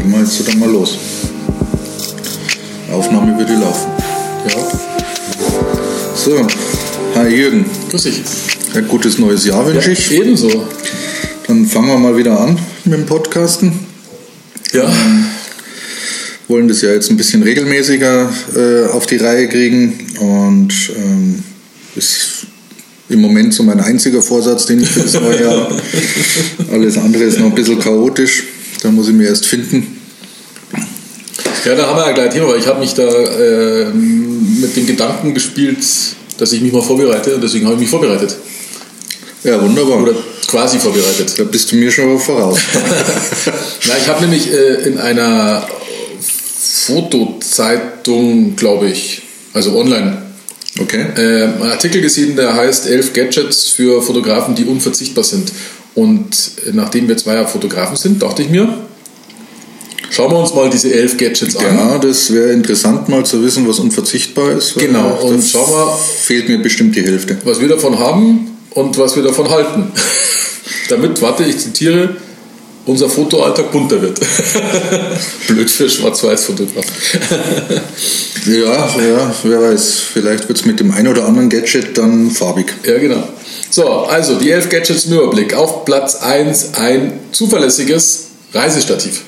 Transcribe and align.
legen 0.00 0.12
wir 0.12 0.20
jetzt 0.20 0.48
dann 0.48 0.58
mal 0.58 0.70
los. 0.70 0.96
Aufnahme 2.90 3.36
würde 3.36 3.54
laufen. 3.54 3.90
Ja, 4.48 4.56
So, 6.16 6.46
hi 7.14 7.28
Jürgen. 7.28 7.66
grüß 7.90 8.04
dich. 8.04 8.22
Ein 8.74 8.88
gutes 8.88 9.18
neues 9.18 9.44
Jahr 9.44 9.66
wünsche 9.66 9.92
ich. 9.92 10.10
Ebenso. 10.10 10.64
Dann 11.46 11.66
fangen 11.66 11.88
wir 11.88 11.98
mal 11.98 12.16
wieder 12.16 12.40
an 12.40 12.58
mit 12.84 12.94
dem 12.94 13.06
Podcasten. 13.06 13.72
Ja. 14.72 14.90
Wollen 16.48 16.68
das 16.68 16.80
ja 16.80 16.92
jetzt 16.92 17.10
ein 17.10 17.16
bisschen 17.16 17.42
regelmäßiger 17.42 18.32
äh, 18.56 18.86
auf 18.86 19.06
die 19.06 19.16
Reihe 19.16 19.48
kriegen 19.48 20.06
und 20.18 20.72
ähm, 20.96 21.42
ist 21.94 22.46
im 23.08 23.20
Moment 23.20 23.52
so 23.52 23.64
mein 23.64 23.80
einziger 23.80 24.22
Vorsatz, 24.22 24.66
den 24.66 24.80
ich 24.80 24.88
für 24.88 25.00
das 25.00 25.12
neue 25.14 25.42
Jahr 25.42 25.64
habe. 25.64 25.82
Alles 26.72 26.96
andere 26.96 27.24
ist 27.24 27.38
noch 27.38 27.46
ein 27.46 27.54
bisschen 27.54 27.78
chaotisch. 27.78 28.44
Da 28.82 28.90
muss 28.90 29.08
ich 29.08 29.14
mir 29.14 29.28
erst 29.28 29.46
finden. 29.46 29.98
Ja, 31.64 31.74
da 31.74 31.86
haben 31.86 31.96
wir 31.96 32.06
ja 32.06 32.12
gleich 32.12 32.32
Thema, 32.32 32.48
weil 32.48 32.58
ich 32.58 32.66
habe 32.66 32.80
mich 32.80 32.94
da 32.94 33.02
äh, 33.02 33.86
mit 33.92 34.74
dem 34.76 34.86
Gedanken 34.86 35.34
gespielt, 35.34 35.84
dass 36.38 36.52
ich 36.52 36.62
mich 36.62 36.72
mal 36.72 36.82
vorbereite 36.82 37.34
und 37.34 37.42
deswegen 37.42 37.66
habe 37.66 37.74
ich 37.74 37.80
mich 37.82 37.90
vorbereitet. 37.90 38.34
Ja, 39.44 39.60
wunderbar. 39.60 40.02
Oder 40.02 40.14
quasi 40.46 40.78
vorbereitet. 40.78 41.38
da 41.38 41.44
bist 41.44 41.70
du 41.70 41.76
mir 41.76 41.90
schon 41.90 42.18
voraus. 42.18 42.58
Na, 43.86 43.94
ich 43.98 44.08
habe 44.08 44.22
nämlich 44.22 44.52
äh, 44.52 44.88
in 44.88 44.98
einer 44.98 45.66
Fotozeitung, 46.86 48.56
glaube 48.56 48.88
ich, 48.88 49.22
also 49.52 49.76
online, 49.76 50.22
Okay. 50.78 51.04
äh, 51.16 51.44
einen 51.44 51.62
Artikel 51.70 52.00
gesehen, 52.00 52.36
der 52.36 52.54
heißt 52.54 52.86
elf 52.86 53.12
Gadgets 53.12 53.68
für 53.68 54.00
Fotografen, 54.02 54.54
die 54.54 54.64
unverzichtbar 54.64 55.24
sind. 55.24 55.52
Und 55.94 56.52
nachdem 56.72 57.08
wir 57.08 57.16
zwei 57.16 57.34
ja 57.34 57.46
Fotografen 57.46 57.96
sind, 57.96 58.22
dachte 58.22 58.42
ich 58.42 58.48
mir, 58.48 58.68
schauen 60.10 60.30
wir 60.30 60.38
uns 60.38 60.54
mal 60.54 60.70
diese 60.70 60.92
elf 60.92 61.16
Gadgets 61.16 61.56
an. 61.56 61.76
Ja, 61.76 61.98
das 61.98 62.32
wäre 62.32 62.52
interessant 62.52 63.08
mal 63.08 63.24
zu 63.24 63.42
wissen, 63.42 63.66
was 63.68 63.78
unverzichtbar 63.78 64.52
ist. 64.52 64.78
Genau, 64.78 65.18
und 65.22 65.42
schau 65.42 65.66
mal, 65.66 65.96
fehlt 66.22 66.48
mir 66.48 66.58
bestimmt 66.58 66.94
die 66.96 67.02
Hälfte. 67.02 67.38
was 67.44 67.60
wir 67.60 67.68
davon 67.68 67.98
haben 67.98 68.56
und 68.70 68.98
was 68.98 69.16
wir 69.16 69.22
davon 69.22 69.50
halten. 69.50 69.90
Damit, 70.88 71.20
warte, 71.22 71.44
ich 71.44 71.58
zitiere, 71.58 72.16
unser 72.86 73.08
Fotoalltag 73.08 73.70
bunter 73.70 74.00
wird. 74.00 74.18
Blöd 75.48 75.70
für 75.70 75.88
Schwarz-Weiß-Fotograf. 75.88 76.84
Ja, 78.46 78.88
ja, 79.00 79.34
wer 79.44 79.62
weiß, 79.62 80.00
vielleicht 80.12 80.48
wird 80.48 80.58
es 80.58 80.64
mit 80.64 80.80
dem 80.80 80.90
einen 80.90 81.08
oder 81.08 81.26
anderen 81.26 81.48
Gadget 81.48 81.96
dann 81.98 82.30
farbig. 82.30 82.72
ja, 82.84 82.98
genau. 82.98 83.28
So, 83.70 83.88
also 83.88 84.34
die 84.34 84.50
elf 84.50 84.68
Gadgets 84.68 85.04
im 85.06 85.14
Überblick. 85.14 85.54
Auf 85.54 85.84
Platz 85.84 86.16
1 86.16 86.74
ein 86.74 87.20
zuverlässiges 87.30 88.26
Reisestativ. 88.52 89.22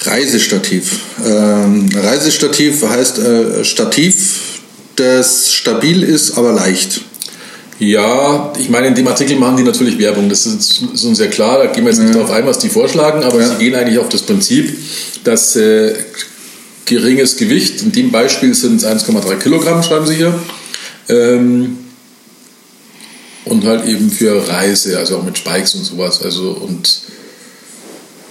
Reisestativ. 0.00 0.98
Ähm, 1.24 1.88
Reisestativ 1.94 2.82
heißt 2.82 3.18
äh, 3.18 3.64
Stativ, 3.64 4.60
das 4.96 5.52
stabil 5.52 6.02
ist, 6.02 6.36
aber 6.36 6.52
leicht. 6.52 7.02
Ja, 7.78 8.52
ich 8.58 8.68
meine, 8.68 8.88
in 8.88 8.94
dem 8.94 9.06
Artikel 9.08 9.36
machen 9.36 9.56
die 9.56 9.62
natürlich 9.62 9.98
Werbung. 9.98 10.28
Das 10.28 10.44
ist, 10.44 10.82
ist 10.92 11.04
uns 11.04 11.18
ja 11.18 11.28
klar, 11.28 11.58
da 11.58 11.66
gehen 11.72 11.84
wir 11.84 11.92
jetzt 11.92 12.00
nicht 12.00 12.14
darauf 12.14 12.30
ein, 12.30 12.46
was 12.46 12.58
die 12.58 12.68
vorschlagen, 12.68 13.22
aber 13.22 13.42
sie 13.42 13.56
gehen 13.56 13.74
eigentlich 13.74 13.98
auf 13.98 14.08
das 14.08 14.22
Prinzip, 14.22 14.76
dass 15.24 15.56
äh, 15.56 15.94
geringes 16.84 17.36
Gewicht, 17.36 17.82
in 17.82 17.92
dem 17.92 18.10
Beispiel 18.10 18.54
sind 18.54 18.82
es 18.82 18.86
1,3 18.86 19.36
Kilogramm, 19.36 19.82
schreiben 19.82 20.06
sie 20.06 20.16
hier, 20.16 20.34
ähm, 21.08 21.78
und 23.44 23.64
halt 23.64 23.86
eben 23.86 24.10
für 24.10 24.48
Reise, 24.48 24.98
also 24.98 25.18
auch 25.18 25.22
mit 25.22 25.38
Spikes 25.38 25.74
und 25.74 25.84
sowas. 25.84 26.22
Also, 26.22 26.50
und, 26.50 27.02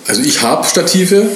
also 0.07 0.21
ich 0.21 0.41
habe 0.41 0.65
Stative 0.65 1.29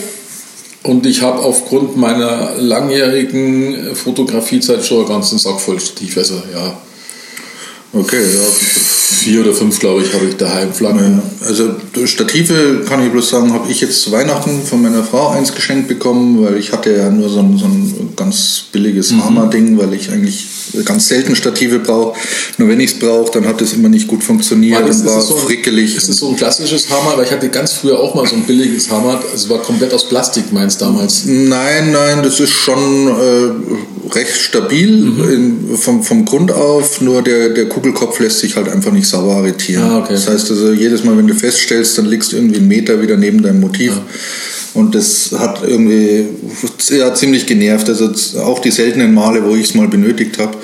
und 0.83 1.05
ich 1.05 1.21
habe 1.21 1.39
aufgrund 1.39 1.97
meiner 1.97 2.55
langjährigen 2.57 3.95
Fotografiezeit 3.95 4.85
schon 4.85 4.99
einen 4.99 5.07
ganzen 5.07 5.39
Sack 5.39 5.59
voll 5.59 5.79
Stativ. 5.79 6.17
Also 6.17 6.41
ja, 6.53 6.77
Okay, 7.95 8.17
ja. 8.17 8.41
vier 9.23 9.41
oder 9.41 9.53
fünf, 9.53 9.79
glaube 9.79 10.01
ich, 10.01 10.13
habe 10.15 10.25
ich 10.25 10.35
daheim 10.35 10.73
flanken. 10.73 11.21
Also 11.47 11.75
Stative, 12.05 12.81
kann 12.89 13.05
ich 13.05 13.11
bloß 13.11 13.29
sagen, 13.29 13.53
habe 13.53 13.69
ich 13.71 13.81
jetzt 13.81 14.01
zu 14.01 14.11
Weihnachten 14.11 14.63
von 14.63 14.81
meiner 14.81 15.03
Frau 15.03 15.29
eins 15.29 15.53
geschenkt 15.53 15.87
bekommen, 15.87 16.43
weil 16.43 16.57
ich 16.57 16.71
hatte 16.71 16.91
ja 16.91 17.11
nur 17.11 17.29
so 17.29 17.39
ein, 17.39 17.55
so 17.57 17.65
ein 17.65 18.13
ganz 18.15 18.63
billiges 18.71 19.11
Mhm. 19.11 19.25
Hammer-Ding, 19.25 19.77
weil 19.77 19.93
ich 19.93 20.09
eigentlich 20.09 20.47
ganz 20.85 21.07
selten 21.07 21.35
Stative 21.35 21.77
brauche. 21.79 22.17
Nur 22.57 22.67
wenn 22.67 22.79
ich 22.79 22.93
es 22.93 22.99
brauche, 22.99 23.31
dann 23.31 23.45
hat 23.47 23.61
es 23.61 23.73
immer 23.73 23.89
nicht 23.89 24.07
gut 24.07 24.23
funktioniert 24.23 24.81
das- 24.87 25.01
und 25.01 25.05
war 25.05 25.21
so 25.21 25.35
frickelig. 25.35 25.95
Ist 25.95 26.09
das 26.09 26.17
so 26.17 26.29
ein 26.29 26.35
klassisches 26.35 26.89
Hammer? 26.89 27.15
Weil 27.15 27.25
ich 27.25 27.31
hatte 27.31 27.47
ganz 27.49 27.73
früher 27.73 27.99
auch 27.99 28.15
mal 28.15 28.25
so 28.25 28.35
ein 28.35 28.43
billiges 28.43 28.89
Hammer. 28.89 29.21
Also 29.31 29.35
es 29.35 29.49
war 29.49 29.59
komplett 29.59 29.93
aus 29.93 30.09
Plastik, 30.09 30.51
meins 30.51 30.77
damals. 30.77 31.25
Nein, 31.25 31.91
nein, 31.91 32.23
das 32.23 32.39
ist 32.39 32.49
schon 32.49 33.07
äh, 33.07 33.92
recht 34.15 34.35
stabil 34.35 34.91
Mhm. 34.97 35.29
in, 35.69 35.77
vom, 35.77 36.03
vom 36.03 36.25
Grund 36.25 36.51
auf, 36.51 37.01
nur 37.01 37.21
der, 37.21 37.49
der 37.49 37.67
Kugelkopf 37.69 38.19
lässt 38.19 38.39
sich 38.39 38.55
halt 38.55 38.69
einfach 38.69 38.91
nicht 38.91 39.07
sauber 39.07 39.35
arretieren. 39.35 39.83
Ah, 39.83 39.99
okay. 39.99 40.13
Das 40.13 40.27
heißt 40.27 40.49
also, 40.51 40.71
jedes 40.71 41.03
Mal, 41.03 41.17
wenn 41.17 41.27
du 41.27 41.33
feststellst, 41.35 41.97
dann 41.97 42.05
liegst 42.05 42.31
du 42.31 42.35
irgendwie 42.37 42.57
einen 42.57 42.67
Meter 42.67 43.01
wieder 43.01 43.17
neben 43.17 43.41
deinem 43.41 43.59
Motiv. 43.59 43.93
Und 44.73 44.95
das 44.95 45.31
hat 45.37 45.61
irgendwie 45.67 46.25
ja, 46.89 47.13
ziemlich 47.13 47.45
genervt. 47.45 47.87
Also 47.89 48.09
auch 48.41 48.59
die 48.59 48.71
seltenen 48.71 49.13
Male, 49.13 49.43
wo 49.45 49.55
ich 49.55 49.69
es 49.69 49.75
mal 49.75 49.87
benötigt 49.87 50.39
habe. 50.39 50.57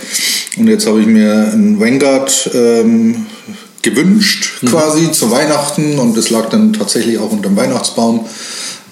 Und 0.57 0.67
jetzt 0.67 0.88
habe 0.88 0.99
ich 1.01 1.05
mir 1.05 1.51
ein 1.53 1.79
Vanguard 1.79 2.49
ähm, 2.53 3.25
gewünscht, 3.81 4.61
Mhm. 4.61 4.67
quasi 4.67 5.11
zu 5.11 5.31
Weihnachten. 5.31 5.99
Und 5.99 6.17
das 6.17 6.29
lag 6.31 6.49
dann 6.49 6.73
tatsächlich 6.73 7.17
auch 7.19 7.31
unterm 7.31 7.55
Weihnachtsbaum. 7.55 8.25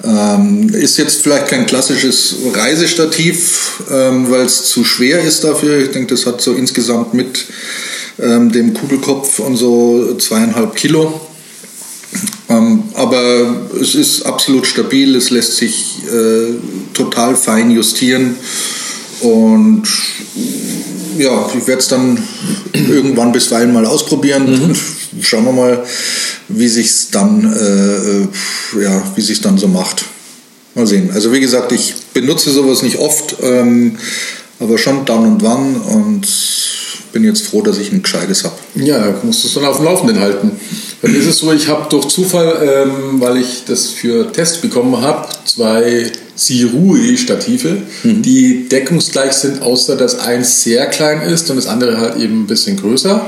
Ähm, 0.03 0.69
ist 0.69 0.97
jetzt 0.97 1.22
vielleicht 1.22 1.47
kein 1.47 1.66
klassisches 1.66 2.35
Reisestativ, 2.53 3.81
ähm, 3.91 4.30
weil 4.30 4.41
es 4.41 4.66
zu 4.66 4.84
schwer 4.84 5.22
ist 5.22 5.44
dafür. 5.44 5.80
Ich 5.80 5.91
denke, 5.91 6.13
das 6.13 6.25
hat 6.25 6.40
so 6.40 6.53
insgesamt 6.53 7.13
mit 7.13 7.46
ähm, 8.19 8.52
dem 8.52 8.74
Kugelkopf 8.74 9.40
und 9.40 9.58
so 9.58 10.16
zweieinhalb 10.18 10.75
Kilo. 10.75 11.22
Ähm, 12.50 12.84
aber 12.94 13.68
es 13.81 13.96
ist 13.96 14.22
absolut 14.25 14.66
stabil, 14.66 15.16
es 15.16 15.30
lässt 15.30 15.58
sich 15.58 15.97
äh, 16.08 16.53
total 16.94 17.35
fein 17.35 17.72
justieren 17.72 18.38
und 19.22 19.84
ja, 21.18 21.50
ich 21.58 21.68
werde 21.68 21.81
es 21.81 21.88
dann 21.88 22.18
irgendwann 22.74 23.31
bisweilen 23.31 23.74
mal 23.74 23.85
ausprobieren. 23.85 24.78
Schauen 25.22 25.45
wir 25.45 25.51
mal, 25.51 25.83
wie 26.47 26.67
sich's 26.67 27.09
dann, 27.11 27.53
äh, 27.53 28.79
äh, 28.79 28.83
ja, 28.83 29.03
wie 29.16 29.22
sich 29.22 29.41
dann 29.41 29.57
so 29.57 29.67
macht. 29.67 30.05
Mal 30.75 30.88
sehen. 30.88 31.09
Also 31.13 31.31
wie 31.33 31.39
gesagt, 31.39 31.72
ich 31.72 31.95
benutze 32.13 32.51
sowas 32.51 32.83
nicht 32.83 33.00
oft, 33.00 33.38
ähm, 33.41 33.97
aber 34.59 34.78
schon 34.78 35.05
dann 35.05 35.23
und 35.23 35.44
wann 35.44 35.75
und 35.75 36.28
bin 37.13 37.23
jetzt 37.23 37.47
froh, 37.47 37.61
dass 37.61 37.79
ich 37.79 37.91
ein 37.91 38.03
gescheites 38.03 38.44
habe. 38.44 38.55
Ja, 38.75 39.16
musst 39.23 39.44
du 39.44 39.47
es 39.47 39.53
dann 39.53 39.66
auf 39.66 39.78
dem 39.78 39.85
Laufenden 39.85 40.19
halten. 40.19 40.51
Mir 41.01 41.17
ist 41.17 41.28
es 41.28 41.39
so, 41.39 41.51
ich 41.51 41.67
habe 41.67 41.88
durch 41.89 42.07
Zufall, 42.07 42.85
ähm, 42.85 43.19
weil 43.22 43.38
ich 43.38 43.63
das 43.66 43.88
für 43.88 44.31
Test 44.31 44.61
bekommen 44.61 44.99
habe, 45.01 45.28
zwei 45.45 46.11
Sirui-Stative, 46.35 47.78
die 48.03 48.67
deckungsgleich 48.69 49.34
sind, 49.34 49.61
außer 49.61 49.95
dass 49.95 50.19
eins 50.19 50.63
sehr 50.63 50.85
klein 50.88 51.22
ist 51.22 51.49
und 51.49 51.55
das 51.55 51.67
andere 51.67 51.97
halt 51.97 52.17
eben 52.17 52.44
ein 52.44 52.47
bisschen 52.47 52.78
größer. 52.78 53.25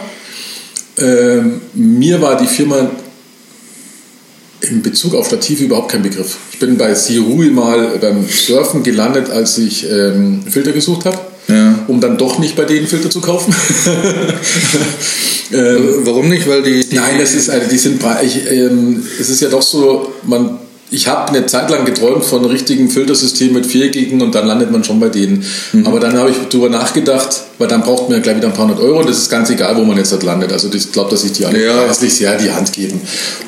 Ähm, 0.99 1.61
mir 1.73 2.21
war 2.21 2.37
die 2.37 2.47
Firma 2.47 2.89
in 4.61 4.81
Bezug 4.81 5.15
auf 5.15 5.27
Stative 5.27 5.63
überhaupt 5.63 5.91
kein 5.91 6.03
Begriff. 6.03 6.37
Ich 6.51 6.59
bin 6.59 6.77
bei 6.77 6.93
Sirui 6.93 7.49
mal 7.49 7.97
beim 7.99 8.27
Surfen 8.27 8.83
gelandet, 8.83 9.29
als 9.29 9.57
ich 9.57 9.89
ähm, 9.89 10.43
Filter 10.49 10.71
gesucht 10.73 11.05
habe, 11.05 11.17
Ja. 11.47 11.79
um 11.87 12.01
dann 12.01 12.17
doch 12.17 12.39
nicht 12.39 12.55
bei 12.55 12.65
denen 12.65 12.87
Filter 12.87 13.09
zu 13.09 13.21
kaufen. 13.21 13.53
ähm, 15.53 15.89
Warum 16.03 16.29
nicht? 16.29 16.47
Weil 16.47 16.63
die, 16.63 16.87
die 16.87 16.95
Nein, 16.95 17.17
das 17.19 17.33
ist, 17.33 17.49
also 17.49 17.69
die 17.69 17.77
sind, 17.77 18.01
ich, 18.23 18.51
ähm, 18.51 19.03
es 19.19 19.29
ist 19.29 19.41
ja 19.41 19.49
doch 19.49 19.61
so, 19.61 20.13
man, 20.23 20.59
ich 20.91 21.07
habe 21.07 21.29
eine 21.29 21.45
Zeit 21.45 21.69
lang 21.69 21.85
geträumt 21.85 22.25
von 22.25 22.39
einem 22.39 22.49
richtigen 22.49 22.89
Filtersystem 22.89 23.53
mit 23.53 23.65
viereckigen 23.65 24.21
und 24.21 24.33
dann 24.33 24.47
landet 24.47 24.71
man 24.71 24.83
schon 24.83 24.99
bei 24.99 25.09
denen. 25.09 25.45
Aber 25.85 25.99
dann 25.99 26.17
habe 26.17 26.31
ich 26.31 26.37
darüber 26.49 26.69
nachgedacht, 26.69 27.43
weil 27.59 27.67
dann 27.67 27.81
braucht 27.81 28.09
man 28.09 28.17
ja 28.17 28.23
gleich 28.23 28.37
wieder 28.37 28.47
ein 28.47 28.53
paar 28.53 28.65
hundert 28.67 28.81
Euro 28.81 28.99
und 28.99 29.09
das 29.09 29.17
ist 29.17 29.29
ganz 29.29 29.49
egal, 29.49 29.77
wo 29.77 29.83
man 29.83 29.97
jetzt 29.97 30.11
dort 30.11 30.23
landet. 30.23 30.51
Also 30.51 30.69
ich 30.73 30.91
glaube, 30.91 31.11
dass 31.11 31.21
sich 31.21 31.33
die 31.33 31.45
alle 31.45 31.63
Ja. 31.63 31.83
preislich 31.83 32.13
sehr 32.13 32.37
die 32.37 32.51
Hand 32.51 32.73
geben. 32.73 32.99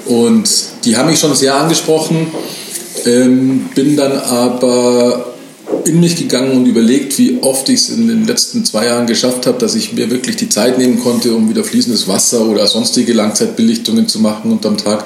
Und 0.06 0.50
die 0.86 0.96
haben 0.98 1.10
mich 1.10 1.20
schon 1.20 1.34
sehr 1.36 1.56
angesprochen, 1.56 2.28
ähm, 3.06 3.70
bin 3.74 3.96
dann 3.96 4.12
aber 4.12 5.34
in 5.86 6.00
mich 6.00 6.16
gegangen 6.16 6.52
und 6.52 6.66
überlegt, 6.66 7.18
wie 7.18 7.40
oft 7.42 7.68
ich 7.70 7.80
es 7.80 7.90
in 7.90 8.08
den 8.08 8.28
letzten 8.28 8.66
zwei 8.66 8.86
Jahren 8.86 9.08
geschafft 9.08 9.48
habe, 9.48 9.58
dass 9.58 9.74
ich 9.74 9.94
mir 9.94 10.12
wirklich 10.12 10.36
die 10.36 10.50
Zeit 10.50 10.78
nehmen 10.78 11.00
konnte, 11.00 11.34
um 11.34 11.50
wieder 11.50 11.64
fließendes 11.64 12.08
Wasser 12.08 12.42
oder 12.46 12.68
sonstige 12.68 13.14
Langzeitbelichtungen 13.14 14.08
zu 14.08 14.20
machen 14.20 14.52
unterm 14.52 14.78
Tag. 14.78 15.06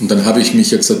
Und 0.00 0.10
dann 0.10 0.24
habe 0.24 0.40
ich 0.40 0.52
mich 0.54 0.70
jetzt, 0.70 0.92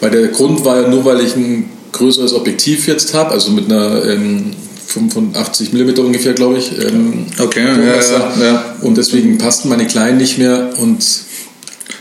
weil 0.00 0.10
der 0.10 0.28
Grund 0.28 0.64
war 0.64 0.82
ja 0.82 0.88
nur, 0.88 1.04
weil 1.04 1.20
ich 1.20 1.36
ein 1.36 1.70
größeres 1.92 2.32
Objektiv 2.32 2.86
jetzt 2.88 3.14
habe, 3.14 3.30
also 3.30 3.52
mit 3.52 3.70
einer 3.70 4.04
ähm, 4.04 4.52
85 4.86 5.72
mm 5.72 5.98
ungefähr, 5.98 6.34
glaube 6.34 6.58
ich. 6.58 6.72
Ähm, 6.78 7.26
Okay, 7.38 7.64
ja, 7.64 7.76
ja, 7.76 8.32
ja. 8.40 8.76
Und 8.82 8.96
deswegen 8.96 9.38
passten 9.38 9.68
meine 9.68 9.86
Kleinen 9.86 10.18
nicht 10.18 10.38
mehr 10.38 10.70
und 10.78 11.04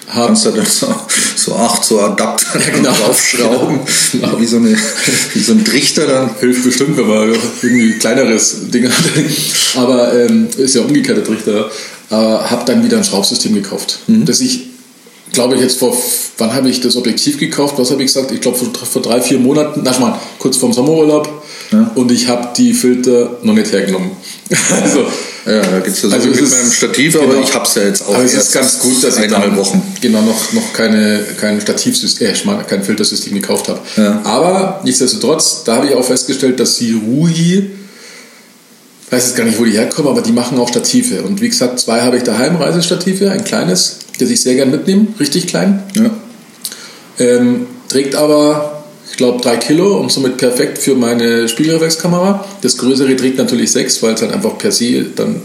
habe 0.07 0.28
Kannst 0.28 0.45
du 0.45 0.51
dann 0.51 0.66
so, 0.66 0.88
so 0.88 0.95
so 1.36 1.56
acht 1.56 1.84
so 1.84 2.00
Adapter 2.00 2.60
ja, 2.68 2.69
genau. 2.75 2.92
draufschrauben, 2.92 3.80
genau. 4.12 4.40
wie, 4.40 4.45
so 4.45 4.57
eine, 4.57 4.78
wie 5.34 5.40
so 5.40 5.54
ein 5.54 5.66
Trichter 5.66 6.07
dann. 6.07 6.30
Hilft 6.40 6.63
bestimmt, 6.63 6.98
wenn 6.98 7.07
man 7.07 7.36
irgendwie 7.62 7.94
kleineres 7.94 8.69
Ding 8.69 8.88
hat. 8.88 8.95
Aber 9.75 10.13
ähm, 10.13 10.48
ist 10.57 10.75
ja 10.75 10.81
umgekehrter 10.81 11.24
Trichter. 11.24 11.69
Aber 12.10 12.50
habe 12.50 12.63
dann 12.66 12.84
wieder 12.84 12.98
ein 12.98 13.04
Schraubsystem 13.04 13.56
gekauft, 13.56 14.00
mhm. 14.07 14.25
das 14.25 14.40
ich 14.40 14.68
glaube 15.33 15.56
ich 15.56 15.62
jetzt 15.62 15.80
vor, 15.80 15.97
wann 16.38 16.53
habe 16.53 16.69
ich 16.69 16.80
das 16.80 16.95
Objektiv 16.95 17.38
gekauft? 17.38 17.75
Was 17.77 17.91
habe 17.91 18.01
ich 18.01 18.07
gesagt? 18.07 18.31
Ich 18.31 18.39
glaube 18.39 18.57
vor, 18.57 18.69
vor, 18.74 19.01
drei, 19.01 19.19
vier 19.19 19.39
Monaten, 19.39 19.81
na 19.83 20.00
mal, 20.00 20.19
kurz 20.39 20.56
vorm 20.57 20.71
Sommerurlaub. 20.71 21.44
Ja. 21.71 21.91
Und 21.95 22.12
ich 22.12 22.27
habe 22.27 22.50
die 22.56 22.74
Filter 22.74 23.38
noch 23.41 23.53
nicht 23.53 23.71
hergenommen. 23.71 24.12
also, 24.83 25.07
ja, 25.45 25.62
da 25.62 25.80
gibt 25.80 25.95
es 25.95 26.01
das 26.03 26.13
also 26.13 26.27
mit 26.27 26.39
meinem 26.39 26.71
Stativ, 26.71 27.15
aber 27.15 27.33
genau. 27.33 27.41
ich 27.41 27.53
habe 27.53 27.65
es 27.65 27.75
ja 27.75 27.83
jetzt 27.83 28.06
auch 28.07 28.13
aber 28.13 28.24
es 28.24 28.33
ist 28.33 28.51
ganz 28.51 28.80
gut, 28.80 29.03
dass 29.03 29.18
ich 29.18 29.30
dann 29.30 29.57
Wochen. 29.57 29.81
genau 30.00 30.21
noch, 30.21 30.53
noch 30.53 30.71
keine, 30.74 31.24
kein 31.39 31.59
Stativsystem, 31.59 32.30
äh, 32.30 32.63
kein 32.68 32.83
Filtersystem 32.83 33.33
gekauft 33.33 33.69
habe. 33.69 33.80
Ja. 33.97 34.21
Aber 34.24 34.81
nichtsdestotrotz, 34.83 35.63
da 35.63 35.77
habe 35.77 35.88
ich 35.88 35.95
auch 35.95 36.06
festgestellt, 36.06 36.59
dass 36.59 36.77
die 36.77 36.94
Rui, 36.94 37.31
ich 37.31 39.12
weiß 39.12 39.27
jetzt 39.27 39.35
gar 39.35 39.45
nicht, 39.45 39.59
wo 39.59 39.65
die 39.65 39.71
herkommen, 39.71 40.12
aber 40.12 40.21
die 40.21 40.31
machen 40.31 40.59
auch 40.59 40.69
Stative. 40.69 41.24
Und 41.24 41.41
wie 41.41 41.50
gesagt, 41.50 41.80
zwei 41.80 42.01
habe 42.01 42.18
ich 42.18 42.24
daheim, 42.24 42.56
Reisestative, 42.56 43.31
ein 43.31 43.44
kleines, 43.44 43.97
das 44.19 44.30
ich 44.30 44.42
sehr 44.42 44.56
gern 44.56 44.71
mitnehme, 44.71 45.07
richtig 45.19 45.48
klein. 45.48 45.83
Ja. 45.95 46.12
Ähm, 47.19 47.68
trägt 47.89 48.15
aber 48.15 48.83
ich 49.10 49.18
glaube, 49.18 49.42
drei 49.42 49.57
Kilo 49.57 50.00
und 50.00 50.12
somit 50.12 50.38
perfekt 50.38 50.80
für 50.80 50.95
meine 50.95 51.48
Spiegelreflexkamera. 51.48 52.45
Das 52.62 52.77
größere 52.77 53.15
trägt 53.15 53.38
natürlich 53.38 53.71
sechs, 53.71 54.01
weil 54.01 54.15
es 54.15 54.21
halt 54.21 54.33
einfach 54.33 54.57
per 54.57 54.71
se 54.71 55.06
dann, 55.15 55.39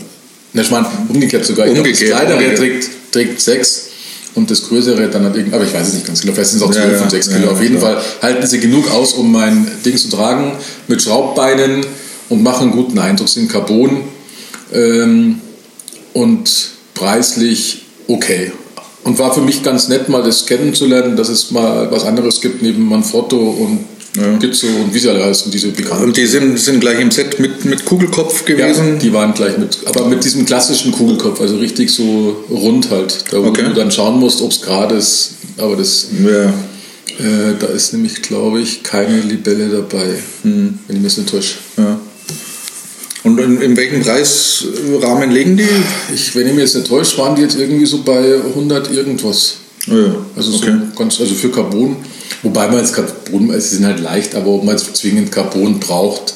na, 0.54 0.62
ich 0.62 0.70
meine, 0.70 0.86
umgekehrt 1.08 1.44
sogar. 1.44 1.68
Umgekehrt, 1.68 2.12
das 2.12 2.26
kleinere 2.26 2.54
trägt, 2.54 2.88
trägt 3.12 3.40
sechs 3.40 3.88
und 4.34 4.50
das 4.50 4.68
größere 4.68 5.08
dann 5.08 5.24
hat 5.24 5.36
irgendwie, 5.36 5.54
aber 5.54 5.64
ich 5.64 5.74
weiß 5.74 5.88
es 5.88 5.94
nicht 5.94 6.06
ganz 6.06 6.20
genau, 6.20 6.32
vielleicht 6.32 6.50
sind 6.50 6.62
es 6.62 6.66
auch 6.66 6.72
zwölf 6.72 6.92
ja, 6.92 7.02
und 7.02 7.10
sechs 7.10 7.28
Kilo. 7.28 7.46
Ja, 7.46 7.50
Auf 7.50 7.60
jeden 7.60 7.74
ja. 7.74 7.80
Fall 7.80 8.02
halten 8.22 8.46
sie 8.46 8.60
genug 8.60 8.90
aus, 8.90 9.12
um 9.12 9.30
mein 9.30 9.70
Ding 9.84 9.96
zu 9.96 10.08
tragen, 10.08 10.52
mit 10.86 11.02
Schraubbeinen 11.02 11.84
und 12.30 12.42
machen 12.42 12.68
einen 12.68 12.72
guten 12.72 12.98
Eindruck, 12.98 13.28
sind 13.28 13.50
Carbon 13.50 14.02
ähm, 14.72 15.40
und 16.14 16.70
preislich 16.94 17.82
okay. 18.08 18.52
Und 19.04 19.18
war 19.18 19.32
für 19.32 19.40
mich 19.40 19.62
ganz 19.62 19.88
nett, 19.88 20.08
mal 20.08 20.22
das 20.22 20.44
kennenzulernen, 20.44 21.16
dass 21.16 21.28
es 21.28 21.50
mal 21.50 21.90
was 21.90 22.04
anderes 22.04 22.40
gibt 22.40 22.62
neben 22.62 22.88
Manfrotto 22.88 23.36
und 23.36 23.84
ja. 24.16 24.36
Gizzo 24.38 24.66
und 24.66 24.92
wie 24.92 24.98
sie 24.98 25.08
alle 25.08 25.24
heißen, 25.24 25.52
diese 25.52 25.68
bekannten. 25.68 26.04
Und 26.04 26.16
die 26.16 26.26
sind, 26.26 26.58
sind 26.58 26.80
gleich 26.80 26.98
im 27.00 27.10
Set 27.10 27.38
mit, 27.38 27.64
mit 27.64 27.84
Kugelkopf 27.84 28.44
gewesen? 28.44 28.94
Ja, 28.94 28.98
die 28.98 29.12
waren 29.12 29.32
gleich 29.34 29.56
mit, 29.56 29.78
aber 29.86 30.06
mit 30.06 30.24
diesem 30.24 30.44
klassischen 30.44 30.92
Kugelkopf, 30.92 31.40
also 31.40 31.56
richtig 31.56 31.90
so 31.90 32.44
rund 32.50 32.90
halt, 32.90 33.24
da 33.30 33.42
wo 33.42 33.48
okay. 33.48 33.62
du 33.62 33.74
dann 33.74 33.90
schauen 33.90 34.18
musst, 34.18 34.42
ob 34.42 34.50
es 34.50 34.60
gerade 34.60 34.96
ist, 34.96 35.32
aber 35.56 35.76
das... 35.76 36.08
Ja. 36.22 36.52
Äh, 37.18 37.54
da 37.58 37.66
ist 37.66 37.92
nämlich, 37.92 38.22
glaube 38.22 38.60
ich, 38.60 38.84
keine 38.84 39.20
Libelle 39.20 39.68
dabei, 39.68 40.06
hm. 40.42 40.78
wenn 40.86 40.96
ich 40.96 41.02
mich 41.02 41.16
nicht 41.16 41.28
täusche. 41.28 41.56
Ja. 41.76 41.98
Und 43.28 43.38
in, 43.38 43.60
in, 43.60 43.76
welchem 43.76 44.00
Preisrahmen 44.00 45.30
liegen 45.30 45.56
die? 45.56 45.68
Ich, 46.14 46.34
wenn 46.34 46.46
ich 46.46 46.54
mich 46.54 46.64
jetzt 46.64 46.76
nicht 46.76 46.86
täusche, 46.86 47.18
waren 47.18 47.36
die 47.36 47.42
jetzt 47.42 47.58
irgendwie 47.58 47.84
so 47.84 48.02
bei 48.02 48.36
100 48.36 48.90
irgendwas. 48.90 49.56
Ja, 49.86 50.16
also, 50.34 50.56
okay. 50.56 50.72
so 50.72 50.98
ganz, 50.98 51.20
also 51.20 51.34
für 51.34 51.50
Carbon. 51.50 51.96
Wobei 52.42 52.68
man 52.68 52.78
jetzt 52.78 52.94
Carbon, 52.94 53.50
also 53.50 53.68
sie 53.68 53.76
sind 53.76 53.86
halt 53.86 54.00
leicht, 54.00 54.34
aber 54.34 54.48
ob 54.48 54.64
man 54.64 54.76
jetzt 54.76 54.96
zwingend 54.96 55.30
Carbon 55.30 55.78
braucht, 55.78 56.34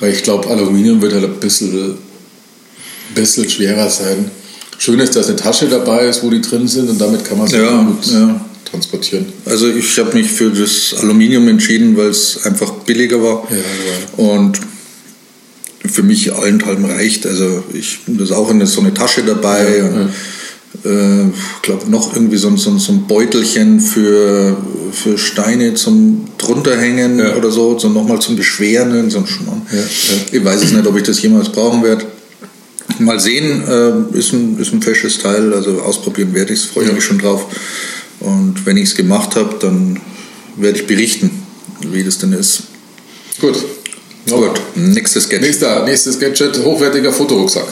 weil 0.00 0.12
ich 0.12 0.22
glaube, 0.22 0.48
Aluminium 0.48 1.00
wird 1.00 1.12
halt 1.12 1.24
ein 1.24 1.40
bisschen, 1.40 1.94
bisschen 3.14 3.48
schwerer 3.48 3.88
sein. 3.88 4.30
Schön 4.78 4.98
ist, 4.98 5.14
dass 5.14 5.28
eine 5.28 5.36
Tasche 5.36 5.68
dabei 5.68 6.06
ist, 6.06 6.22
wo 6.22 6.30
die 6.30 6.40
drin 6.40 6.66
sind 6.66 6.90
und 6.90 7.00
damit 7.00 7.24
kann 7.24 7.38
man 7.38 7.46
sie 7.46 7.56
ja, 7.56 7.82
gut 7.82 8.04
ja. 8.06 8.44
transportieren. 8.68 9.26
Also 9.44 9.68
ich 9.68 9.96
habe 9.98 10.12
mich 10.14 10.30
für 10.30 10.50
das 10.50 10.94
Aluminium 11.00 11.46
entschieden, 11.48 11.96
weil 11.96 12.08
es 12.08 12.44
einfach 12.44 12.70
billiger 12.84 13.22
war. 13.22 13.46
Ja. 13.50 14.24
Und 14.24 14.58
für 15.90 16.02
mich 16.02 16.32
allenthalben 16.32 16.84
reicht. 16.84 17.26
Also 17.26 17.62
ich 17.72 18.00
das 18.06 18.30
ist 18.30 18.36
auch 18.36 18.50
in 18.50 18.64
so 18.66 18.80
eine 18.80 18.94
Tasche 18.94 19.22
dabei. 19.22 19.78
Ja, 19.78 19.86
und, 19.86 20.10
äh, 20.84 21.30
glaube 21.62 21.90
noch 21.90 22.14
irgendwie 22.14 22.38
so, 22.38 22.56
so, 22.56 22.76
so, 22.78 22.92
ein 22.92 23.06
Beutelchen 23.06 23.78
für, 23.78 24.56
für 24.90 25.18
Steine 25.18 25.74
zum 25.74 26.24
drunterhängen 26.38 27.18
ja. 27.18 27.36
oder 27.36 27.50
so, 27.50 27.78
so 27.78 27.88
nochmal 27.88 28.20
zum 28.20 28.36
Beschweren. 28.36 29.10
So 29.10 29.18
ja, 29.18 29.24
ja. 29.72 29.84
Ich 30.32 30.44
weiß 30.44 30.62
es 30.62 30.72
nicht, 30.72 30.86
ob 30.86 30.96
ich 30.96 31.02
das 31.02 31.20
jemals 31.20 31.50
brauchen 31.50 31.82
werde. 31.82 32.06
Mal 32.98 33.20
sehen, 33.20 33.62
äh, 33.68 34.18
ist, 34.18 34.32
ein, 34.32 34.58
ist 34.58 34.72
ein 34.72 34.82
fesches 34.82 35.18
Teil, 35.18 35.52
also 35.54 35.80
ausprobieren 35.80 36.34
werde 36.34 36.52
ich 36.52 36.60
es, 36.60 36.66
freue 36.66 36.86
ich 36.86 36.92
mich 36.92 37.04
schon 37.04 37.18
drauf. 37.18 37.46
Und 38.20 38.64
wenn 38.66 38.76
ich 38.76 38.84
es 38.84 38.94
gemacht 38.94 39.36
habe, 39.36 39.56
dann 39.60 40.00
werde 40.56 40.78
ich 40.78 40.86
berichten, 40.86 41.30
wie 41.90 42.02
das 42.02 42.18
denn 42.18 42.32
ist. 42.32 42.64
Gut, 43.40 43.56
na 44.26 44.36
gut, 44.36 44.60
nächstes 44.74 45.28
Gadget. 45.28 45.46
Nächster, 45.46 45.84
nächstes 45.84 46.18
Gadget, 46.18 46.58
hochwertiger 46.64 47.12
Fotorucksack. 47.12 47.66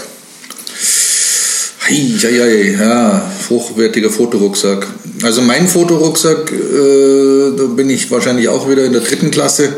Heieiei, 1.88 2.76
ja, 2.79 3.31
hochwertiger 3.49 4.11
Fotorucksack. 4.11 4.87
Also 5.23 5.43
mein 5.43 5.67
Fotorucksack, 5.67 6.52
äh, 6.52 7.56
da 7.56 7.64
bin 7.64 7.91
ich 7.91 8.11
wahrscheinlich 8.11 8.49
auch 8.49 8.69
wieder 8.69 8.85
in 8.85 8.93
der 8.93 9.02
dritten 9.02 9.31
Klasse. 9.31 9.70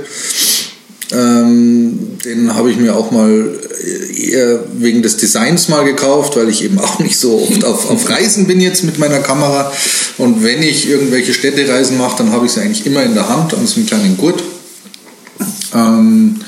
Ähm, 1.13 2.19
den 2.25 2.55
habe 2.55 2.71
ich 2.71 2.79
mir 2.79 2.97
auch 2.97 3.11
mal 3.11 3.51
eher 4.17 4.61
wegen 4.75 5.03
des 5.03 5.17
Designs 5.19 5.69
mal 5.69 5.85
gekauft, 5.85 6.37
weil 6.37 6.49
ich 6.49 6.65
eben 6.65 6.79
auch 6.79 6.99
nicht 7.01 7.19
so 7.19 7.47
oft 7.49 7.65
auf, 7.65 7.91
auf 7.91 8.09
Reisen 8.09 8.47
bin 8.47 8.61
jetzt 8.61 8.85
mit 8.85 8.99
meiner 8.99 9.21
Kamera. 9.21 9.73
Und 10.19 10.43
wenn 10.43 10.63
ich 10.63 10.89
irgendwelche 10.89 11.35
Städtereisen 11.35 11.99
mache, 11.99 12.19
dann 12.19 12.33
habe 12.33 12.47
ich 12.47 12.53
sie 12.53 12.61
eigentlich 12.61 12.87
immer 12.87 13.03
in 13.03 13.15
der 13.15 13.29
Hand 13.29 13.55
an 13.55 13.67
so 13.67 13.77
einem 13.77 13.87
kleinen 13.87 14.17
Gurt. 14.17 14.43
Ähm, 15.75 16.41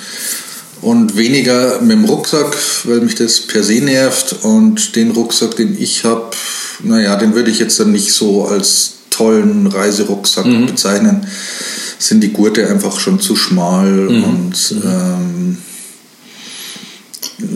und 0.84 1.16
weniger 1.16 1.80
mit 1.80 1.92
dem 1.92 2.04
Rucksack, 2.04 2.56
weil 2.84 3.00
mich 3.00 3.14
das 3.14 3.40
per 3.40 3.64
se 3.64 3.80
nervt. 3.80 4.36
Und 4.42 4.96
den 4.96 5.10
Rucksack, 5.12 5.56
den 5.56 5.80
ich 5.80 6.04
habe, 6.04 6.30
naja, 6.82 7.16
den 7.16 7.34
würde 7.34 7.50
ich 7.50 7.58
jetzt 7.58 7.80
dann 7.80 7.92
nicht 7.92 8.12
so 8.12 8.44
als 8.44 8.94
tollen 9.10 9.66
Reiserucksack 9.66 10.46
mhm. 10.46 10.66
bezeichnen. 10.66 11.26
Sind 11.98 12.20
die 12.20 12.32
Gurte 12.32 12.68
einfach 12.68 13.00
schon 13.00 13.20
zu 13.20 13.36
schmal 13.36 13.90
mhm. 13.90 14.24
und 14.24 14.74
ähm, 14.84 15.58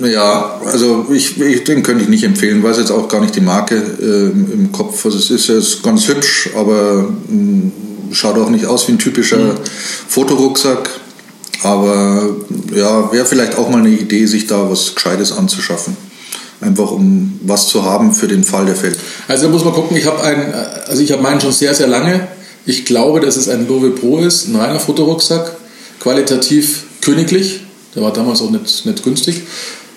ja, 0.04 0.60
also 0.64 1.06
ich, 1.10 1.40
ich, 1.40 1.64
den 1.64 1.82
könnte 1.82 2.02
ich 2.02 2.08
nicht 2.08 2.24
empfehlen, 2.24 2.62
weiß 2.62 2.78
jetzt 2.78 2.90
auch 2.90 3.08
gar 3.08 3.20
nicht 3.20 3.36
die 3.36 3.40
Marke 3.40 3.76
äh, 3.76 4.30
im 4.30 4.72
Kopf. 4.72 5.04
Also 5.04 5.18
es 5.18 5.30
ist 5.30 5.48
jetzt 5.48 5.82
ganz 5.82 6.08
hübsch, 6.08 6.50
aber 6.56 7.08
mh, 7.28 7.34
mm, 7.34 7.72
schaut 8.12 8.38
auch 8.38 8.50
nicht 8.50 8.66
aus 8.66 8.88
wie 8.88 8.92
ein 8.92 8.98
typischer 8.98 9.38
mhm. 9.38 9.58
Fotorucksack. 10.08 10.88
Aber 11.62 12.36
ja, 12.74 13.12
wäre 13.12 13.26
vielleicht 13.26 13.56
auch 13.58 13.68
mal 13.68 13.78
eine 13.78 13.90
Idee, 13.90 14.26
sich 14.26 14.46
da 14.46 14.70
was 14.70 14.94
Gescheites 14.94 15.32
anzuschaffen. 15.32 15.96
Einfach 16.60 16.90
um 16.90 17.38
was 17.42 17.68
zu 17.68 17.84
haben 17.84 18.12
für 18.12 18.28
den 18.28 18.44
Fall 18.44 18.66
der 18.66 18.76
Fälle. 18.76 18.96
Also 19.28 19.46
da 19.46 19.52
muss 19.52 19.64
man 19.64 19.74
gucken, 19.74 19.96
ich 19.96 20.06
habe 20.06 20.22
einen, 20.22 20.52
also 20.86 21.02
ich 21.02 21.12
habe 21.12 21.22
meinen 21.22 21.40
schon 21.40 21.52
sehr, 21.52 21.74
sehr 21.74 21.86
lange. 21.86 22.26
Ich 22.66 22.84
glaube, 22.84 23.20
dass 23.20 23.36
es 23.36 23.48
ein 23.48 23.66
Love 23.66 23.90
Pro 23.90 24.18
ist, 24.18 24.48
ein 24.48 24.56
reiner 24.56 24.80
Fotorucksack, 24.80 25.56
qualitativ 26.00 26.84
königlich. 27.00 27.60
Der 27.94 28.02
war 28.02 28.12
damals 28.12 28.42
auch 28.42 28.50
nicht, 28.50 28.86
nicht 28.86 29.02
günstig. 29.02 29.42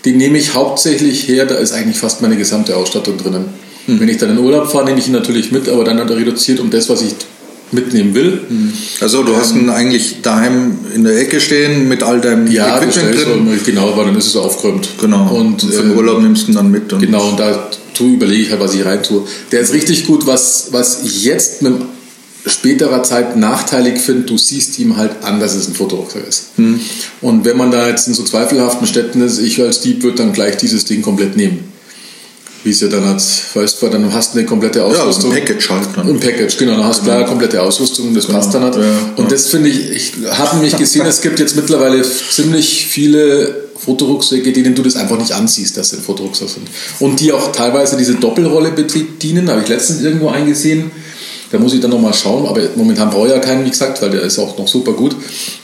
Den 0.05 0.17
nehme 0.17 0.37
ich 0.37 0.53
hauptsächlich 0.53 1.27
her, 1.27 1.45
da 1.45 1.55
ist 1.55 1.73
eigentlich 1.73 1.97
fast 1.97 2.21
meine 2.21 2.37
gesamte 2.37 2.75
Ausstattung 2.75 3.17
drinnen. 3.17 3.45
Hm. 3.85 3.99
Wenn 3.99 4.09
ich 4.09 4.17
dann 4.17 4.31
in 4.31 4.37
Urlaub 4.37 4.71
fahre, 4.71 4.85
nehme 4.85 4.99
ich 4.99 5.07
ihn 5.07 5.13
natürlich 5.13 5.51
mit, 5.51 5.67
aber 5.67 5.83
dann 5.83 5.99
hat 5.99 6.09
er 6.09 6.17
reduziert 6.17 6.59
um 6.59 6.69
das, 6.69 6.89
was 6.89 7.01
ich 7.01 7.15
mitnehmen 7.71 8.13
will. 8.13 8.41
Also 8.99 9.23
du 9.23 9.35
hast 9.35 9.55
ihn 9.55 9.69
eigentlich 9.69 10.21
daheim 10.21 10.77
in 10.93 11.03
der 11.03 11.17
Ecke 11.19 11.39
stehen 11.39 11.87
mit 11.87 12.03
all 12.03 12.21
deinem 12.21 12.51
ja, 12.51 12.77
Equipment 12.77 13.15
drin. 13.15 13.59
genau, 13.65 13.95
weil 13.97 14.05
dann 14.05 14.17
ist 14.17 14.27
es 14.27 14.35
aufgeräumt. 14.35 14.89
Genau. 14.99 15.35
Und, 15.35 15.63
und 15.63 15.73
für 15.73 15.81
den 15.83 15.93
äh, 15.93 15.95
Urlaub 15.95 16.21
nimmst 16.21 16.47
du 16.47 16.51
ihn 16.51 16.55
dann 16.55 16.71
mit. 16.71 16.91
Und 16.91 17.01
genau, 17.01 17.29
und 17.29 17.39
da 17.39 17.69
überlege 17.99 18.43
ich 18.43 18.51
halt, 18.51 18.61
was 18.61 18.73
ich 18.73 18.83
rein 18.83 19.03
tue. 19.03 19.27
Der 19.51 19.61
ist 19.61 19.73
richtig 19.73 20.07
gut, 20.07 20.25
was, 20.25 20.69
was 20.71 21.03
ich 21.03 21.23
jetzt 21.23 21.61
mit 21.61 21.75
späterer 22.47 23.03
Zeit 23.03 23.37
nachteilig 23.37 24.01
finde, 24.01 24.23
du 24.23 24.37
siehst 24.37 24.79
ihm 24.79 24.97
halt 24.97 25.23
an, 25.23 25.39
dass 25.39 25.53
es 25.53 25.67
ein 25.67 25.75
Fotorucksack 25.75 26.27
ist. 26.27 26.45
Hm. 26.55 26.79
Und 27.21 27.45
wenn 27.45 27.55
man 27.55 27.69
da 27.69 27.87
jetzt 27.87 28.07
in 28.07 28.15
so 28.15 28.23
zweifelhaften 28.23 28.87
Städten 28.87 29.21
ist, 29.21 29.37
ich 29.37 29.61
als 29.61 29.81
Dieb 29.81 30.01
würde 30.01 30.17
dann 30.17 30.33
gleich 30.33 30.57
dieses 30.57 30.85
Ding 30.85 31.03
komplett 31.03 31.37
nehmen 31.37 31.71
wie 32.63 32.69
es 32.69 32.81
ja 32.81 32.87
dann 32.87 33.03
als 33.03 33.43
weißt 33.53 33.81
du, 33.81 33.87
dann 33.87 34.13
hast 34.13 34.33
du 34.33 34.39
eine 34.39 34.47
komplette 34.47 34.83
Ausrüstung. 34.83 35.31
Ja, 35.31 35.37
ein 35.37 35.45
Package 35.45 35.69
halt 35.69 35.87
dann. 35.95 36.07
Ein 36.07 36.19
Package, 36.19 36.57
genau, 36.57 36.75
dann 36.75 36.83
hast 36.83 37.05
du 37.05 37.11
eine 37.11 37.25
komplette 37.25 37.61
Ausrüstung, 37.61 38.13
das 38.13 38.27
genau. 38.27 38.37
passt 38.37 38.53
dann 38.53 38.63
halt. 38.63 38.75
Ja, 38.75 38.81
und 39.15 39.23
ja. 39.23 39.29
das 39.29 39.47
finde 39.47 39.69
ich, 39.69 39.89
ich 39.89 40.13
habe 40.29 40.55
nämlich 40.55 40.77
gesehen, 40.77 41.05
es 41.05 41.21
gibt 41.21 41.39
jetzt 41.39 41.55
mittlerweile 41.55 42.01
ziemlich 42.03 42.85
viele 42.87 43.71
Fotorucksäcke, 43.83 44.51
denen 44.51 44.75
du 44.75 44.83
das 44.83 44.95
einfach 44.95 45.17
nicht 45.17 45.31
ansiehst, 45.31 45.75
dass 45.75 45.89
sie 45.89 45.97
ein 45.97 46.03
Fotorucksack 46.03 46.49
sind. 46.49 46.67
Und 46.99 47.19
die 47.19 47.31
auch 47.31 47.51
teilweise 47.51 47.97
diese 47.97 48.15
Doppelrolle 48.15 48.71
bedienen, 48.71 49.49
habe 49.49 49.61
ich 49.61 49.67
letztens 49.67 50.01
irgendwo 50.01 50.29
eingesehen. 50.29 50.91
Da 51.51 51.57
muss 51.57 51.73
ich 51.73 51.81
dann 51.81 51.91
nochmal 51.91 52.13
schauen, 52.13 52.47
aber 52.47 52.61
momentan 52.75 53.09
brauche 53.09 53.27
ich 53.27 53.33
ja 53.33 53.39
keinen, 53.39 53.65
wie 53.65 53.71
gesagt, 53.71 54.01
weil 54.01 54.11
der 54.11 54.21
ist 54.21 54.39
auch 54.39 54.57
noch 54.57 54.67
super 54.67 54.93
gut. 54.93 55.15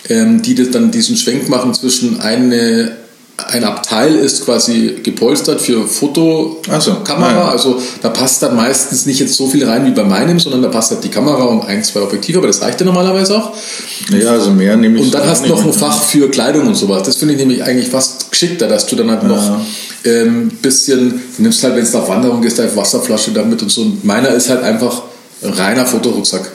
Ähm, 0.09 0.41
die 0.41 0.55
das 0.55 0.71
dann 0.71 0.91
diesen 0.91 1.15
Schwenk 1.15 1.47
machen 1.47 1.73
zwischen 1.73 2.19
eine 2.19 2.97
ein 3.37 3.63
Abteil 3.63 4.15
ist 4.15 4.45
quasi 4.45 4.95
gepolstert 5.03 5.61
für 5.61 5.87
Fotokamera. 5.87 6.79
So, 6.79 6.91
ja. 6.91 7.49
Also 7.49 7.81
da 8.01 8.09
passt 8.09 8.41
dann 8.41 8.55
meistens 8.55 9.05
nicht 9.05 9.19
jetzt 9.19 9.35
so 9.35 9.47
viel 9.47 9.63
rein 9.63 9.85
wie 9.85 9.91
bei 9.91 10.03
meinem, 10.03 10.39
sondern 10.39 10.63
da 10.63 10.69
passt 10.69 10.91
halt 10.91 11.03
die 11.03 11.09
Kamera 11.09 11.43
und 11.43 11.63
ein, 11.65 11.83
zwei 11.83 12.01
Objektive, 12.01 12.39
aber 12.39 12.47
das 12.47 12.61
reicht 12.61 12.79
ja 12.79 12.85
normalerweise 12.85 13.37
auch. 13.37 13.53
Ja, 14.09 14.31
also 14.31 14.49
mehr 14.49 14.75
nehme 14.75 14.97
ich. 14.97 15.05
Und 15.05 15.13
dann 15.13 15.27
hast 15.27 15.45
du 15.45 15.49
noch 15.49 15.63
ein 15.63 15.71
Fach 15.71 16.01
für 16.01 16.29
Kleidung 16.31 16.67
und 16.67 16.75
sowas. 16.75 17.03
Das 17.03 17.17
finde 17.17 17.35
ich 17.35 17.39
nämlich 17.39 17.63
eigentlich 17.63 17.89
fast 17.89 18.31
geschickter, 18.31 18.67
dass 18.67 18.87
du 18.87 18.95
dann 18.95 19.11
halt 19.11 19.21
ja. 19.21 19.29
noch 19.29 19.61
ähm, 20.03 20.49
bisschen, 20.61 21.21
du 21.37 21.43
nimmst 21.43 21.63
halt, 21.63 21.75
wenn 21.75 21.83
es 21.83 21.93
auf 21.93 22.09
Wanderung 22.09 22.43
ist, 22.43 22.57
deine 22.57 22.75
Wasserflasche 22.75 23.31
damit 23.31 23.61
und 23.61 23.69
so. 23.69 23.81
Und 23.81 24.03
meiner 24.03 24.29
ist 24.29 24.49
halt 24.49 24.63
einfach 24.63 25.03
ein 25.43 25.51
reiner 25.51 25.85
Fotorucksack. 25.85 26.51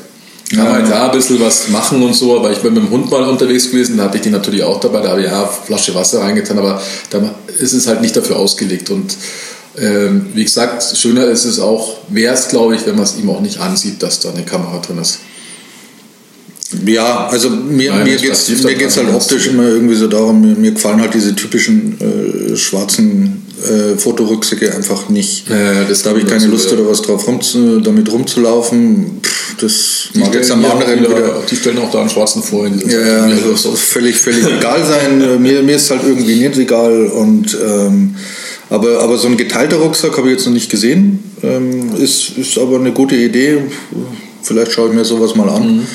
Kann 0.54 0.64
man 0.64 0.74
halt 0.74 0.90
da 0.90 1.06
ein 1.06 1.16
bisschen 1.16 1.40
was 1.40 1.68
machen 1.68 2.02
und 2.02 2.14
so, 2.14 2.36
aber 2.36 2.52
ich 2.52 2.58
bin 2.58 2.74
mit 2.74 2.82
dem 2.82 2.90
Hund 2.90 3.10
mal 3.10 3.22
unterwegs 3.22 3.70
gewesen, 3.70 3.96
da 3.96 4.04
hatte 4.04 4.18
ich 4.18 4.22
die 4.22 4.30
natürlich 4.30 4.62
auch 4.62 4.80
dabei, 4.80 5.00
da 5.00 5.10
habe 5.10 5.22
ich 5.22 5.26
ja 5.26 5.46
Flasche 5.46 5.94
Wasser 5.94 6.20
reingetan, 6.20 6.58
aber 6.58 6.80
da 7.08 7.34
ist 7.58 7.72
es 7.72 7.86
halt 7.86 8.02
nicht 8.02 8.14
dafür 8.14 8.36
ausgelegt. 8.36 8.90
Und 8.90 9.16
ähm, 9.78 10.26
wie 10.34 10.44
gesagt, 10.44 10.84
schöner 10.96 11.24
ist 11.26 11.46
es 11.46 11.58
auch, 11.58 11.96
wäre 12.08 12.34
es, 12.34 12.48
glaube 12.48 12.74
ich, 12.76 12.84
wenn 12.86 12.96
man 12.96 13.04
es 13.04 13.16
ihm 13.16 13.30
auch 13.30 13.40
nicht 13.40 13.60
ansieht, 13.60 14.02
dass 14.02 14.20
da 14.20 14.30
eine 14.30 14.42
Kamera 14.42 14.78
drin 14.80 14.98
ist. 14.98 15.20
Ja, 16.86 17.28
also 17.28 17.50
mir, 17.50 17.92
Nein, 17.92 18.04
mir 18.04 18.16
geht 18.16 18.32
es 18.32 18.96
halt 18.96 19.12
optisch 19.12 19.46
immer 19.46 19.64
irgendwie 19.64 19.94
so 19.94 20.08
darum, 20.08 20.40
mir, 20.40 20.54
mir 20.54 20.72
gefallen 20.72 21.00
halt 21.00 21.14
diese 21.14 21.34
typischen 21.34 21.98
äh, 22.00 22.56
schwarzen 22.56 23.42
äh, 23.62 23.96
Fotorücksäcke 23.96 24.74
einfach 24.74 25.08
nicht. 25.08 25.48
Ja, 25.48 25.84
das 25.84 26.02
da 26.02 26.10
habe 26.10 26.20
ich 26.20 26.26
keine 26.26 26.46
Lust 26.46 26.72
oder 26.72 26.88
was 26.88 27.02
drauf 27.02 27.26
rum, 27.26 27.40
damit 27.82 28.10
rumzulaufen. 28.10 29.20
Pff, 29.22 29.56
das 29.58 30.08
die 30.14 30.20
mag 30.20 30.34
jetzt 30.34 30.50
am 30.50 30.64
anderen 30.64 31.00
wieder, 31.00 31.10
wieder, 31.10 31.42
Die 31.48 31.56
stellen 31.56 31.78
auch 31.78 31.90
da 31.90 32.00
einen 32.00 32.10
schwarzen 32.10 32.42
vor. 32.42 32.66
Ja, 32.66 33.00
ja 33.00 33.22
also 33.24 33.50
das 33.50 33.62
soll 33.62 33.76
völlig, 33.76 34.16
völlig 34.16 34.44
egal 34.46 34.84
sein. 34.84 35.42
mir, 35.42 35.62
mir 35.62 35.76
ist 35.76 35.90
halt 35.90 36.02
irgendwie 36.04 36.36
nicht 36.36 36.58
egal. 36.58 37.06
Und, 37.06 37.56
ähm, 37.64 38.16
aber, 38.70 39.00
aber 39.00 39.18
so 39.18 39.28
ein 39.28 39.36
geteilter 39.36 39.76
Rucksack 39.76 40.16
habe 40.16 40.28
ich 40.28 40.34
jetzt 40.34 40.46
noch 40.46 40.52
nicht 40.52 40.70
gesehen. 40.70 41.22
Ähm, 41.42 41.94
ist, 41.96 42.38
ist 42.38 42.58
aber 42.58 42.76
eine 42.76 42.92
gute 42.92 43.16
Idee. 43.16 43.62
Vielleicht 44.42 44.72
schaue 44.72 44.88
ich 44.88 44.94
mir 44.94 45.04
sowas 45.04 45.34
mal 45.34 45.48
an. 45.48 45.76
Mhm 45.76 45.86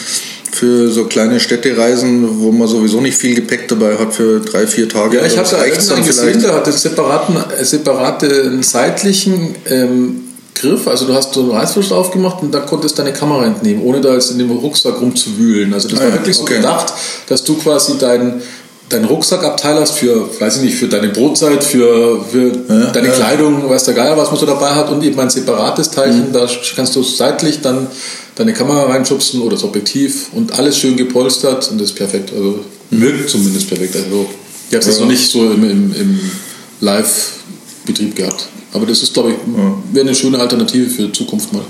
für 0.57 0.89
so 0.89 1.05
kleine 1.05 1.39
Städtereisen, 1.39 2.41
wo 2.41 2.51
man 2.51 2.67
sowieso 2.67 2.99
nicht 2.99 3.17
viel 3.17 3.35
Gepäck 3.35 3.67
dabei 3.67 3.95
hat 3.97 4.13
für 4.13 4.39
drei, 4.39 4.65
vier 4.65 4.89
Tage. 4.89 5.17
Ja, 5.17 5.25
ich 5.25 5.37
habe 5.37 5.47
da 5.47 5.57
einen 5.57 6.05
gesehen, 6.05 6.41
der 6.41 6.53
hat 6.53 6.65
einen 6.67 6.75
separaten, 6.75 7.37
separaten 7.63 8.63
seitlichen 8.63 9.55
ähm, 9.67 10.23
Griff. 10.55 10.87
Also 10.87 11.05
du 11.05 11.13
hast 11.13 11.33
so 11.35 11.41
einen 11.41 11.51
Reißverschluss 11.51 11.91
aufgemacht 11.91 12.41
und 12.41 12.51
da 12.51 12.61
konntest 12.61 12.97
du 12.97 13.03
deine 13.03 13.15
Kamera 13.15 13.45
entnehmen, 13.45 13.83
ohne 13.83 14.01
da 14.01 14.13
jetzt 14.13 14.31
in 14.31 14.39
dem 14.39 14.49
Rucksack 14.49 14.99
rumzuwühlen. 14.99 15.73
Also 15.75 15.89
das 15.89 15.99
ah, 15.99 16.05
war 16.05 16.13
wirklich 16.13 16.39
okay. 16.39 16.55
so 16.55 16.61
gedacht, 16.61 16.93
dass 17.27 17.43
du 17.43 17.55
quasi 17.57 17.99
deinen 17.99 18.41
deinen 18.89 19.05
Rucksackabteil 19.05 19.75
hast 19.79 19.97
für, 19.97 20.29
weiß 20.39 20.57
ich 20.57 20.63
nicht, 20.63 20.75
für 20.75 20.87
deine 20.87 21.09
Brotzeit, 21.09 21.63
für, 21.63 22.23
für 22.23 22.51
ja, 22.69 22.91
deine 22.91 23.07
ja. 23.07 23.13
Kleidung, 23.13 23.69
weiß 23.69 23.83
der 23.83 23.93
Geier, 23.93 24.17
was 24.17 24.31
man 24.31 24.39
so 24.39 24.45
dabei 24.45 24.71
hat 24.71 24.89
und 24.89 25.03
eben 25.03 25.19
ein 25.19 25.29
separates 25.29 25.91
Teilchen, 25.91 26.29
mhm. 26.29 26.33
da 26.33 26.47
kannst 26.75 26.95
du 26.95 27.03
seitlich 27.03 27.61
dann 27.61 27.87
deine 28.35 28.53
Kamera 28.53 28.85
reinschubsen 28.85 29.41
oder 29.41 29.55
das 29.55 29.63
Objektiv 29.63 30.27
und 30.33 30.57
alles 30.57 30.77
schön 30.77 30.95
gepolstert 30.95 31.69
und 31.71 31.81
das 31.81 31.89
ist 31.89 31.95
perfekt. 31.95 32.31
Also 32.33 32.59
wirkt 32.91 33.29
zumindest 33.29 33.67
perfekt. 33.67 33.95
Also 33.95 34.27
ich 34.69 34.75
habe 34.75 34.89
es 34.89 34.95
ja. 34.95 35.01
noch 35.01 35.11
nicht 35.11 35.29
so 35.29 35.43
im, 35.51 35.63
im, 35.63 35.93
im 35.93 36.19
Live-Betrieb 36.81 38.15
gehabt. 38.15 38.47
Aber 38.73 38.85
das 38.85 39.01
ist, 39.01 39.13
glaube 39.13 39.31
ich, 39.31 39.35
wäre 39.93 40.05
eine 40.05 40.15
schöne 40.15 40.39
Alternative 40.39 40.89
für 40.89 41.11
Zukunft 41.11 41.51
mal. 41.51 41.63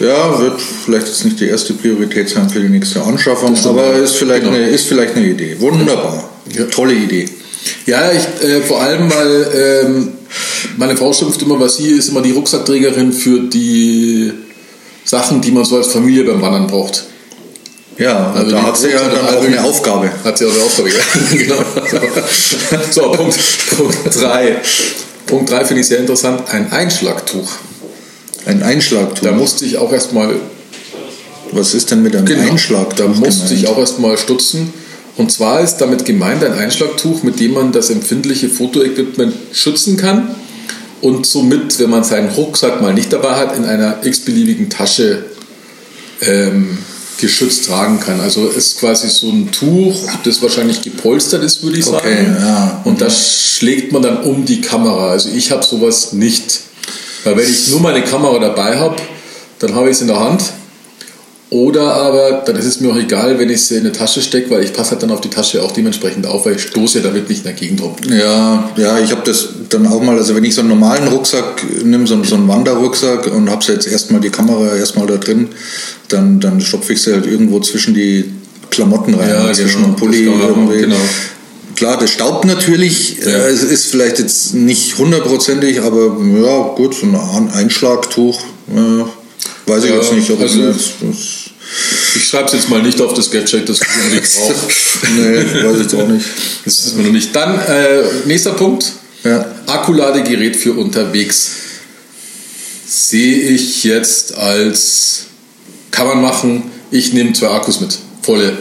Ja, 0.00 0.40
wird 0.40 0.60
vielleicht 0.60 1.06
jetzt 1.06 1.24
nicht 1.24 1.40
die 1.40 1.48
erste 1.48 1.72
Priorität 1.74 2.28
sein 2.28 2.48
für 2.48 2.60
die 2.60 2.68
nächste 2.68 3.02
Anschaffung, 3.02 3.56
aber 3.64 3.94
ist 3.94 4.16
vielleicht, 4.16 4.42
genau. 4.42 4.56
eine, 4.56 4.68
ist 4.68 4.86
vielleicht 4.86 5.16
eine 5.16 5.26
Idee. 5.26 5.56
Wunderbar. 5.60 6.28
Ja. 6.52 6.64
Tolle 6.64 6.94
Idee. 6.94 7.28
Ja, 7.86 8.10
ich, 8.10 8.46
äh, 8.46 8.60
vor 8.62 8.82
allem, 8.82 9.10
weil 9.10 9.84
ähm, 9.86 10.12
meine 10.76 10.96
Frau 10.96 11.12
schimpft 11.12 11.40
immer, 11.42 11.58
weil 11.60 11.70
sie 11.70 11.90
ist 11.90 12.08
immer 12.08 12.22
die 12.22 12.32
Rucksackträgerin 12.32 13.12
für 13.12 13.40
die 13.40 14.32
Sachen, 15.04 15.40
die 15.40 15.52
man 15.52 15.64
so 15.64 15.76
als 15.76 15.88
Familie 15.88 16.24
beim 16.24 16.42
Wandern 16.42 16.66
braucht. 16.66 17.04
Ja, 17.96 18.32
also 18.32 18.50
da 18.50 18.62
hat 18.62 18.76
sie 18.76 18.90
ja 18.90 19.08
dann 19.08 19.36
auch 19.36 19.44
eine 19.44 19.62
Aufgabe. 19.62 20.10
Hat 20.24 20.36
sie 20.36 20.46
auch 20.46 20.52
eine 20.52 20.62
Aufgabe, 20.64 20.90
genau. 21.32 21.64
So, 22.90 23.12
Punkt 23.12 23.38
3. 24.12 24.56
Punkt 25.26 25.50
3 25.50 25.64
finde 25.64 25.80
ich 25.82 25.86
sehr 25.86 26.00
interessant. 26.00 26.42
Ein 26.50 26.72
Einschlagtuch. 26.72 27.48
Ein 28.46 28.62
Einschlagtuch? 28.62 29.22
Da 29.22 29.32
musste 29.32 29.64
ich 29.64 29.78
auch 29.78 29.92
erstmal. 29.92 30.36
Was 31.52 31.74
ist 31.74 31.90
denn 31.90 32.02
mit 32.02 32.16
einem 32.16 32.26
genau, 32.26 32.50
Einschlagtuch? 32.50 32.96
Da 32.96 33.06
musste 33.06 33.44
gemeint? 33.44 33.52
ich 33.52 33.68
auch 33.68 33.78
erstmal 33.78 34.18
stutzen. 34.18 34.72
Und 35.16 35.30
zwar 35.30 35.60
ist 35.60 35.76
damit 35.76 36.04
gemeint 36.04 36.42
ein 36.42 36.54
Einschlagtuch, 36.54 37.22
mit 37.22 37.38
dem 37.38 37.52
man 37.52 37.70
das 37.70 37.90
empfindliche 37.90 38.48
Fotoequipment 38.48 39.32
schützen 39.52 39.96
kann 39.96 40.34
und 41.04 41.26
somit, 41.26 41.78
wenn 41.78 41.90
man 41.90 42.02
seinen 42.02 42.30
Rucksack 42.30 42.80
mal 42.80 42.94
nicht 42.94 43.12
dabei 43.12 43.36
hat, 43.36 43.56
in 43.56 43.64
einer 43.64 43.98
x-beliebigen 44.04 44.70
Tasche 44.70 45.26
ähm, 46.22 46.78
geschützt 47.20 47.66
tragen 47.66 48.00
kann. 48.00 48.20
Also 48.20 48.48
ist 48.48 48.80
quasi 48.80 49.08
so 49.08 49.28
ein 49.28 49.52
Tuch, 49.52 49.94
das 50.24 50.42
wahrscheinlich 50.42 50.82
gepolstert 50.82 51.44
ist, 51.44 51.62
würde 51.62 51.78
ich 51.78 51.84
sagen. 51.84 51.98
Okay, 51.98 52.26
ja. 52.40 52.80
Und 52.84 53.00
das 53.00 53.52
schlägt 53.56 53.92
man 53.92 54.02
dann 54.02 54.22
um 54.22 54.44
die 54.44 54.60
Kamera. 54.60 55.10
Also 55.10 55.28
ich 55.28 55.50
habe 55.52 55.64
sowas 55.64 56.12
nicht. 56.12 56.60
Weil 57.24 57.36
wenn 57.36 57.48
ich 57.48 57.68
nur 57.70 57.80
meine 57.80 58.02
Kamera 58.02 58.38
dabei 58.38 58.78
habe, 58.78 58.96
dann 59.58 59.74
habe 59.74 59.88
ich 59.88 59.96
es 59.96 60.02
in 60.02 60.08
der 60.08 60.20
Hand 60.20 60.42
oder 61.54 61.94
aber, 61.94 62.42
dann 62.44 62.56
ist 62.56 62.64
es 62.64 62.80
mir 62.80 62.90
auch 62.90 62.96
egal, 62.96 63.38
wenn 63.38 63.48
ich 63.48 63.62
sie 63.66 63.76
in 63.76 63.82
eine 63.82 63.92
Tasche 63.92 64.20
stecke, 64.22 64.50
weil 64.50 64.64
ich 64.64 64.72
passe 64.72 64.92
halt 64.92 65.04
dann 65.04 65.12
auf 65.12 65.20
die 65.20 65.28
Tasche 65.28 65.62
auch 65.62 65.70
dementsprechend 65.70 66.26
auf, 66.26 66.46
weil 66.46 66.56
ich 66.56 66.62
stoße 66.62 66.98
ja 66.98 67.04
damit 67.04 67.28
nicht 67.28 67.38
in 67.38 67.44
der 67.44 67.52
Gegend 67.52 67.80
rum. 67.80 67.94
Ja, 68.08 68.70
ja, 68.76 68.98
ich 68.98 69.12
habe 69.12 69.22
das 69.24 69.50
dann 69.68 69.86
auch 69.86 70.02
mal, 70.02 70.16
also 70.16 70.34
wenn 70.34 70.42
ich 70.42 70.54
so 70.54 70.62
einen 70.62 70.70
normalen 70.70 71.06
Rucksack 71.06 71.62
nehme, 71.84 72.08
so, 72.08 72.22
so 72.24 72.34
einen 72.34 72.48
Wanderrucksack 72.48 73.28
und 73.28 73.50
habe 73.50 73.64
jetzt 73.68 73.86
erstmal 73.86 74.20
die 74.20 74.30
Kamera 74.30 74.74
erstmal 74.74 75.06
da 75.06 75.16
drin, 75.16 75.50
dann, 76.08 76.40
dann 76.40 76.60
stopfe 76.60 76.94
ich 76.94 77.02
sie 77.02 77.12
halt 77.12 77.26
irgendwo 77.26 77.60
zwischen 77.60 77.94
die 77.94 78.32
Klamotten 78.70 79.14
rein, 79.14 79.28
ja, 79.28 79.52
zwischen 79.52 79.82
genau, 79.82 79.92
dem 79.92 79.96
Pulli 79.96 80.24
irgendwie. 80.24 80.80
Genau. 80.80 80.96
Klar, 81.76 81.98
das 81.98 82.10
staubt 82.10 82.44
natürlich. 82.44 83.18
Ja. 83.18 83.26
Äh, 83.26 83.50
es 83.50 83.62
ist 83.62 83.86
vielleicht 83.86 84.18
jetzt 84.18 84.54
nicht 84.54 84.96
hundertprozentig, 84.98 85.80
aber 85.80 86.16
ja, 86.42 86.74
gut, 86.74 86.94
so 86.94 87.06
ein 87.06 87.50
Einschlagtuch. 87.52 88.40
Äh, 88.72 89.70
weiß 89.70 89.84
ich 89.84 89.90
ja, 89.90 89.96
jetzt 89.96 90.12
nicht, 90.12 90.30
ob 90.30 90.40
also, 90.40 90.62
das, 90.62 90.92
das 91.00 91.16
ich 92.16 92.24
schreibe 92.24 92.46
es 92.46 92.52
jetzt 92.52 92.70
mal 92.70 92.82
nicht 92.82 93.00
auf 93.00 93.14
das 93.14 93.30
Gadget, 93.30 93.68
das 93.68 93.80
du 93.80 93.84
unbedingt 94.02 94.30
brauchst. 94.34 94.64
nee, 95.16 95.64
weiß 95.64 95.76
ich 95.76 95.82
jetzt 95.82 95.94
auch 95.94 96.06
nicht. 96.06 96.26
Das 96.64 96.78
ist 96.78 96.96
mir 96.96 97.04
noch 97.04 97.12
nicht. 97.12 97.34
Dann, 97.34 97.58
äh, 97.58 98.02
nächster 98.26 98.52
Punkt. 98.52 98.92
Ja. 99.24 99.44
Akkuladegerät 99.66 100.56
für 100.56 100.74
unterwegs. 100.74 101.50
Sehe 102.86 103.36
ich 103.48 103.82
jetzt 103.84 104.34
als, 104.34 105.24
kann 105.90 106.06
man 106.06 106.20
machen, 106.20 106.62
ich 106.90 107.12
nehme 107.12 107.32
zwei 107.32 107.48
Akkus 107.48 107.80
mit. 107.80 107.98
Volle. 108.22 108.56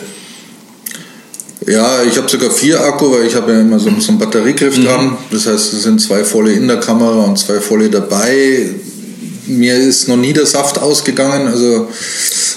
Ja, 1.68 2.04
ich 2.04 2.18
habe 2.18 2.30
sogar 2.30 2.52
vier 2.52 2.82
Akku, 2.82 3.12
weil 3.12 3.26
ich 3.26 3.36
habe 3.36 3.54
ja 3.54 3.62
immer 3.62 3.80
so, 3.80 3.90
so 4.00 4.10
einen 4.10 4.20
Batteriegriff 4.20 4.78
mhm. 4.78 4.86
dran. 4.86 5.18
Das 5.32 5.48
heißt, 5.48 5.74
es 5.74 5.84
sind 5.84 6.02
zwei 6.02 6.24
volle 6.24 6.52
in 6.54 6.68
der 6.68 6.80
Kamera 6.80 7.24
und 7.24 7.38
zwei 7.38 7.60
volle 7.60 7.90
dabei 7.90 8.70
mir 9.48 9.76
ist 9.76 10.08
noch 10.08 10.18
nie 10.18 10.34
der 10.34 10.46
Saft 10.46 10.80
ausgegangen. 10.80 11.48
Also, 11.48 11.88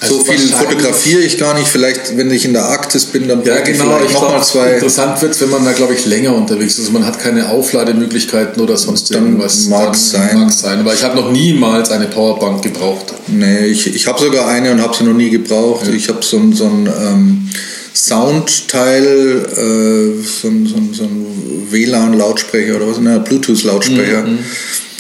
also 0.00 0.18
so 0.18 0.24
viel 0.24 0.38
fotografiere 0.38 1.22
ich 1.22 1.38
gar 1.38 1.54
nicht. 1.54 1.68
Vielleicht, 1.68 2.16
wenn 2.16 2.30
ich 2.30 2.44
in 2.44 2.52
der 2.52 2.64
Arktis 2.64 3.06
bin, 3.06 3.28
dann 3.28 3.44
ja, 3.44 3.60
genau, 3.60 4.00
ich 4.04 4.12
noch 4.12 4.30
mal 4.30 4.42
zwei. 4.42 4.74
Interessant 4.74 5.20
wird, 5.22 5.40
wenn 5.40 5.50
man 5.50 5.64
da, 5.64 5.72
glaube 5.72 5.94
ich, 5.94 6.06
länger 6.06 6.34
unterwegs 6.34 6.74
ist. 6.74 6.80
Also 6.80 6.92
man 6.92 7.06
hat 7.06 7.18
keine 7.18 7.48
Auflademöglichkeiten 7.48 8.62
oder 8.62 8.76
sonst 8.76 9.14
dann 9.14 9.24
irgendwas. 9.24 9.66
Mag 9.66 9.94
es 9.94 10.10
sein. 10.10 10.38
Mag 10.38 10.52
sein. 10.52 10.80
Aber 10.80 10.94
ich 10.94 11.02
habe 11.02 11.16
noch 11.16 11.30
niemals 11.30 11.90
eine 11.90 12.06
Powerbank 12.06 12.62
gebraucht. 12.62 13.14
Nee, 13.26 13.66
ich, 13.66 13.94
ich 13.94 14.06
habe 14.06 14.20
sogar 14.20 14.48
eine 14.48 14.72
und 14.72 14.82
habe 14.82 14.96
sie 14.96 15.04
noch 15.04 15.14
nie 15.14 15.30
gebraucht. 15.30 15.86
Ja. 15.86 15.92
Ich 15.92 16.08
habe 16.08 16.22
so, 16.22 16.40
so 16.52 16.64
ein 16.64 16.86
ähm, 16.86 17.50
Soundteil, 17.94 19.46
äh, 19.56 20.22
so, 20.22 20.50
so, 20.64 20.76
so 20.92 21.04
ein 21.04 21.66
WLAN-Lautsprecher 21.70 22.76
oder 22.76 22.88
was, 22.88 22.98
ne, 22.98 23.18
Bluetooth-Lautsprecher. 23.20 24.22
Mhm. 24.22 24.38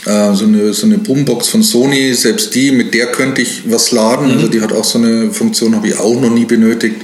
Äh, 0.06 0.34
so, 0.34 0.44
eine, 0.44 0.72
so 0.72 0.86
eine 0.86 0.98
Boombox 0.98 1.48
von 1.48 1.64
Sony, 1.64 2.14
selbst 2.14 2.54
die, 2.54 2.70
mit 2.70 2.94
der 2.94 3.06
könnte 3.06 3.42
ich 3.42 3.62
was 3.66 3.90
laden. 3.90 4.28
Mhm. 4.28 4.34
Also 4.34 4.48
die 4.48 4.60
hat 4.60 4.72
auch 4.72 4.84
so 4.84 4.98
eine 4.98 5.32
Funktion, 5.32 5.74
habe 5.74 5.88
ich 5.88 5.98
auch 5.98 6.20
noch 6.20 6.30
nie 6.30 6.44
benötigt. 6.44 6.96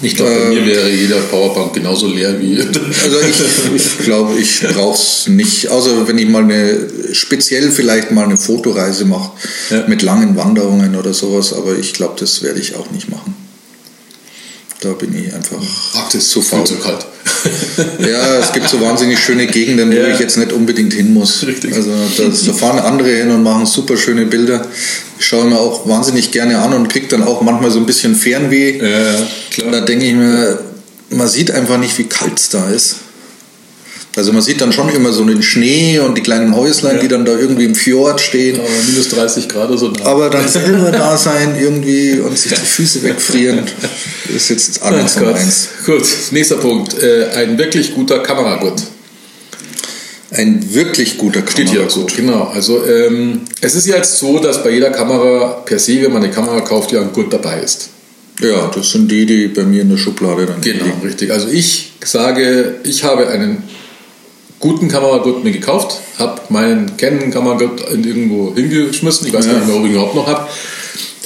Ich 0.00 0.14
glaube, 0.14 0.30
bei 0.30 0.54
äh, 0.54 0.60
mir 0.60 0.66
wäre 0.66 0.90
jeder 0.90 1.16
Powerbank 1.16 1.72
genauso 1.72 2.06
leer 2.06 2.40
wie. 2.40 2.60
Also 2.60 3.20
ich, 3.20 3.74
ich 3.74 3.98
glaube, 4.04 4.38
ich 4.38 4.60
brauche 4.60 4.94
es 4.94 5.26
nicht. 5.28 5.68
Außer 5.68 6.06
wenn 6.06 6.18
ich 6.18 6.28
mal 6.28 6.44
eine, 6.44 6.88
speziell 7.12 7.72
vielleicht 7.72 8.12
mal 8.12 8.24
eine 8.24 8.36
Fotoreise 8.36 9.04
mache 9.04 9.32
ja. 9.70 9.84
mit 9.88 10.02
langen 10.02 10.36
Wanderungen 10.36 10.94
oder 10.94 11.12
sowas, 11.12 11.52
aber 11.52 11.76
ich 11.76 11.92
glaube, 11.92 12.14
das 12.20 12.42
werde 12.42 12.60
ich 12.60 12.76
auch 12.76 12.90
nicht 12.90 13.08
machen. 13.08 13.34
Da 14.80 14.92
bin 14.92 15.14
ich 15.16 15.32
einfach 15.32 15.62
Arktis 15.94 16.28
zu 16.28 16.42
faul. 16.42 16.64
zu 16.64 16.76
kalt. 16.76 17.06
ja, 17.98 18.38
es 18.38 18.52
gibt 18.52 18.68
so 18.68 18.80
wahnsinnig 18.80 19.18
schöne 19.18 19.46
Gegenden, 19.46 19.92
ja. 19.92 20.02
wo 20.02 20.06
ich 20.08 20.18
jetzt 20.18 20.36
nicht 20.36 20.52
unbedingt 20.52 20.92
hin 20.92 21.12
muss. 21.12 21.46
Richtig. 21.46 21.74
Also 21.74 21.90
da 22.46 22.52
fahren 22.52 22.78
andere 22.78 23.10
hin 23.10 23.30
und 23.30 23.42
machen 23.42 23.66
super 23.66 23.96
schöne 23.96 24.26
Bilder. 24.26 24.66
Ich 25.18 25.26
schaue 25.26 25.46
mir 25.46 25.58
auch 25.58 25.86
wahnsinnig 25.86 26.30
gerne 26.30 26.58
an 26.58 26.72
und 26.72 26.88
kriege 26.88 27.06
dann 27.08 27.22
auch 27.22 27.42
manchmal 27.42 27.70
so 27.70 27.78
ein 27.78 27.86
bisschen 27.86 28.14
Fernweh. 28.14 28.78
Ja, 28.78 29.26
klar. 29.50 29.66
Und 29.66 29.72
da 29.72 29.80
denke 29.80 30.06
ich 30.06 30.14
mir, 30.14 30.58
man 31.10 31.28
sieht 31.28 31.50
einfach 31.50 31.78
nicht, 31.78 31.98
wie 31.98 32.04
kalt 32.04 32.38
es 32.38 32.48
da 32.48 32.70
ist. 32.70 32.96
Also 34.16 34.32
man 34.32 34.42
sieht 34.42 34.60
dann 34.60 34.72
schon 34.72 34.88
immer 34.90 35.12
so 35.12 35.24
den 35.24 35.42
Schnee 35.42 35.98
und 35.98 36.16
die 36.16 36.22
kleinen 36.22 36.54
Häuslein, 36.54 36.96
ja. 36.96 37.02
die 37.02 37.08
dann 37.08 37.24
da 37.24 37.32
irgendwie 37.36 37.64
im 37.64 37.74
Fjord 37.74 38.20
stehen. 38.20 38.60
Aber 38.60 38.68
minus 38.88 39.08
30 39.08 39.48
Grad 39.48 39.68
oder 39.70 39.78
so. 39.78 39.92
Aber 40.04 40.30
dann 40.30 40.48
selber 40.48 40.92
da 40.92 41.16
sein 41.16 41.56
irgendwie 41.60 42.20
und 42.20 42.38
sich 42.38 42.52
die 42.52 42.60
Füße 42.60 43.02
wegfrieren, 43.02 43.64
ist 44.34 44.50
jetzt 44.50 44.80
nicht 44.88 45.08
so 45.10 45.26
eins. 45.26 45.68
Gut, 45.84 46.06
nächster 46.30 46.56
Punkt. 46.56 46.94
Äh, 47.02 47.26
ein 47.34 47.58
wirklich 47.58 47.92
guter 47.94 48.20
Kameragurt. 48.20 48.82
Ein 50.30 50.72
wirklich 50.72 51.18
guter 51.18 51.42
Kameragurt. 51.42 51.52
Steht 51.52 51.68
hier 51.70 51.90
so, 51.90 52.06
genau. 52.16 52.44
Also 52.54 52.86
ähm, 52.86 53.40
es 53.60 53.74
ist 53.74 53.86
ja 53.86 53.96
jetzt 53.96 54.18
so, 54.18 54.38
dass 54.38 54.62
bei 54.62 54.70
jeder 54.70 54.90
Kamera 54.90 55.62
per 55.64 55.80
se, 55.80 56.00
wenn 56.02 56.12
man 56.12 56.22
eine 56.22 56.32
Kamera 56.32 56.60
kauft, 56.60 56.92
ja 56.92 57.00
ein 57.00 57.12
Gurt 57.12 57.32
dabei 57.32 57.60
ist. 57.60 57.90
Ja, 58.40 58.70
das 58.72 58.90
sind 58.90 59.10
die, 59.10 59.26
die 59.26 59.48
bei 59.48 59.62
mir 59.64 59.82
in 59.82 59.90
der 59.90 59.96
Schublade 59.96 60.46
dann 60.46 60.60
Genau, 60.60 60.84
liegen. 60.84 61.00
richtig. 61.04 61.32
Also 61.32 61.48
ich 61.48 61.92
sage, 62.04 62.76
ich 62.84 63.04
habe 63.04 63.28
einen 63.28 63.62
guten 64.64 64.88
Kameragurt 64.88 65.44
mir 65.44 65.52
gekauft, 65.52 66.00
habe 66.18 66.40
meinen 66.48 66.96
Canon 66.96 67.30
Kameragurt 67.30 67.82
irgendwo 67.90 68.54
hingeschmissen, 68.54 69.26
ich 69.26 69.34
weiß 69.34 69.44
ja. 69.44 69.52
nicht 69.52 69.66
mehr, 69.66 69.76
ob 69.76 69.82
ich 69.82 69.90
ihn 69.90 69.96
überhaupt 69.96 70.14
noch 70.14 70.26
habe, 70.26 70.48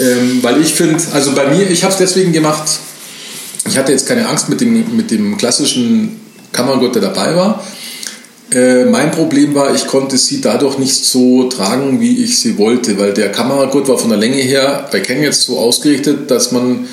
ähm, 0.00 0.40
weil 0.42 0.60
ich 0.60 0.74
finde, 0.74 1.00
also 1.12 1.32
bei 1.36 1.46
mir, 1.46 1.70
ich 1.70 1.84
habe 1.84 1.92
es 1.92 1.98
deswegen 1.98 2.32
gemacht, 2.32 2.68
ich 3.64 3.78
hatte 3.78 3.92
jetzt 3.92 4.08
keine 4.08 4.28
Angst 4.28 4.48
mit 4.48 4.60
dem, 4.60 4.96
mit 4.96 5.12
dem 5.12 5.36
klassischen 5.36 6.18
Kameragurt, 6.50 6.96
der 6.96 7.02
dabei 7.02 7.36
war. 7.36 7.64
Äh, 8.50 8.86
mein 8.86 9.12
Problem 9.12 9.54
war, 9.54 9.72
ich 9.72 9.86
konnte 9.86 10.18
sie 10.18 10.40
dadurch 10.40 10.78
nicht 10.78 11.04
so 11.04 11.44
tragen, 11.44 12.00
wie 12.00 12.24
ich 12.24 12.40
sie 12.40 12.58
wollte, 12.58 12.98
weil 12.98 13.14
der 13.14 13.30
Kameragurt 13.30 13.86
war 13.86 13.98
von 13.98 14.10
der 14.10 14.18
Länge 14.18 14.38
her 14.38 14.88
bei 14.90 14.98
Canon 14.98 15.22
jetzt 15.22 15.42
so 15.42 15.60
ausgerichtet, 15.60 16.28
dass 16.28 16.50
man 16.50 16.88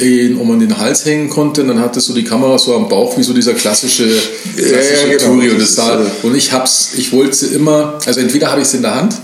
ihn 0.00 0.36
um 0.36 0.50
an 0.50 0.60
den 0.60 0.76
Hals 0.78 1.04
hängen 1.04 1.30
konnte. 1.30 1.62
Und 1.62 1.68
dann 1.68 1.80
hatte 1.80 2.00
so 2.00 2.14
die 2.14 2.24
Kamera 2.24 2.58
so 2.58 2.74
am 2.74 2.88
Bauch 2.88 3.16
wie 3.16 3.22
so 3.22 3.32
dieser 3.32 3.54
klassische, 3.54 4.08
klassische 4.56 5.08
ja, 5.10 5.16
genau. 5.18 5.32
Und, 5.32 5.60
das 5.60 5.74
sah, 5.74 6.00
und 6.22 6.34
ich 6.34 6.52
hab's, 6.52 6.90
ich 6.96 7.12
wollte 7.12 7.34
sie 7.34 7.54
immer, 7.54 7.98
also 8.04 8.20
entweder 8.20 8.50
habe 8.50 8.60
ich 8.60 8.68
sie 8.68 8.78
in 8.78 8.82
der 8.82 8.94
Hand, 8.94 9.16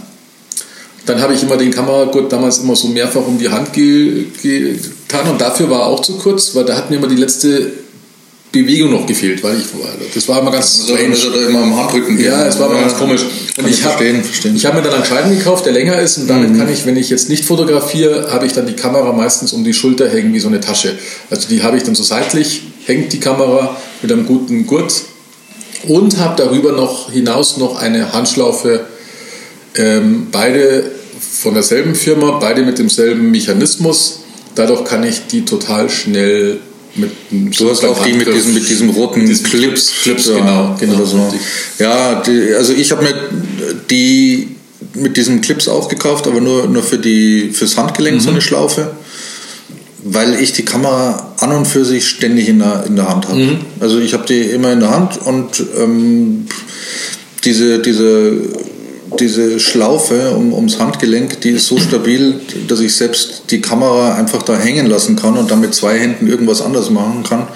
dann 1.07 1.21
habe 1.21 1.35
ich 1.35 1.43
immer 1.43 1.57
den 1.57 1.71
Kameragurt 1.71 2.33
damals 2.33 2.59
immer 2.59 2.77
so 2.77 2.89
mehrfach 2.89 3.27
um 3.27 3.39
die 3.39 3.49
Hand 3.49 3.73
getan 3.73 5.31
und 5.31 5.41
dafür 5.41 5.69
war 5.69 5.81
er 5.81 5.87
auch 5.87 6.01
zu 6.01 6.17
kurz, 6.17 6.55
weil 6.55 6.65
da 6.65 6.77
hat 6.77 6.91
mir 6.91 6.97
immer 6.97 7.09
die 7.09 7.17
letzte 7.17 7.73
Bewegung 8.53 8.91
noch 8.91 9.07
gefehlt, 9.07 9.43
weil 9.43 9.57
ich 9.59 9.65
das 10.15 10.29
war 10.29 10.41
immer 10.41 10.51
ganz 10.51 10.81
also, 10.81 10.95
strange. 10.95 11.15
Also 11.15 11.49
immer 11.49 11.63
am 11.63 11.77
Handrücken. 11.77 12.21
Ja, 12.21 12.47
es 12.47 12.59
war 12.59 12.67
immer 12.67 12.77
ja, 12.77 12.83
ganz 12.83 12.99
komisch. 12.99 13.23
Und 13.57 13.67
ich 13.67 13.83
habe 13.83 14.05
hab 14.05 14.75
mir 14.75 14.83
dann 14.83 14.93
einen 14.93 15.05
Scheiben 15.07 15.39
gekauft, 15.39 15.65
der 15.65 15.73
länger 15.73 15.99
ist 15.99 16.19
und 16.19 16.29
damit 16.29 16.51
mhm. 16.51 16.59
kann 16.59 16.71
ich, 16.71 16.85
wenn 16.85 16.97
ich 16.99 17.09
jetzt 17.09 17.31
nicht 17.31 17.47
fotografiere, 17.47 18.31
habe 18.31 18.45
ich 18.45 18.53
dann 18.53 18.67
die 18.67 18.75
Kamera 18.75 19.13
meistens 19.13 19.55
um 19.55 19.65
die 19.65 19.73
Schulter 19.73 20.09
hängen 20.09 20.35
wie 20.35 20.39
so 20.41 20.49
eine 20.49 20.61
Tasche. 20.61 20.99
Also 21.31 21.49
die 21.49 21.63
habe 21.63 21.79
ich 21.79 21.83
dann 21.83 21.95
so 21.95 22.03
seitlich, 22.03 22.63
hängt 22.85 23.13
die 23.15 23.21
Kamera 23.21 23.75
mit 24.03 24.13
einem 24.13 24.27
guten 24.27 24.67
Gurt 24.67 25.03
und 25.89 26.19
habe 26.19 26.35
darüber 26.37 26.73
noch 26.73 27.11
hinaus 27.11 27.57
noch 27.57 27.81
eine 27.81 28.13
Handschlaufe. 28.13 28.87
Ähm, 29.77 30.27
beide 30.31 30.91
von 31.19 31.55
derselben 31.55 31.95
Firma, 31.95 32.33
beide 32.33 32.63
mit 32.63 32.79
demselben 32.79 33.31
Mechanismus. 33.31 34.21
Dadurch 34.55 34.85
kann 34.85 35.03
ich 35.05 35.27
die 35.29 35.47
total 35.47 35.89
schnell 35.89 36.61
mit 36.95 37.11
Du 37.59 37.71
hast 37.71 37.85
auch 37.85 38.03
die 38.05 38.13
mit 38.13 38.27
diesem, 38.29 38.55
mit 38.55 38.69
diesem 38.69 38.91
roten 38.91 39.25
Clips, 39.25 39.43
Clips, 39.43 39.93
Clips 40.03 40.29
ja, 40.29 40.35
genau, 40.35 40.77
genau. 40.79 40.95
Oder 40.95 41.07
so. 41.07 41.35
Ja, 41.79 42.23
die, 42.23 42.55
also 42.55 42.73
ich 42.73 42.91
habe 42.93 43.03
mir 43.03 43.15
die 43.91 44.49
mit 44.95 45.17
diesen 45.17 45.41
Clips 45.41 45.69
auch 45.69 45.89
gekauft, 45.89 46.27
aber 46.27 46.41
nur, 46.41 46.67
nur 46.67 46.83
für 46.83 46.99
die, 46.99 47.51
fürs 47.51 47.77
Handgelenk 47.77 48.17
mhm. 48.17 48.21
so 48.21 48.31
eine 48.31 48.41
Schlaufe, 48.41 48.91
weil 50.05 50.35
ich 50.35 50.53
die 50.53 50.65
Kamera 50.65 51.35
an 51.39 51.53
und 51.53 51.67
für 51.67 51.85
sich 51.85 52.09
ständig 52.09 52.49
in 52.49 52.59
der, 52.59 52.85
in 52.87 52.97
der 52.97 53.09
Hand 53.09 53.29
habe. 53.29 53.39
Mhm. 53.39 53.59
Also 53.81 53.99
ich 53.99 54.13
habe 54.13 54.27
die 54.27 54.41
immer 54.41 54.73
in 54.73 54.81
der 54.81 54.91
Hand 54.91 55.19
und 55.25 55.63
ähm, 55.79 56.47
diese, 57.45 57.79
diese 57.79 58.33
diese 59.17 59.61
Schlaufe 59.61 60.33
um, 60.33 60.53
ums 60.53 60.79
Handgelenk, 60.79 61.41
die 61.41 61.51
ist 61.51 61.67
so 61.67 61.79
stabil, 61.79 62.41
dass 62.69 62.81
ich 62.81 62.95
selbst 62.95 63.45
die 63.51 63.61
Kamera 63.61 64.15
einfach 64.15 64.43
da 64.43 64.59
hängen 64.59 64.87
lassen 64.87 65.17
kann 65.17 65.37
und 65.37 65.51
dann 65.51 65.61
mit 65.61 65.75
zwei 65.75 65.99
Händen 65.99 66.27
irgendwas 66.27 66.63
anderes 66.63 66.91
machen 66.91 67.23
kann. 67.23 67.47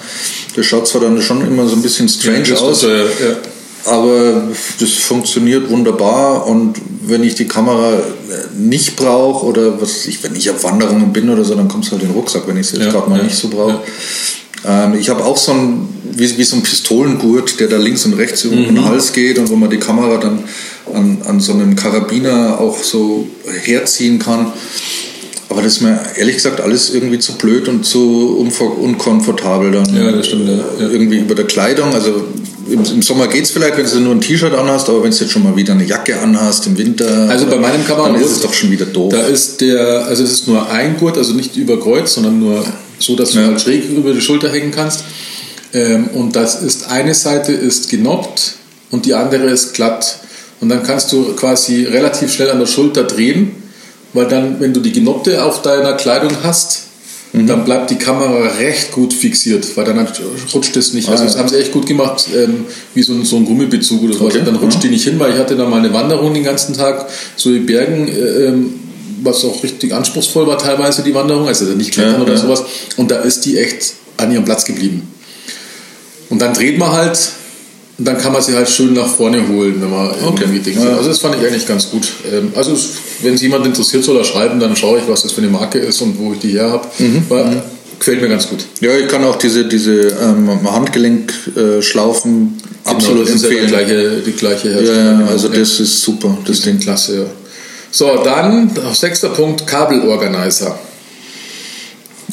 Das 0.55 0.65
schaut 0.65 0.87
zwar 0.87 1.01
dann 1.01 1.21
schon 1.21 1.45
immer 1.45 1.67
so 1.67 1.75
ein 1.75 1.81
bisschen 1.81 2.09
strange 2.09 2.49
ja, 2.49 2.55
aus, 2.55 2.81
ja, 2.81 2.89
ja. 2.89 3.05
aber 3.85 4.43
das 4.79 4.89
funktioniert 4.93 5.69
wunderbar 5.69 6.47
und 6.47 6.75
wenn 7.03 7.23
ich 7.23 7.35
die 7.35 7.47
Kamera 7.47 8.01
nicht 8.57 8.95
brauche 8.95 9.45
oder 9.45 9.81
was 9.81 10.05
ich, 10.07 10.23
wenn 10.23 10.35
ich 10.35 10.49
auf 10.49 10.63
Wanderungen 10.63 11.13
bin 11.13 11.29
oder 11.29 11.43
so, 11.43 11.55
dann 11.55 11.67
kommt 11.67 11.85
es 11.85 11.91
halt 11.91 12.01
in 12.01 12.09
den 12.09 12.15
Rucksack, 12.15 12.43
wenn 12.47 12.57
ich 12.57 12.67
es 12.67 12.73
jetzt 12.73 12.91
gerade 12.91 13.09
mal 13.09 13.23
nicht 13.23 13.35
so 13.35 13.47
brauche. 13.47 13.79
Ähm, 14.65 14.95
ich 14.99 15.09
habe 15.09 15.23
auch 15.23 15.37
so 15.37 15.51
ein, 15.51 15.87
wie, 16.11 16.37
wie, 16.37 16.43
so 16.43 16.55
ein 16.55 16.63
Pistolengurt, 16.63 17.59
der 17.59 17.67
da 17.67 17.77
links 17.77 18.05
und 18.05 18.13
rechts 18.13 18.43
mhm. 18.43 18.53
um 18.53 18.65
den 18.65 18.85
Hals 18.85 19.13
geht 19.13 19.37
und 19.37 19.49
wo 19.49 19.55
man 19.55 19.69
die 19.69 19.77
Kamera 19.77 20.17
dann 20.17 20.43
an, 20.93 21.17
an 21.25 21.39
so 21.39 21.53
einem 21.53 21.75
Karabiner 21.75 22.59
auch 22.59 22.83
so 22.83 23.27
herziehen 23.63 24.19
kann. 24.19 24.51
Aber 25.49 25.61
das 25.61 25.77
ist 25.77 25.81
mir 25.81 25.99
ehrlich 26.17 26.35
gesagt 26.35 26.59
alles 26.59 26.93
irgendwie 26.93 27.19
zu 27.19 27.33
blöd 27.33 27.69
und 27.69 27.85
zu 27.85 28.37
unkomfortabel 28.37 29.71
dann. 29.71 29.95
Ja, 29.95 30.11
das 30.11 30.27
stimmt. 30.27 30.49
Ja. 30.49 30.89
Irgendwie 30.89 31.19
über 31.19 31.35
der 31.35 31.45
Kleidung. 31.45 31.93
Also 31.93 32.25
im, 32.69 32.83
im 32.83 33.01
Sommer 33.01 33.27
geht 33.27 33.45
es 33.45 33.51
vielleicht, 33.51 33.77
wenn 33.77 33.85
du 33.85 33.99
nur 34.01 34.13
ein 34.13 34.19
T-Shirt 34.19 34.53
anhast, 34.53 34.89
aber 34.89 35.03
wenn 35.03 35.11
du 35.11 35.17
jetzt 35.17 35.31
schon 35.31 35.43
mal 35.43 35.55
wieder 35.55 35.73
eine 35.73 35.85
Jacke 35.85 36.19
anhast 36.19 36.67
im 36.67 36.77
Winter. 36.77 37.29
Also 37.29 37.45
bei 37.45 37.57
meinem 37.57 37.85
Kamera 37.85 38.09
dann 38.09 38.21
ist 38.21 38.31
es 38.31 38.41
doch 38.41 38.53
schon 38.53 38.71
wieder 38.71 38.85
doof. 38.85 39.13
Da 39.13 39.21
ist 39.21 39.61
der, 39.61 40.05
also 40.05 40.23
es 40.23 40.31
ist 40.31 40.47
nur 40.47 40.69
ein 40.69 40.97
Gurt, 40.97 41.17
also 41.17 41.33
nicht 41.33 41.55
über 41.55 41.79
Kreuz, 41.79 42.13
sondern 42.13 42.39
nur 42.39 42.65
so, 42.99 43.15
dass 43.15 43.31
du 43.31 43.39
ja. 43.39 43.47
halt 43.47 43.61
schräg 43.61 43.89
über 43.89 44.13
die 44.13 44.21
Schulter 44.21 44.51
hängen 44.51 44.71
kannst. 44.71 45.03
Ähm, 45.73 46.07
und 46.13 46.35
das 46.35 46.61
ist 46.61 46.89
eine 46.89 47.13
Seite 47.13 47.51
ist 47.51 47.89
genoppt 47.89 48.55
und 48.91 49.05
die 49.05 49.13
andere 49.13 49.47
ist 49.47 49.73
glatt. 49.73 50.19
Und 50.59 50.69
dann 50.69 50.83
kannst 50.83 51.11
du 51.11 51.35
quasi 51.35 51.83
relativ 51.83 52.33
schnell 52.33 52.49
an 52.49 52.59
der 52.59 52.65
Schulter 52.65 53.03
drehen, 53.03 53.51
weil 54.13 54.27
dann, 54.27 54.59
wenn 54.59 54.73
du 54.73 54.79
die 54.79 54.91
Genoppte 54.91 55.43
auf 55.43 55.61
deiner 55.61 55.93
Kleidung 55.93 56.31
hast, 56.41 56.83
mhm. 57.33 57.45
dann 57.45 57.65
bleibt 57.65 57.91
die 57.91 57.97
Kamera 57.97 58.47
recht 58.57 58.91
gut 58.91 59.13
fixiert, 59.13 59.77
weil 59.77 59.85
dann 59.85 60.07
rutscht 60.53 60.75
es 60.77 60.93
nicht. 60.93 61.09
Also, 61.09 61.25
das 61.25 61.37
haben 61.37 61.49
sie 61.49 61.57
echt 61.57 61.73
gut 61.73 61.85
gemacht, 61.85 62.27
ähm, 62.35 62.65
wie 62.95 63.03
so 63.03 63.13
ein, 63.13 63.23
so 63.23 63.35
ein 63.35 63.45
Gummibezug 63.45 64.01
oder 64.01 64.13
so. 64.13 64.25
Okay. 64.25 64.41
Dann 64.43 64.55
rutscht 64.55 64.77
mhm. 64.77 64.81
die 64.81 64.89
nicht 64.89 65.03
hin, 65.03 65.19
weil 65.19 65.33
ich 65.33 65.37
hatte 65.37 65.55
dann 65.55 65.69
mal 65.69 65.79
eine 65.79 65.93
Wanderung 65.93 66.33
den 66.33 66.43
ganzen 66.43 66.73
Tag, 66.73 67.07
so 67.35 67.51
in 67.51 67.65
Bergen. 67.65 68.07
Äh, 68.07 68.45
ähm, 68.45 68.73
was 69.23 69.43
auch 69.45 69.63
richtig 69.63 69.93
anspruchsvoll 69.93 70.47
war 70.47 70.57
teilweise 70.57 71.03
die 71.03 71.13
Wanderung, 71.13 71.47
also 71.47 71.65
nicht 71.65 71.91
klettern 71.91 72.15
ja, 72.15 72.21
oder 72.21 72.33
ja. 72.33 72.39
sowas. 72.39 72.63
Und 72.97 73.11
da 73.11 73.17
ist 73.17 73.45
die 73.45 73.57
echt 73.57 73.93
an 74.17 74.31
ihrem 74.31 74.45
Platz 74.45 74.65
geblieben. 74.65 75.07
Und 76.29 76.41
dann 76.41 76.53
dreht 76.53 76.77
man 76.77 76.91
halt 76.91 77.17
und 77.97 78.07
dann 78.07 78.17
kann 78.17 78.31
man 78.31 78.43
sie 78.43 78.53
halt 78.53 78.69
schön 78.69 78.93
nach 78.93 79.07
vorne 79.07 79.47
holen, 79.47 79.81
wenn 79.81 79.89
man 79.89 80.11
okay. 80.23 80.43
irgendwie 80.43 80.59
Dinge 80.59 80.85
ja. 80.85 80.97
Also 80.97 81.09
das 81.09 81.17
fand 81.17 81.35
ich 81.35 81.47
eigentlich 81.47 81.65
ganz 81.65 81.89
gut. 81.89 82.07
Ähm, 82.31 82.51
also 82.55 82.77
wenn 83.23 83.33
es 83.33 83.41
jemand 83.41 83.65
interessiert, 83.65 84.03
soll 84.03 84.17
er 84.17 84.23
schreiben, 84.23 84.59
dann 84.59 84.75
schaue 84.75 84.99
ich, 84.99 85.07
was 85.07 85.23
das 85.23 85.31
für 85.31 85.41
eine 85.41 85.49
Marke 85.49 85.79
ist 85.79 85.99
und 86.01 86.19
wo 86.19 86.33
ich 86.33 86.39
die 86.39 86.51
her 86.51 86.69
habe. 86.69 86.87
Mhm. 86.99 87.23
mhm. 87.29 87.61
Gefällt 87.97 88.21
mir 88.21 88.29
ganz 88.29 88.47
gut. 88.47 88.63
Ja, 88.79 88.95
ich 88.95 89.07
kann 89.07 89.23
auch 89.23 89.37
diese, 89.37 89.65
diese 89.65 90.09
ähm, 90.21 90.47
Handgelenkschlaufen 90.71 92.61
genau, 92.83 92.95
absolut 92.95 93.27
empfehlen. 93.27 93.65
Die 93.65 93.71
gleiche, 93.71 94.21
die 94.23 94.31
gleiche 94.33 94.69
Herstellung. 94.69 95.21
Ja, 95.21 95.27
also 95.27 95.47
das 95.47 95.79
ist 95.79 96.03
super. 96.03 96.37
Das 96.45 96.61
Ding 96.61 96.79
klasse, 96.79 97.15
ja. 97.15 97.25
So, 97.91 98.23
dann 98.23 98.71
sechster 98.93 99.29
Punkt, 99.29 99.65
Kabelorganizer. 99.65 100.77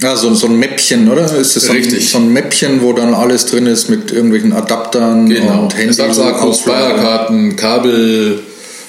Ja, 0.01 0.17
so, 0.17 0.35
so 0.35 0.49
ein 0.49 0.59
Mäppchen, 0.59 1.09
oder? 1.11 1.25
Ist 1.37 1.57
das 1.57 1.67
so 1.67 1.73
Richtig. 1.73 2.01
Ein, 2.01 2.09
so 2.09 2.19
ein 2.19 2.33
Mäppchen, 2.33 2.83
wo 2.83 2.93
dann 2.93 3.15
alles 3.15 3.47
drin 3.47 3.67
ist 3.67 3.89
mit 3.89 4.11
irgendwelchen 4.11 4.53
Adaptern 4.53 5.29
genau. 5.29 5.63
und 5.63 5.77
Handys. 5.77 6.01
Akkus, 6.01 6.61
Speicherkarten, 6.61 7.55
Kabel, 7.57 8.41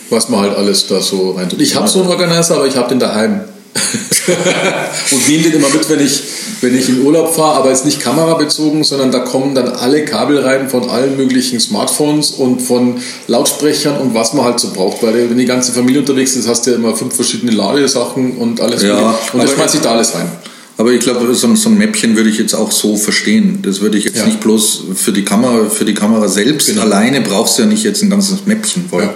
was 0.10 0.30
man 0.30 0.42
halt 0.42 0.58
alles 0.58 0.88
da 0.88 1.00
so 1.02 1.32
rein 1.32 1.48
tut. 1.48 1.62
Ich 1.62 1.76
habe 1.76 1.88
so 1.88 2.02
einen 2.02 2.10
Organizer, 2.10 2.56
aber 2.56 2.66
ich 2.66 2.76
habe 2.76 2.90
den 2.90 3.00
daheim. 3.00 3.42
und 5.12 5.28
nehme 5.28 5.44
den 5.44 5.54
immer 5.54 5.70
mit, 5.70 5.90
wenn 5.90 6.00
ich, 6.00 6.24
wenn 6.62 6.78
ich 6.78 6.88
in 6.90 7.02
Urlaub 7.02 7.36
fahre, 7.36 7.58
aber 7.58 7.70
jetzt 7.70 7.86
nicht 7.86 8.00
kamerabezogen, 8.00 8.84
sondern 8.84 9.12
da 9.12 9.20
kommen 9.20 9.54
dann 9.54 9.68
alle 9.68 10.06
Kabel 10.06 10.40
rein 10.40 10.70
von 10.70 10.90
allen 10.90 11.18
möglichen 11.18 11.60
Smartphones 11.60 12.32
und 12.32 12.62
von 12.62 13.02
Lautsprechern 13.28 13.98
und 13.98 14.14
was 14.14 14.34
man 14.34 14.46
halt 14.46 14.60
so 14.60 14.72
braucht. 14.72 15.04
Weil 15.04 15.30
wenn 15.30 15.38
die 15.38 15.46
ganze 15.46 15.74
Familie 15.74 16.00
unterwegs 16.00 16.36
ist, 16.36 16.48
hast 16.48 16.66
du 16.66 16.72
ja 16.72 16.78
immer 16.78 16.96
fünf 16.96 17.16
verschiedene 17.16 17.52
Ladesachen 17.52 18.38
und 18.38 18.62
alles. 18.62 18.82
Ja, 18.82 19.18
und 19.34 19.44
da 19.44 19.48
schmeißt 19.48 19.74
sich 19.74 19.82
da 19.82 19.92
alles 19.92 20.16
rein. 20.16 20.32
Aber 20.78 20.92
ich 20.92 21.00
glaube, 21.00 21.34
so, 21.34 21.56
so, 21.56 21.70
ein 21.70 21.78
Mäppchen 21.78 22.18
würde 22.18 22.30
ich 22.30 22.38
jetzt 22.38 22.54
auch 22.54 22.72
so 22.72 22.98
verstehen. 22.98 23.60
Das 23.62 23.80
würde 23.80 23.98
ich 23.98 24.04
jetzt 24.04 24.18
ja. 24.18 24.26
nicht 24.26 24.42
bloß 24.42 24.84
für 24.96 25.14
die 25.14 25.24
Kamera, 25.24 25.70
für 25.70 25.86
die 25.86 25.94
Kamera 25.94 26.28
selbst 26.28 26.68
genau. 26.68 26.82
alleine 26.82 27.22
brauchst 27.22 27.58
du 27.58 27.64
ja 27.64 27.68
nicht 27.68 27.84
jetzt 27.84 28.04
ein 28.04 28.10
ganzes 28.10 28.46
Mäppchen 28.46 28.90
voll. 28.90 29.04
Ja. 29.04 29.14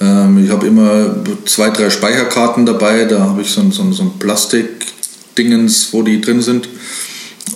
Ähm, 0.00 0.44
ich 0.44 0.50
habe 0.50 0.66
immer 0.66 1.16
zwei, 1.44 1.70
drei 1.70 1.90
Speicherkarten 1.90 2.66
dabei, 2.66 3.04
da 3.04 3.20
habe 3.20 3.42
ich 3.42 3.50
so, 3.50 3.62
so, 3.70 3.90
so 3.92 4.02
ein 4.02 4.18
Plastik-Dingens, 4.18 5.88
wo 5.92 6.02
die 6.02 6.20
drin 6.20 6.42
sind. 6.42 6.68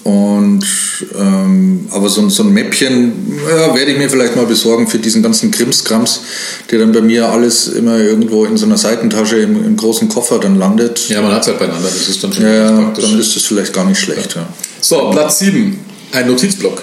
Und 0.04 0.66
ähm, 1.16 1.86
aber 1.92 2.08
so, 2.08 2.28
so 2.28 2.42
ein 2.42 2.52
Mäppchen 2.52 3.12
ja, 3.48 3.74
werde 3.74 3.92
ich 3.92 3.98
mir 3.98 4.10
vielleicht 4.10 4.34
mal 4.34 4.46
besorgen 4.46 4.88
für 4.88 4.98
diesen 4.98 5.22
ganzen 5.22 5.52
Krimskrams, 5.52 6.20
der 6.70 6.80
dann 6.80 6.90
bei 6.90 7.00
mir 7.02 7.28
alles 7.28 7.68
immer 7.68 7.98
irgendwo 7.98 8.44
in 8.44 8.56
so 8.56 8.66
einer 8.66 8.78
Seitentasche 8.78 9.36
im, 9.36 9.64
im 9.64 9.76
großen 9.76 10.08
Koffer 10.08 10.40
dann 10.40 10.58
landet. 10.58 11.08
Ja, 11.08 11.22
man 11.22 11.32
hat 11.32 11.42
es 11.42 11.48
halt 11.48 11.60
beieinander, 11.60 11.88
das 11.88 12.08
ist 12.08 12.24
dann 12.24 12.32
schon 12.32 12.44
ja, 12.44 12.80
praktisch. 12.80 13.04
Dann 13.04 13.20
ist 13.20 13.36
das 13.36 13.44
vielleicht 13.44 13.72
gar 13.72 13.84
nicht 13.84 14.00
schlecht. 14.00 14.34
Ja. 14.34 14.48
So, 14.80 15.10
Platz 15.10 15.38
7, 15.38 15.78
ein 16.12 16.26
Notizblock. 16.26 16.82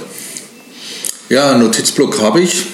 Ja, 1.28 1.52
einen 1.52 1.63
Notizblock 1.63 2.22
habe 2.22 2.39
ich. 2.39 2.65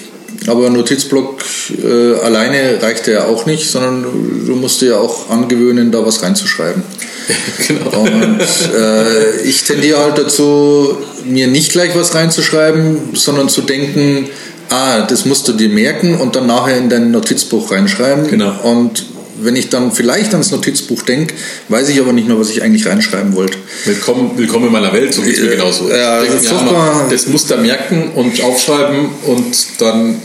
Aber 0.47 0.69
Notizblock 0.69 1.43
äh, 1.83 2.19
alleine 2.19 2.81
reicht 2.81 3.07
ja 3.07 3.25
auch 3.25 3.45
nicht, 3.45 3.69
sondern 3.69 4.03
du 4.45 4.55
musst 4.55 4.81
dir 4.81 4.89
ja 4.89 4.97
auch 4.97 5.29
angewöhnen, 5.29 5.91
da 5.91 6.05
was 6.05 6.21
reinzuschreiben. 6.21 6.83
genau. 7.67 8.01
Und 8.01 8.39
äh, 8.75 9.41
ich 9.41 9.63
tendiere 9.63 10.03
halt 10.03 10.17
dazu, 10.17 10.97
mir 11.25 11.47
nicht 11.47 11.71
gleich 11.71 11.95
was 11.95 12.13
reinzuschreiben, 12.13 13.15
sondern 13.15 13.49
zu 13.49 13.61
denken, 13.61 14.29
ah, 14.69 15.01
das 15.01 15.25
musst 15.25 15.47
du 15.47 15.53
dir 15.53 15.69
merken 15.69 16.15
und 16.19 16.35
dann 16.35 16.47
nachher 16.47 16.77
in 16.77 16.89
dein 16.89 17.11
Notizbuch 17.11 17.71
reinschreiben. 17.71 18.27
Genau. 18.27 18.53
Und 18.63 19.05
wenn 19.37 19.55
ich 19.55 19.69
dann 19.69 19.91
vielleicht 19.91 20.31
ans 20.33 20.51
Notizbuch 20.51 21.01
denke, 21.03 21.33
weiß 21.69 21.89
ich 21.89 21.99
aber 21.99 22.13
nicht 22.13 22.27
mehr, 22.27 22.39
was 22.39 22.49
ich 22.49 22.63
eigentlich 22.63 22.87
reinschreiben 22.87 23.35
wollte. 23.35 23.57
Willkommen, 23.85 24.31
willkommen 24.35 24.67
in 24.67 24.71
meiner 24.71 24.93
Welt, 24.93 25.13
so 25.13 25.21
geht 25.21 25.35
es 25.35 25.41
mir 25.41 25.51
äh, 25.51 25.55
genauso. 25.57 25.89
Ja, 25.89 26.21
denke, 26.21 26.45
ja, 26.45 27.07
das 27.09 27.27
muss 27.27 27.47
da 27.47 27.57
merken 27.57 28.11
und 28.15 28.41
aufschreiben 28.41 29.09
und 29.25 29.55
dann, 29.79 30.21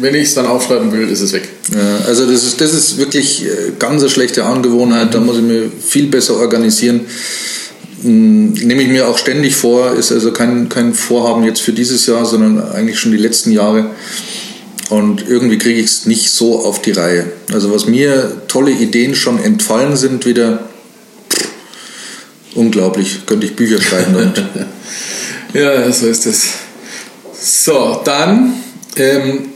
wenn 0.00 0.14
ich 0.14 0.24
es 0.24 0.34
dann 0.34 0.46
aufschreiben 0.46 0.92
will, 0.92 1.08
ist 1.08 1.20
es 1.20 1.32
weg. 1.32 1.48
Ja, 1.72 2.06
also 2.06 2.30
das 2.30 2.44
ist, 2.44 2.60
das 2.60 2.72
ist 2.72 2.98
wirklich 2.98 3.44
äh, 3.44 3.72
ganz 3.78 4.02
eine 4.02 4.10
schlechte 4.10 4.44
Angewohnheit, 4.44 5.14
da 5.14 5.20
muss 5.20 5.36
ich 5.36 5.42
mir 5.42 5.70
viel 5.70 6.06
besser 6.06 6.36
organisieren. 6.36 7.00
Hm, 8.02 8.52
nehme 8.52 8.82
ich 8.82 8.88
mir 8.88 9.08
auch 9.08 9.18
ständig 9.18 9.54
vor, 9.54 9.94
ist 9.94 10.12
also 10.12 10.32
kein, 10.32 10.68
kein 10.68 10.94
Vorhaben 10.94 11.44
jetzt 11.44 11.60
für 11.60 11.72
dieses 11.72 12.06
Jahr, 12.06 12.24
sondern 12.24 12.70
eigentlich 12.72 12.98
schon 12.98 13.12
die 13.12 13.18
letzten 13.18 13.50
Jahre 13.50 13.90
und 14.88 15.28
irgendwie 15.28 15.58
kriege 15.58 15.80
ich 15.80 15.86
es 15.86 16.06
nicht 16.06 16.30
so 16.30 16.60
auf 16.60 16.80
die 16.80 16.92
Reihe. 16.92 17.26
Also 17.52 17.72
was 17.72 17.86
mir 17.86 18.42
tolle 18.48 18.70
Ideen 18.70 19.14
schon 19.14 19.42
entfallen 19.42 19.96
sind, 19.96 20.26
wieder 20.26 20.68
pff, 21.30 21.48
unglaublich. 22.54 23.26
Könnte 23.26 23.46
ich 23.46 23.56
Bücher 23.56 23.80
schreiben 23.80 24.14
damit. 24.14 24.44
ja, 25.54 25.90
so 25.90 26.06
ist 26.06 26.26
es. 26.26 26.44
So, 27.40 28.00
dann 28.04 28.54
ähm, 28.96 29.48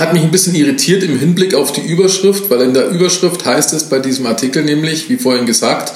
hat 0.00 0.12
mich 0.12 0.22
ein 0.22 0.30
bisschen 0.30 0.54
irritiert 0.54 1.02
im 1.02 1.18
Hinblick 1.18 1.54
auf 1.54 1.72
die 1.72 1.80
Überschrift, 1.80 2.50
weil 2.50 2.62
in 2.62 2.74
der 2.74 2.88
Überschrift 2.88 3.44
heißt 3.44 3.72
es 3.72 3.84
bei 3.84 3.98
diesem 3.98 4.26
Artikel 4.26 4.64
nämlich, 4.64 5.08
wie 5.08 5.16
vorhin 5.16 5.46
gesagt, 5.46 5.92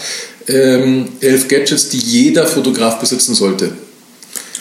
ähm, 0.49 1.09
elf 1.21 1.49
Gadgets, 1.49 1.89
die 1.89 1.99
jeder 1.99 2.47
Fotograf 2.47 2.99
besitzen 2.99 3.35
sollte. 3.35 3.73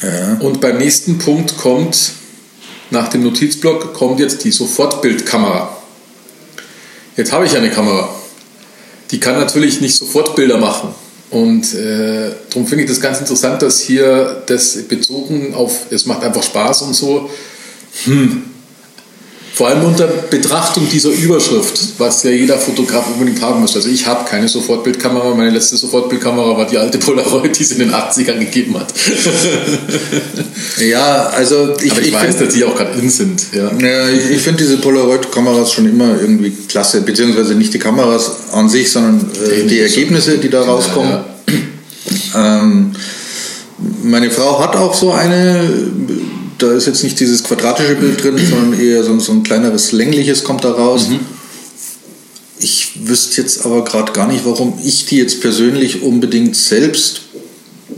Ja. 0.01 0.38
Und 0.39 0.62
beim 0.62 0.77
nächsten 0.77 1.17
Punkt 1.17 1.58
kommt 1.58 2.13
nach 2.91 3.08
dem 3.08 3.23
Notizblock 3.23 3.93
kommt 3.93 4.19
jetzt 4.19 4.43
die 4.43 4.51
Sofortbildkamera. 4.51 5.77
Jetzt 7.15 7.32
habe 7.32 7.45
ich 7.45 7.56
eine 7.56 7.69
Kamera. 7.69 8.13
Die 9.12 9.19
kann 9.19 9.36
natürlich 9.36 9.82
nicht 9.82 9.95
Sofortbilder 9.95 10.58
machen. 10.58 10.89
Und 11.30 11.73
äh, 11.73 12.32
darum 12.49 12.67
finde 12.67 12.84
ich 12.84 12.89
das 12.89 12.99
ganz 12.99 13.19
interessant, 13.19 13.62
dass 13.62 13.80
hier 13.80 14.43
das 14.47 14.75
bezogen 14.89 15.54
auf, 15.54 15.86
es 15.89 16.06
macht 16.06 16.23
einfach 16.23 16.43
Spaß 16.43 16.82
und 16.82 16.93
so, 16.93 17.30
hm, 18.04 18.43
vor 19.54 19.68
allem 19.68 19.84
unter 19.84 20.08
Betrachtung 20.08 20.88
dieser 20.90 21.10
Überschrift, 21.10 21.80
was 21.98 22.24
ja 22.24 22.32
jeder 22.32 22.58
Fotograf 22.58 23.06
unbedingt 23.14 23.42
haben 23.42 23.60
muss. 23.62 23.76
Also 23.76 23.90
ich 23.90 24.08
habe 24.08 24.28
keine 24.28 24.48
Sofortbildkamera, 24.48 25.36
meine 25.36 25.52
letzte 25.52 25.76
Sofortbildkamera 25.76 26.58
war 26.58 26.66
die 26.66 26.78
alte 26.78 26.98
Polaroid, 26.98 27.58
die 27.58 27.64
es 27.64 27.72
in 27.72 27.80
den 27.80 27.92
80ern 27.92 28.40
gegeben 28.40 28.80
hat. 28.80 28.94
ja, 30.80 31.28
also 31.36 31.74
ich, 31.82 31.92
Aber 31.92 32.02
ich, 32.02 32.08
ich 32.08 32.14
weiß, 32.14 32.36
find, 32.36 32.42
dass 32.42 32.54
die 32.54 32.64
auch 32.64 32.76
gerade 32.76 32.98
in 33.00 33.10
sind. 33.10 33.48
Ja, 33.54 33.72
ja 33.78 34.10
ich, 34.10 34.32
ich 34.32 34.42
finde 34.42 34.64
diese 34.64 34.78
Polaroid-Kameras 34.78 35.74
schon 35.74 35.86
immer 35.86 36.20
irgendwie 36.20 36.52
klasse, 36.68 37.02
beziehungsweise 37.02 37.54
nicht 37.56 37.74
die 37.74 37.80
Kameras 37.80 38.54
an 38.54 38.70
sich, 38.70 38.90
sondern 38.90 39.30
äh, 39.34 39.68
die 39.68 39.80
Ergebnisse, 39.82 40.38
die 40.38 40.50
da 40.50 40.62
rauskommen. 40.62 41.12
Ja, 41.12 41.26
ja. 42.34 42.62
Ähm, 42.62 42.94
meine 44.04 44.32
Frau 44.32 44.62
hat 44.62 44.76
auch 44.76 44.94
so 44.94 45.12
eine 45.12 45.70
da 46.62 46.71
ist 46.74 46.88
jetzt 46.88 47.04
nicht 47.04 47.19
dieses 47.19 47.43
quadratische 47.43 47.95
Bild 47.95 48.24
drin, 48.24 48.38
sondern 48.38 48.80
eher 48.80 49.04
so, 49.04 49.17
so 49.19 49.32
ein 49.32 49.43
kleineres 49.43 49.91
längliches 49.91 50.43
kommt 50.43 50.63
da 50.63 50.71
raus. 50.71 51.10
Mhm. 51.10 51.19
Ich 52.60 53.08
wüsste 53.08 53.41
jetzt 53.41 53.65
aber 53.65 53.84
gerade 53.84 54.12
gar 54.12 54.28
nicht, 54.28 54.45
warum 54.45 54.74
ich 54.84 55.06
die 55.08 55.17
jetzt 55.17 55.41
persönlich 55.41 56.04
unbedingt 56.04 56.56
selbst 56.56 57.21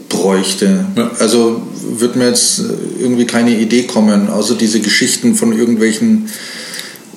bräuchte. 0.07 0.85
Ja. 0.95 1.11
Also 1.19 1.61
wird 1.97 2.15
mir 2.15 2.29
jetzt 2.29 2.61
irgendwie 2.99 3.25
keine 3.25 3.57
Idee 3.57 3.83
kommen, 3.83 4.29
außer 4.29 4.55
diese 4.55 4.79
Geschichten 4.79 5.35
von 5.35 5.51
irgendwelchen 5.51 6.29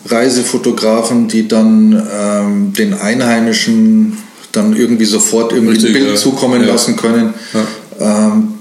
Reisefotografen, 0.06 1.28
die 1.28 1.46
dann 1.46 2.06
ähm, 2.12 2.72
den 2.72 2.94
Einheimischen 2.94 4.18
dann 4.52 4.74
irgendwie 4.74 5.04
sofort 5.04 5.52
irgendwie 5.52 5.74
Richtig, 5.74 5.90
ein 5.90 5.94
Bild 5.94 6.08
ja. 6.10 6.16
zukommen 6.16 6.62
ja. 6.62 6.68
lassen 6.68 6.96
können. 6.96 7.34
Ähm, 8.00 8.54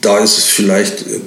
da 0.00 0.18
ist 0.18 0.38
es 0.38 0.44
vielleicht 0.44 1.02
äh, 1.02 1.20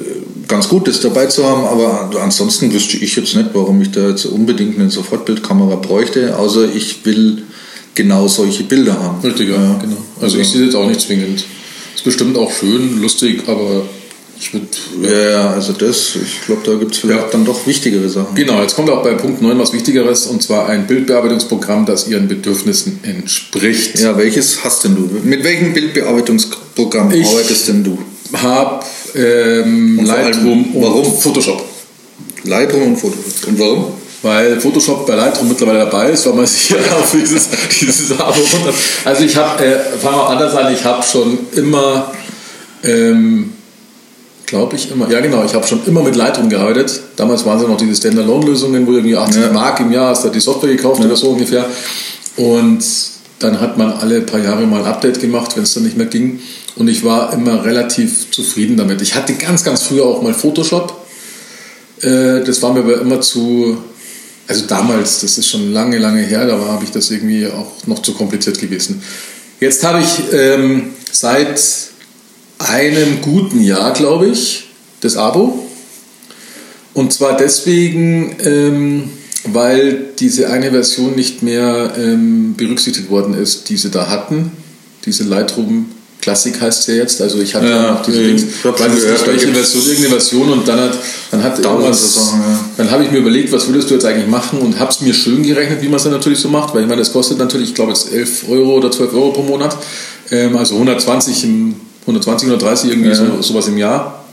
ganz 0.47 0.69
gut, 0.69 0.87
das 0.87 0.99
dabei 1.01 1.27
zu 1.27 1.45
haben, 1.45 1.65
aber 1.65 2.09
ansonsten 2.21 2.73
wüsste 2.73 2.97
ich 2.97 3.15
jetzt 3.15 3.35
nicht, 3.35 3.49
warum 3.53 3.81
ich 3.81 3.91
da 3.91 4.09
jetzt 4.09 4.25
unbedingt 4.25 4.79
eine 4.79 4.89
Sofortbildkamera 4.89 5.75
bräuchte, 5.75 6.37
außer 6.37 6.73
ich 6.73 7.05
will 7.05 7.43
genau 7.95 8.27
solche 8.27 8.63
Bilder 8.63 8.99
haben. 8.99 9.21
Richtig, 9.21 9.49
ja, 9.49 9.55
ja. 9.55 9.79
genau. 9.81 9.97
Also, 10.15 10.37
also 10.37 10.39
ich 10.39 10.47
sehe 10.49 10.61
das 10.61 10.73
jetzt 10.73 10.75
auch 10.75 10.87
nicht 10.87 11.01
zwingend. 11.01 11.45
Ist 11.95 12.03
bestimmt 12.03 12.37
auch 12.37 12.51
schön, 12.51 13.01
lustig, 13.01 13.43
aber 13.47 13.83
ich 14.39 14.53
würde. 14.53 14.67
Ja, 15.03 15.29
ja, 15.29 15.49
also 15.51 15.73
das, 15.73 16.15
ich 16.15 16.45
glaube, 16.45 16.61
da 16.65 16.73
gibt 16.75 16.93
es 16.93 16.99
vielleicht 16.99 17.21
ja. 17.21 17.29
dann 17.31 17.45
doch 17.45 17.65
wichtigere 17.67 18.09
Sachen. 18.09 18.35
Genau, 18.35 18.61
jetzt 18.61 18.75
kommt 18.75 18.89
auch 18.89 19.03
bei 19.03 19.13
Punkt 19.13 19.41
9 19.41 19.57
was 19.59 19.73
Wichtigeres 19.73 20.25
und 20.25 20.41
zwar 20.41 20.67
ein 20.67 20.87
Bildbearbeitungsprogramm, 20.87 21.85
das 21.85 22.07
Ihren 22.07 22.27
Bedürfnissen 22.27 22.99
entspricht. 23.03 23.99
Ja, 23.99 24.17
welches 24.17 24.63
hast 24.63 24.83
denn 24.83 24.95
du? 24.95 25.09
Mit 25.23 25.43
welchem 25.43 25.73
Bildbearbeitungsprogramm 25.73 27.11
ich 27.11 27.27
arbeitest 27.27 27.67
denn 27.67 27.83
du? 27.83 27.99
habe 28.33 28.83
ähm, 29.15 30.05
Lightroom 30.05 30.75
und 30.75 30.83
warum? 30.83 31.05
Photoshop. 31.05 31.63
Lightroom 32.43 32.83
und 32.83 32.97
Photoshop. 32.97 33.47
Und 33.47 33.59
warum? 33.59 33.85
Weil 34.21 34.59
Photoshop 34.59 35.05
bei 35.05 35.15
Lightroom 35.15 35.49
mittlerweile 35.49 35.79
dabei 35.79 36.11
ist, 36.11 36.25
weil 36.25 36.33
man 36.33 36.45
sich 36.47 36.69
ja 36.69 36.77
auf 36.77 37.11
dieses, 37.11 37.49
dieses 37.79 38.11
Abo 38.11 38.39
runter. 38.39 38.73
Also 39.05 39.23
ich 39.23 39.35
habe, 39.35 39.63
äh, 39.63 39.79
fangen 40.01 40.17
wir 40.17 40.29
anders 40.29 40.55
an, 40.55 40.73
ich 40.73 40.83
habe 40.83 41.03
schon 41.03 41.37
immer, 41.55 42.11
ähm, 42.83 43.53
glaube 44.45 44.75
ich 44.75 44.91
immer, 44.91 45.09
ja 45.09 45.19
genau, 45.19 45.43
ich 45.43 45.53
habe 45.53 45.67
schon 45.67 45.81
immer 45.85 46.01
mit 46.01 46.15
Lightroom 46.15 46.49
gearbeitet. 46.49 47.01
Damals 47.15 47.45
waren 47.45 47.57
es 47.57 47.63
ja 47.63 47.69
noch 47.69 47.77
diese 47.77 47.95
Standalone-Lösungen, 47.95 48.87
wo 48.87 48.93
irgendwie 48.93 49.15
80 49.15 49.41
ja. 49.41 49.51
Mark 49.51 49.79
im 49.81 49.91
Jahr 49.91 50.09
hast 50.09 50.23
du 50.25 50.29
die 50.29 50.39
Software 50.39 50.75
gekauft 50.75 50.99
ja. 50.99 51.05
oder 51.05 51.15
so 51.15 51.29
ungefähr. 51.29 51.65
Und 52.37 52.83
dann 53.43 53.59
hat 53.59 53.77
man 53.77 53.91
alle 53.91 54.21
paar 54.21 54.39
Jahre 54.39 54.65
mal 54.65 54.81
ein 54.81 54.85
Update 54.85 55.19
gemacht, 55.19 55.55
wenn 55.55 55.63
es 55.63 55.73
dann 55.73 55.83
nicht 55.83 55.97
mehr 55.97 56.05
ging. 56.05 56.39
Und 56.75 56.87
ich 56.87 57.03
war 57.03 57.33
immer 57.33 57.63
relativ 57.65 58.31
zufrieden 58.31 58.77
damit. 58.77 59.01
Ich 59.01 59.15
hatte 59.15 59.33
ganz, 59.33 59.63
ganz 59.63 59.83
früher 59.83 60.05
auch 60.05 60.21
mal 60.21 60.33
Photoshop. 60.33 61.05
Äh, 62.01 62.43
das 62.43 62.61
war 62.61 62.73
mir 62.73 62.79
aber 62.79 63.01
immer 63.01 63.21
zu, 63.21 63.77
also 64.47 64.65
damals, 64.65 65.19
das 65.19 65.37
ist 65.37 65.49
schon 65.49 65.73
lange, 65.73 65.97
lange 65.97 66.21
her, 66.21 66.47
da 66.47 66.57
habe 66.57 66.83
ich 66.83 66.91
das 66.91 67.11
irgendwie 67.11 67.47
auch 67.47 67.85
noch 67.85 68.01
zu 68.01 68.13
kompliziert 68.13 68.59
gewesen. 68.59 69.03
Jetzt 69.59 69.83
habe 69.83 70.01
ich 70.01 70.33
ähm, 70.33 70.93
seit 71.11 71.61
einem 72.59 73.21
guten 73.21 73.61
Jahr, 73.61 73.93
glaube 73.93 74.27
ich, 74.27 74.69
das 75.01 75.17
Abo. 75.17 75.67
Und 76.93 77.11
zwar 77.11 77.35
deswegen, 77.35 78.35
ähm, 78.43 79.09
weil 79.45 80.05
diese 80.19 80.49
eine 80.49 80.71
Version 80.71 81.15
nicht 81.15 81.43
mehr 81.43 81.93
ähm, 81.97 82.55
berücksichtigt 82.55 83.09
worden 83.09 83.33
ist, 83.33 83.69
die 83.69 83.77
sie 83.77 83.89
da 83.89 84.09
hatten. 84.09 84.51
Diese 85.05 85.23
Lightroom 85.23 85.87
Klassik 86.23 86.61
heißt 86.61 86.87
ja 86.87 86.93
jetzt. 86.93 87.21
Also 87.21 87.41
ich 87.41 87.53
hatte 87.53 87.67
ja, 87.67 87.91
noch 87.91 88.05
diese 88.05 88.23
Dings, 88.23 88.43
ich 88.43 88.65
weiß 88.65 88.93
nicht 88.93 89.27
welche 89.27 89.47
Version, 89.49 89.83
irgendeine 89.83 90.09
Version 90.09 90.49
und 90.51 90.65
dann 90.65 90.79
hat, 90.79 90.97
dann 91.31 91.43
hat 91.43 91.59
irgendwas, 91.59 92.15
ja. 92.15 92.59
dann 92.77 92.91
habe 92.91 93.03
ich 93.03 93.11
mir 93.11 93.17
überlegt, 93.17 93.51
was 93.51 93.67
würdest 93.67 93.89
du 93.89 93.95
jetzt 93.95 94.05
eigentlich 94.05 94.27
machen 94.27 94.59
und 94.59 94.79
habe 94.79 94.89
es 94.89 95.01
mir 95.01 95.13
schön 95.13 95.43
gerechnet, 95.43 95.81
wie 95.81 95.87
man 95.87 95.97
es 95.97 96.03
dann 96.03 96.13
natürlich 96.13 96.39
so 96.39 96.47
macht, 96.47 96.73
weil 96.73 96.83
ich 96.83 96.87
meine, 96.87 97.01
das 97.01 97.11
kostet 97.11 97.39
natürlich, 97.39 97.69
ich 97.69 97.75
glaube 97.75 97.91
jetzt 97.91 98.13
11 98.13 98.45
Euro 98.49 98.77
oder 98.77 98.89
12 98.89 99.13
Euro 99.13 99.31
pro 99.31 99.41
Monat, 99.41 99.75
ähm, 100.31 100.55
also 100.55 100.75
120 100.75 101.43
im 101.43 101.75
120, 102.03 102.47
130 102.47 102.89
irgendwie 102.89 103.09
ja. 103.09 103.15
so, 103.15 103.41
sowas 103.41 103.67
im 103.67 103.77
Jahr. 103.77 104.23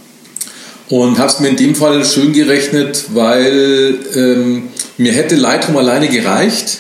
Und 0.88 1.18
habe 1.18 1.28
es 1.28 1.40
mir 1.40 1.48
in 1.48 1.56
dem 1.56 1.74
Fall 1.74 2.04
schön 2.04 2.32
gerechnet, 2.32 3.04
weil 3.14 3.96
ähm, 4.14 4.62
mir 5.00 5.12
hätte 5.12 5.34
Lightroom 5.34 5.78
alleine 5.78 6.08
gereicht 6.08 6.78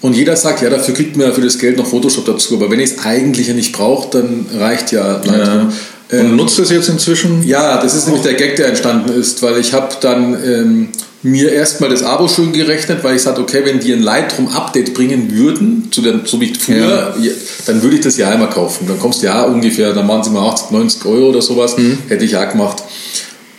und 0.00 0.14
jeder 0.14 0.36
sagt, 0.36 0.62
ja, 0.62 0.70
dafür 0.70 0.94
kriegt 0.94 1.16
man 1.16 1.26
ja 1.26 1.32
für 1.32 1.40
das 1.40 1.58
Geld 1.58 1.76
noch 1.76 1.86
Photoshop 1.86 2.26
dazu. 2.26 2.54
Aber 2.54 2.70
wenn 2.70 2.80
ich 2.80 2.92
es 2.92 3.04
eigentlich 3.04 3.48
ja 3.48 3.54
nicht 3.54 3.72
brauche, 3.72 4.10
dann 4.10 4.46
reicht 4.54 4.92
ja 4.92 5.20
Lightroom. 5.24 5.72
Ja. 6.10 6.18
Und 6.18 6.26
ähm, 6.26 6.36
nutzt 6.36 6.58
das 6.58 6.70
jetzt 6.70 6.88
inzwischen? 6.88 7.42
Ja, 7.42 7.80
das 7.80 7.94
ist 7.94 8.06
nämlich 8.06 8.22
der 8.22 8.34
Gag, 8.34 8.56
der 8.56 8.68
entstanden 8.68 9.12
ist, 9.12 9.42
weil 9.42 9.58
ich 9.58 9.72
habe 9.72 9.94
dann 10.00 10.34
ähm, 10.44 10.88
mir 11.22 11.50
erstmal 11.52 11.90
das 11.90 12.02
Abo 12.02 12.28
schön 12.28 12.52
gerechnet, 12.52 13.02
weil 13.02 13.16
ich 13.16 13.22
sagte, 13.22 13.40
okay, 13.40 13.62
wenn 13.64 13.80
die 13.80 13.92
ein 13.92 14.02
Lightroom-Update 14.02 14.94
bringen 14.94 15.32
würden, 15.32 15.88
zu 15.90 16.02
der, 16.02 16.20
so 16.24 16.40
wie 16.40 16.52
früher, 16.54 17.14
ja. 17.20 17.32
dann 17.66 17.82
würde 17.82 17.96
ich 17.96 18.02
das 18.02 18.16
ja 18.16 18.28
einmal 18.28 18.50
kaufen. 18.50 18.86
Dann 18.86 18.98
kommst 19.00 19.22
du 19.22 19.26
ja 19.26 19.42
ungefähr, 19.42 19.92
dann 19.92 20.06
waren 20.06 20.22
sie 20.22 20.30
mal 20.30 20.48
80, 20.50 20.70
90 20.70 21.04
Euro 21.06 21.30
oder 21.30 21.42
sowas, 21.42 21.76
mhm. 21.76 21.98
hätte 22.08 22.24
ich 22.24 22.32
ja 22.32 22.44
gemacht. 22.44 22.82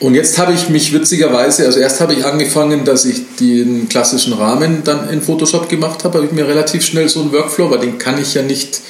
Und 0.04 0.16
jetzt 0.16 0.38
habe 0.38 0.52
ich 0.52 0.68
mich 0.68 0.92
witzigerweise, 0.92 1.66
also 1.66 1.80
erst 1.80 2.02
habe 2.02 2.14
ich 2.14 2.26
angefangen, 2.26 2.84
dass 2.84 3.06
ich 3.06 3.22
den 3.40 3.88
klassischen 3.88 4.34
Rahmen 4.34 4.82
dann 4.84 5.10
in 5.10 5.22
Photoshop 5.22 5.70
gemacht 5.70 6.04
habe, 6.04 6.18
habe 6.18 6.28
ich 6.28 6.34
mir 6.34 6.46
relativ 6.46 6.84
schnell 6.84 7.08
so 7.08 7.22
einen 7.22 7.32
Workflow, 7.32 7.72
weil 7.72 7.80
den 7.80 8.00
kann 8.00 8.22
ich 8.22 8.34
ja 8.34 8.42
nicht 8.42 8.82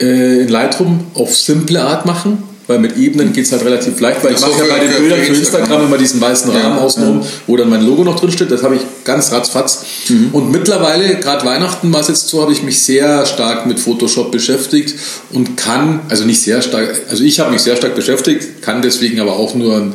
äh, 0.00 0.40
in 0.40 0.48
Lightroom 0.48 1.08
auf 1.12 1.36
simple 1.36 1.82
Art 1.82 2.06
machen. 2.06 2.44
weil 2.66 2.78
mit 2.78 2.96
Ebenen 2.96 3.34
geht 3.34 3.44
es 3.44 3.52
halt 3.52 3.62
relativ 3.64 4.00
leicht, 4.00 4.24
weil 4.24 4.32
ich 4.32 4.40
mache 4.40 4.66
ja 4.66 4.74
bei 4.74 4.78
den 4.86 4.94
Bildern 4.94 5.20
für 5.20 5.34
Instagram 5.34 5.84
immer 5.84 5.98
diesen 5.98 6.18
weißen 6.18 6.50
Rahmen 6.50 6.76
ja, 6.76 6.82
außenrum, 6.82 7.20
ja. 7.20 7.26
wo 7.46 7.56
dann 7.58 7.68
mein 7.68 7.82
Logo 7.82 8.04
noch 8.04 8.18
drin 8.18 8.32
steht. 8.32 8.50
Das 8.50 8.62
habe 8.62 8.76
ich 8.76 8.82
ganz 9.04 9.30
ratzfatz. 9.32 9.84
Mhm. 10.08 10.30
Und 10.32 10.50
mittlerweile, 10.50 11.16
gerade 11.16 11.44
Weihnachten 11.44 11.92
war 11.92 12.00
es 12.00 12.08
jetzt 12.08 12.28
so, 12.28 12.40
habe 12.40 12.52
ich 12.52 12.62
mich 12.62 12.82
sehr 12.82 13.26
stark 13.26 13.66
mit 13.66 13.80
Photoshop 13.80 14.32
beschäftigt 14.32 14.94
und 15.30 15.58
kann, 15.58 16.00
also 16.08 16.24
nicht 16.24 16.40
sehr 16.40 16.62
stark, 16.62 17.02
also 17.10 17.22
ich 17.22 17.38
habe 17.38 17.50
mich 17.50 17.60
sehr 17.60 17.76
stark 17.76 17.94
beschäftigt, 17.94 18.62
kann 18.62 18.80
deswegen 18.80 19.20
aber 19.20 19.34
auch 19.34 19.54
nur 19.54 19.76
ein 19.76 19.92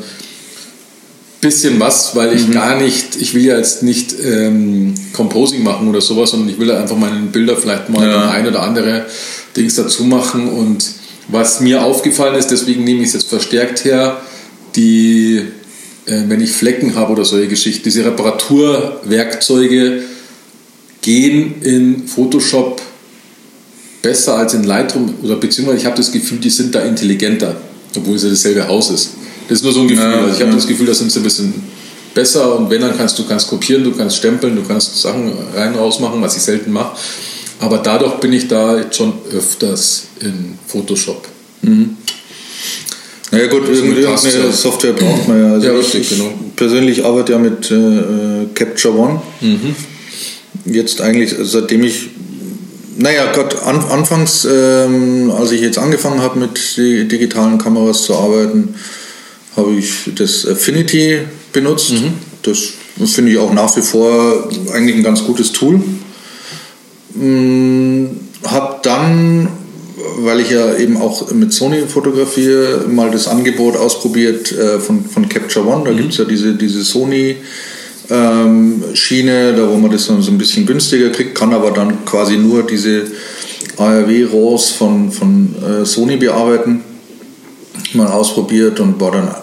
bisschen 1.43 1.79
was, 1.79 2.15
weil 2.15 2.33
ich 2.33 2.47
mhm. 2.47 2.53
gar 2.53 2.81
nicht, 2.81 3.17
ich 3.17 3.35
will 3.35 3.45
ja 3.45 3.57
jetzt 3.57 3.83
nicht 3.83 4.15
ähm, 4.23 4.95
Composing 5.13 5.61
machen 5.61 5.87
oder 5.87 6.01
sowas, 6.01 6.31
sondern 6.31 6.49
ich 6.49 6.57
will 6.57 6.67
da 6.67 6.81
einfach 6.81 6.97
meine 6.97 7.19
Bilder 7.27 7.55
vielleicht 7.55 7.89
mal 7.89 8.09
ja. 8.09 8.31
ein 8.31 8.47
oder 8.47 8.63
andere 8.63 9.05
Dings 9.55 9.75
dazu 9.75 10.05
machen 10.05 10.49
und 10.49 10.83
was 11.27 11.59
mir 11.59 11.83
aufgefallen 11.83 12.35
ist, 12.35 12.47
deswegen 12.47 12.83
nehme 12.83 13.01
ich 13.01 13.09
es 13.09 13.13
jetzt 13.13 13.29
verstärkt 13.29 13.85
her, 13.85 14.21
die, 14.75 15.41
äh, 16.05 16.23
wenn 16.27 16.41
ich 16.41 16.51
Flecken 16.51 16.95
habe 16.95 17.11
oder 17.11 17.25
solche 17.25 17.47
Geschichten, 17.47 17.83
diese 17.83 18.03
Reparaturwerkzeuge 18.05 20.03
gehen 21.01 21.61
in 21.61 22.07
Photoshop 22.07 22.81
besser 24.01 24.37
als 24.37 24.53
in 24.53 24.63
Lightroom 24.63 25.13
oder 25.23 25.35
beziehungsweise 25.35 25.79
ich 25.79 25.85
habe 25.85 25.97
das 25.97 26.11
Gefühl, 26.11 26.39
die 26.39 26.49
sind 26.49 26.73
da 26.75 26.81
intelligenter, 26.81 27.55
obwohl 27.95 28.15
es 28.15 28.23
ja 28.23 28.29
dasselbe 28.29 28.67
Haus 28.67 28.89
ist. 28.89 29.11
Das 29.47 29.59
ist 29.59 29.63
nur 29.63 29.73
so 29.73 29.81
ein 29.81 29.87
Gefühl. 29.87 30.03
Ja, 30.03 30.19
also 30.19 30.27
ich 30.29 30.39
habe 30.41 30.49
ja. 30.49 30.55
das 30.55 30.67
Gefühl, 30.67 30.85
da 30.85 30.93
sind 30.93 31.11
sie 31.11 31.19
ein 31.19 31.23
bisschen 31.23 31.53
besser 32.13 32.57
und 32.57 32.69
wenn, 32.69 32.81
dann 32.81 32.95
kannst 32.97 33.17
du 33.17 33.25
kannst 33.25 33.47
kopieren, 33.47 33.83
du 33.83 33.91
kannst 33.91 34.17
stempeln, 34.17 34.55
du 34.55 34.63
kannst 34.63 35.01
Sachen 35.01 35.33
rein 35.55 35.75
raus 35.75 35.99
machen, 35.99 36.21
was 36.21 36.35
ich 36.35 36.43
selten 36.43 36.71
mache. 36.71 36.95
Aber 37.59 37.77
dadurch 37.77 38.15
bin 38.15 38.33
ich 38.33 38.47
da 38.47 38.77
jetzt 38.77 38.97
schon 38.97 39.13
öfters 39.31 40.03
in 40.19 40.57
Photoshop. 40.67 41.27
Mhm. 41.61 41.97
Naja 43.31 43.47
gut, 43.47 43.67
irgendeine 43.67 44.51
Software 44.51 44.93
braucht 44.93 45.27
man 45.27 45.39
ja. 45.39 45.53
Also 45.53 45.67
ja, 45.67 45.73
richtig, 45.73 46.01
ich 46.01 46.17
genau. 46.17 46.31
persönlich 46.55 47.03
arbeite 47.03 47.31
ja 47.31 47.39
mit 47.39 47.71
äh, 47.71 48.45
Capture 48.53 48.95
One. 48.95 49.21
Mhm. 49.41 49.75
Jetzt 50.65 51.01
eigentlich, 51.01 51.33
seitdem 51.41 51.83
ich, 51.83 52.09
naja 52.97 53.31
Gott, 53.33 53.63
an, 53.63 53.83
anfangs, 53.89 54.45
ähm, 54.45 55.31
als 55.31 55.51
ich 55.51 55.61
jetzt 55.61 55.79
angefangen 55.79 56.21
habe 56.21 56.37
mit 56.37 56.77
digitalen 56.77 57.57
Kameras 57.57 58.03
zu 58.03 58.13
arbeiten, 58.13 58.75
habe 59.55 59.73
ich 59.73 60.11
das 60.15 60.47
Affinity 60.47 61.19
benutzt. 61.51 61.91
Mhm. 61.91 62.13
Das 62.41 62.73
finde 63.13 63.31
ich 63.31 63.37
auch 63.37 63.53
nach 63.53 63.75
wie 63.77 63.81
vor 63.81 64.49
eigentlich 64.73 64.95
ein 64.95 65.03
ganz 65.03 65.23
gutes 65.23 65.51
Tool. 65.51 65.81
Hm, 67.17 68.09
habe 68.43 68.79
dann, 68.83 69.47
weil 70.19 70.39
ich 70.41 70.49
ja 70.49 70.75
eben 70.75 70.97
auch 70.97 71.31
mit 71.31 71.53
Sony 71.53 71.83
fotografiere, 71.87 72.85
mal 72.87 73.11
das 73.11 73.27
Angebot 73.27 73.77
ausprobiert 73.77 74.51
äh, 74.51 74.79
von, 74.79 75.05
von 75.05 75.29
Capture 75.29 75.65
One. 75.65 75.83
Da 75.85 75.91
mhm. 75.91 75.97
gibt 75.97 76.11
es 76.11 76.17
ja 76.17 76.25
diese, 76.25 76.53
diese 76.55 76.83
Sony 76.83 77.37
ähm, 78.09 78.83
Schiene, 78.93 79.53
da 79.53 79.69
wo 79.69 79.75
man 79.77 79.91
das 79.91 80.07
dann 80.07 80.21
so 80.21 80.31
ein 80.31 80.37
bisschen 80.37 80.65
günstiger 80.65 81.09
kriegt, 81.09 81.35
kann 81.35 81.53
aber 81.53 81.71
dann 81.71 82.03
quasi 82.05 82.37
nur 82.37 82.63
diese 82.63 83.05
ARW-RAWs 83.77 84.71
von, 84.71 85.11
von 85.11 85.55
äh, 85.63 85.85
Sony 85.85 86.17
bearbeiten. 86.17 86.83
Mal 87.93 88.07
ausprobiert 88.07 88.79
und 88.79 88.99
war 88.99 89.11
dann 89.11 89.35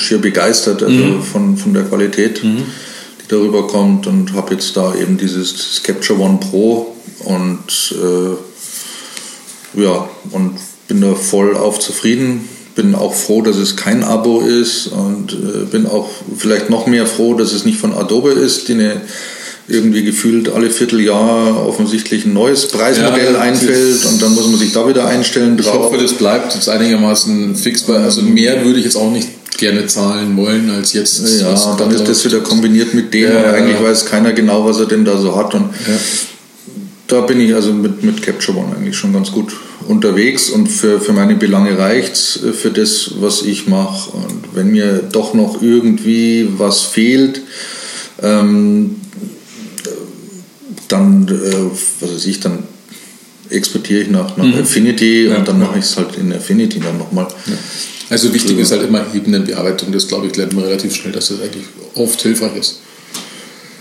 schier 0.00 0.18
begeistert 0.18 0.82
also 0.82 0.96
mhm. 0.96 1.22
von, 1.22 1.56
von 1.56 1.74
der 1.74 1.84
Qualität. 1.84 2.42
Mhm 2.42 2.64
darüber 3.30 3.66
kommt 3.66 4.06
und 4.06 4.32
habe 4.34 4.54
jetzt 4.54 4.76
da 4.76 4.94
eben 4.94 5.16
dieses 5.16 5.82
Capture 5.82 6.18
One 6.18 6.38
Pro 6.38 6.94
und 7.20 7.94
äh, 7.94 9.80
ja, 9.82 10.08
und 10.32 10.58
bin 10.88 11.00
da 11.00 11.14
voll 11.14 11.56
auf 11.56 11.78
zufrieden. 11.78 12.48
Bin 12.74 12.94
auch 12.94 13.14
froh, 13.14 13.42
dass 13.42 13.56
es 13.56 13.76
kein 13.76 14.02
Abo 14.02 14.40
ist 14.40 14.88
und 14.88 15.32
äh, 15.32 15.64
bin 15.70 15.86
auch 15.86 16.08
vielleicht 16.36 16.70
noch 16.70 16.86
mehr 16.86 17.06
froh, 17.06 17.34
dass 17.34 17.52
es 17.52 17.64
nicht 17.64 17.78
von 17.78 17.92
Adobe 17.92 18.30
ist, 18.30 18.68
die 18.68 18.72
eine 18.74 19.00
irgendwie 19.68 20.02
gefühlt 20.02 20.48
alle 20.48 20.70
Vierteljahr 20.70 21.64
offensichtlich 21.68 22.24
ein 22.24 22.32
neues 22.32 22.66
Preismodell 22.68 23.34
ja, 23.34 23.40
einfällt 23.40 24.04
und 24.06 24.20
dann 24.20 24.34
muss 24.34 24.48
man 24.48 24.58
sich 24.58 24.72
da 24.72 24.88
wieder 24.88 25.06
einstellen 25.06 25.56
drauf. 25.56 25.74
Ich 25.74 25.80
hoffe, 25.80 25.98
das 25.98 26.14
bleibt 26.14 26.54
jetzt 26.54 26.68
einigermaßen 26.68 27.54
fix, 27.54 27.86
weil 27.86 28.02
also 28.02 28.22
mehr 28.22 28.64
würde 28.64 28.80
ich 28.80 28.84
jetzt 28.84 28.96
auch 28.96 29.12
nicht 29.12 29.28
gerne 29.60 29.86
zahlen 29.86 30.36
wollen 30.36 30.70
als 30.70 30.92
jetzt. 30.92 31.22
Ja, 31.40 31.76
dann 31.76 31.90
ist 31.92 32.08
das 32.08 32.24
wieder 32.24 32.40
kombiniert 32.40 32.94
mit 32.94 33.14
dem. 33.14 33.30
Ja, 33.30 33.52
eigentlich 33.52 33.80
weiß 33.80 34.06
keiner 34.06 34.32
genau, 34.32 34.64
was 34.64 34.78
er 34.78 34.86
denn 34.86 35.04
da 35.04 35.16
so 35.16 35.36
hat. 35.36 35.54
Und 35.54 35.70
ja. 35.86 35.94
da 37.06 37.20
bin 37.20 37.40
ich 37.40 37.54
also 37.54 37.72
mit, 37.72 38.02
mit 38.02 38.22
Capture 38.22 38.58
One 38.58 38.74
eigentlich 38.74 38.96
schon 38.96 39.12
ganz 39.12 39.30
gut 39.30 39.52
unterwegs 39.86 40.50
und 40.50 40.68
für, 40.68 41.00
für 41.00 41.12
meine 41.12 41.34
Belange 41.34 41.78
reicht 41.78 42.14
es 42.14 42.42
äh, 42.42 42.52
für 42.52 42.70
das, 42.70 43.12
was 43.20 43.42
ich 43.42 43.68
mache. 43.68 44.10
Und 44.10 44.54
wenn 44.54 44.72
mir 44.72 45.08
doch 45.12 45.34
noch 45.34 45.62
irgendwie 45.62 46.48
was 46.56 46.80
fehlt, 46.80 47.42
ähm, 48.22 48.96
dann, 50.88 51.28
äh, 51.28 52.00
was 52.00 52.10
weiß 52.10 52.26
ich, 52.26 52.40
dann 52.40 52.64
exportiere 53.50 54.02
ich 54.02 54.10
nach, 54.10 54.36
nach 54.36 54.44
mhm. 54.44 54.60
Affinity 54.60 55.28
und 55.28 55.46
dann 55.46 55.58
mache 55.58 55.78
ich 55.78 55.84
es 55.84 55.96
halt 55.96 56.16
in 56.16 56.32
Affinity 56.32 56.80
dann 56.80 56.98
nochmal. 56.98 57.26
Ja. 57.46 57.52
Also 58.10 58.34
wichtig 58.34 58.58
ist 58.58 58.72
halt 58.72 58.82
immer 58.82 59.06
Ebenenbearbeitung. 59.14 59.92
Das 59.92 60.08
glaube 60.08 60.26
ich 60.26 60.36
lernt 60.36 60.52
man 60.52 60.64
relativ 60.64 60.94
schnell, 60.94 61.12
dass 61.12 61.28
das 61.28 61.40
eigentlich 61.40 61.64
oft 61.94 62.20
hilfreich 62.20 62.56
ist. 62.56 62.80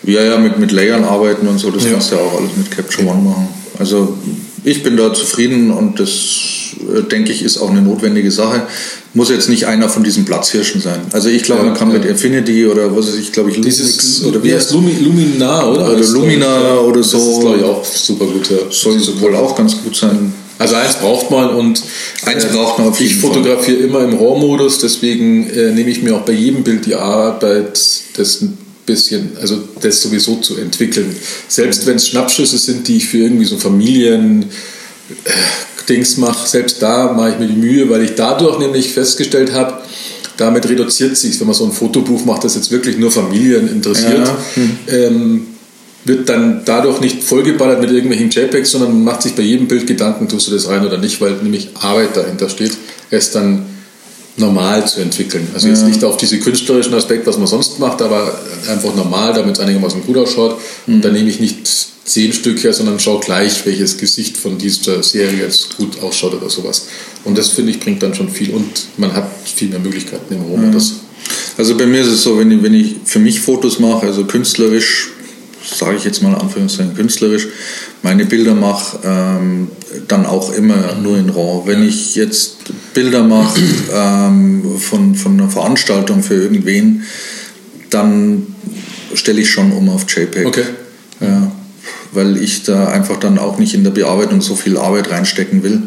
Ja, 0.04 0.24
ja, 0.24 0.38
mit, 0.38 0.58
mit 0.58 0.72
Layern 0.72 1.04
arbeiten 1.04 1.48
und 1.48 1.58
so, 1.58 1.72
das 1.72 1.84
ja. 1.84 1.92
kannst 1.92 2.12
du 2.12 2.16
ja 2.16 2.22
auch 2.22 2.40
alles 2.40 2.52
mit 2.56 2.72
Capture 2.72 3.06
One 3.08 3.22
machen. 3.22 3.48
Also 3.78 4.18
ich 4.64 4.84
bin 4.84 4.96
da 4.98 5.14
zufrieden 5.14 5.72
und 5.72 6.00
das 6.00 6.12
äh, 6.96 7.04
denke 7.04 7.32
ich 7.32 7.42
ist 7.42 7.58
auch 7.58 7.70
eine 7.70 7.82
notwendige 7.82 8.32
Sache. 8.32 8.64
Muss 9.14 9.30
jetzt 9.30 9.50
nicht 9.50 9.66
einer 9.66 9.90
von 9.90 10.04
diesen 10.04 10.26
Platzhirschen 10.26 10.80
sein. 10.80 11.00
Also 11.12 11.30
ich 11.30 11.44
glaube, 11.44 11.62
ja, 11.62 11.70
man 11.70 11.78
kann 11.78 11.92
ja. 11.92 11.98
mit 11.98 12.06
Infinity 12.06 12.68
oder 12.68 12.96
was 12.96 13.08
weiß 13.08 13.16
ich, 13.16 13.32
glaube 13.32 13.50
ich, 13.50 13.58
Lumix 13.58 14.24
oder 14.24 14.44
wie 14.44 14.54
heißt 14.54 14.72
Lumi, 14.72 14.96
Luminar 15.02 15.72
oder? 15.72 15.92
Oder 15.94 16.06
Lumina 16.06 16.78
oder 16.80 17.04
so. 17.04 17.18
Das 17.18 17.28
ist 17.28 17.40
glaube 17.42 17.58
ich 17.58 17.64
auch 17.64 17.84
super 17.86 18.26
gut. 18.26 18.50
Ja. 18.50 18.58
Soll 18.70 19.02
wohl 19.20 19.36
auch 19.36 19.56
ganz 19.56 19.82
gut 19.82 19.96
sein. 19.96 20.34
Also 20.60 20.76
eins 20.76 20.96
braucht 20.96 21.32
man 21.32 21.50
und 21.52 21.82
eins 22.26 22.44
äh, 22.44 22.48
braucht 22.50 22.80
man 22.80 22.94
Ich 23.00 23.16
fotografiere 23.16 23.78
immer 23.78 24.02
im 24.02 24.14
RAW-Modus, 24.14 24.80
deswegen 24.80 25.50
äh, 25.50 25.72
nehme 25.72 25.90
ich 25.90 26.04
mir 26.04 26.16
auch 26.16 26.22
bei 26.22 26.34
jedem 26.34 26.64
Bild 26.64 26.86
die 26.86 26.96
Arbeit, 26.96 27.80
das 28.18 28.42
ein 28.42 28.58
bisschen, 28.86 29.38
also 29.40 29.58
das 29.82 30.02
sowieso 30.02 30.36
zu 30.36 30.58
entwickeln. 30.58 31.16
Selbst 31.48 31.86
wenn 31.86 31.96
es 31.96 32.10
Schnappschüsse 32.10 32.58
sind, 32.58 32.88
die 32.90 32.98
ich 32.98 33.08
für 33.08 33.20
irgendwie 33.20 33.46
so 33.46 33.58
Familien 33.58 34.44
äh, 35.24 35.30
Dings 35.88 36.18
mache, 36.18 36.46
selbst 36.46 36.82
da 36.82 37.14
mache 37.14 37.30
ich 37.32 37.40
mir 37.40 37.48
die 37.48 37.54
Mühe, 37.54 37.90
weil 37.90 38.04
ich 38.04 38.16
dadurch 38.16 38.60
nämlich 38.60 38.92
festgestellt 38.92 39.54
habe, 39.54 39.82
damit 40.36 40.68
reduziert 40.68 41.16
sich, 41.16 41.40
wenn 41.40 41.48
man 41.48 41.56
so 41.56 41.66
ein 41.66 41.72
Fotobuch 41.72 42.26
macht, 42.26 42.44
das 42.44 42.56
jetzt 42.56 42.70
wirklich 42.70 42.98
nur 42.98 43.12
Familien 43.12 43.70
interessiert. 43.70 44.28
Ja. 44.28 44.38
Hm. 44.56 44.78
Ähm, 44.88 45.48
wird 46.06 46.30
dann 46.30 46.62
dadurch 46.66 47.02
nicht 47.02 47.24
vollgeballert 47.24 47.82
mit 47.82 47.92
irgendwelchen 47.92 48.30
JPEGs, 48.30 48.72
sondern 48.72 48.92
man 48.94 49.04
macht 49.04 49.22
sich 49.22 49.36
bei 49.36 49.44
jedem 49.44 49.68
Bild 49.68 49.86
Gedanken, 49.86 50.28
tust 50.28 50.48
du 50.48 50.52
das 50.52 50.68
rein 50.68 50.86
oder 50.86 50.98
nicht, 50.98 51.20
weil 51.22 51.34
nämlich 51.34 51.70
Arbeit 51.80 52.16
dahinter 52.16 52.50
steht, 52.50 52.78
es 53.10 53.32
dann 53.32 53.66
normal 54.38 54.88
zu 54.88 55.02
entwickeln. 55.02 55.48
Also 55.54 55.68
ja. 55.68 55.74
jetzt 55.74 55.86
nicht 55.86 56.04
auf 56.04 56.18
diese 56.18 56.40
künstlerischen 56.40 56.94
Aspekt, 56.94 57.28
was 57.28 57.38
man 57.38 57.48
sonst 57.48 57.80
macht, 57.80 58.02
aber 58.02 58.40
einfach 58.70 58.96
normal, 58.96 59.34
damit 59.34 59.58
es 59.58 59.60
einigermaßen 59.60 60.02
gut 60.06 60.18
ausschaut. 60.18 60.58
Mhm. 60.88 60.96
Und 60.96 61.06
dann 61.06 61.14
nehme 61.14 61.30
ich 61.30 61.40
nicht 61.40 61.68
zehn 62.06 62.34
Stück 62.34 62.64
her, 62.64 62.74
sondern 62.74 63.00
schaue 63.00 63.20
gleich, 63.20 63.66
welches 63.66 63.98
Gesicht 63.98 64.38
von 64.38 64.58
dieser 64.58 65.04
Serie 65.04 65.44
jetzt 65.44 65.78
gut 65.78 66.02
ausschaut 66.02 66.34
oder 66.34 66.50
sowas. 66.50 66.88
Und 67.24 67.38
das 67.38 67.50
finde 67.50 67.72
ich 67.72 67.80
bringt 67.80 68.02
dann 68.02 68.16
schon 68.16 68.30
viel 68.30 68.52
und 68.52 68.88
man 68.98 69.14
hat 69.14 69.30
viel 69.46 69.70
mehr 69.70 69.80
Möglichkeiten 69.80 70.34
im 70.34 70.42
Raum. 70.42 70.74
Ja. 70.74 70.80
Also 71.58 71.78
bei 71.78 71.86
mir 71.86 72.02
ist 72.02 72.08
es 72.08 72.24
so, 72.24 72.40
wenn 72.40 72.50
ich, 72.50 72.64
wenn 72.64 72.74
ich 72.74 72.96
für 73.06 73.20
mich 73.20 73.42
Fotos 73.42 73.80
mache, 73.80 74.08
also 74.08 74.26
künstlerisch 74.26 75.12
sage 75.78 75.98
ich 75.98 76.04
jetzt 76.04 76.22
mal 76.22 76.36
Anführungszeichen 76.36 76.96
künstlerisch, 76.96 77.48
meine 78.02 78.26
Bilder 78.26 78.56
mache, 78.56 79.00
ähm, 79.04 79.70
dann 80.08 80.26
auch 80.26 80.54
immer 80.54 80.96
nur 80.96 81.18
in 81.18 81.30
RAW. 81.30 81.68
Wenn 81.68 81.84
ich 81.84 82.16
jetzt 82.16 82.58
Bilder 82.94 83.24
mache 83.24 83.60
ähm, 83.94 84.78
von, 84.78 85.16
von 85.16 85.40
einer 85.40 85.50
Veranstaltung 85.50 86.24
für 86.24 86.36
irgendwen, 86.36 87.04
dann 87.90 88.48
stelle 89.14 89.42
ich 89.42 89.50
schon 89.50 89.72
um 89.72 89.90
auf 89.90 90.06
JPEG. 90.08 90.46
Okay. 90.46 90.66
Ja, 91.20 91.52
weil 92.12 92.38
ich 92.38 92.64
da 92.64 92.88
einfach 92.88 93.20
dann 93.20 93.38
auch 93.38 93.60
nicht 93.60 93.74
in 93.74 93.84
der 93.84 93.92
Bearbeitung 93.92 94.42
so 94.42 94.56
viel 94.56 94.78
Arbeit 94.78 95.12
reinstecken 95.12 95.64
will. 95.64 95.84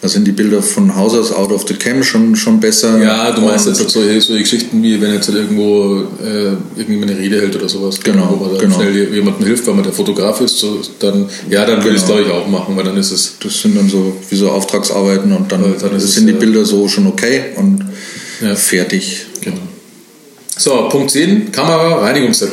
Da 0.00 0.06
sind 0.06 0.26
die 0.26 0.32
Bilder 0.32 0.62
von 0.62 0.94
Haus 0.94 1.14
aus 1.14 1.32
out 1.32 1.50
of 1.50 1.66
the 1.66 1.74
cam 1.74 2.04
schon, 2.04 2.36
schon 2.36 2.60
besser. 2.60 3.02
Ja, 3.02 3.32
du 3.32 3.40
meinst 3.40 3.66
jetzt 3.66 3.78
solche, 3.78 4.20
solche 4.20 4.42
Geschichten 4.42 4.80
wie, 4.80 5.00
wenn 5.00 5.12
jetzt 5.12 5.26
halt 5.26 5.38
irgendwo 5.38 6.04
äh, 6.24 6.52
irgendwie 6.76 7.02
eine 7.02 7.18
Rede 7.18 7.40
hält 7.40 7.56
oder 7.56 7.68
sowas. 7.68 7.98
Genau. 8.04 8.36
Wo 8.38 8.44
man 8.44 8.58
genau. 8.58 8.76
schnell 8.76 9.12
jemandem 9.12 9.44
hilft, 9.46 9.66
weil 9.66 9.74
man 9.74 9.82
der 9.82 9.92
Fotograf 9.92 10.40
ist, 10.40 10.58
so, 10.58 10.80
dann, 11.00 11.28
ja, 11.50 11.64
dann 11.64 11.78
würde 11.78 11.90
genau. 11.90 11.94
ich 11.96 12.02
es 12.02 12.06
glaube 12.06 12.22
ich 12.22 12.30
auch 12.30 12.46
machen, 12.46 12.76
weil 12.76 12.84
dann 12.84 12.96
ist 12.96 13.10
es. 13.10 13.34
Das 13.42 13.60
sind 13.60 13.76
dann 13.76 13.88
so 13.88 14.16
wie 14.30 14.36
so 14.36 14.50
Auftragsarbeiten 14.50 15.32
und 15.32 15.50
dann, 15.50 15.64
dann 15.80 15.98
sind 15.98 16.28
die 16.28 16.32
Bilder 16.32 16.64
so 16.64 16.86
schon 16.86 17.08
okay 17.08 17.46
und 17.56 17.84
ja. 18.40 18.54
fertig. 18.54 19.26
Genau. 19.40 19.58
So, 20.56 20.88
Punkt 20.88 21.10
10, 21.10 21.50
Kamera, 21.50 22.02
Reinigungsset. 22.04 22.50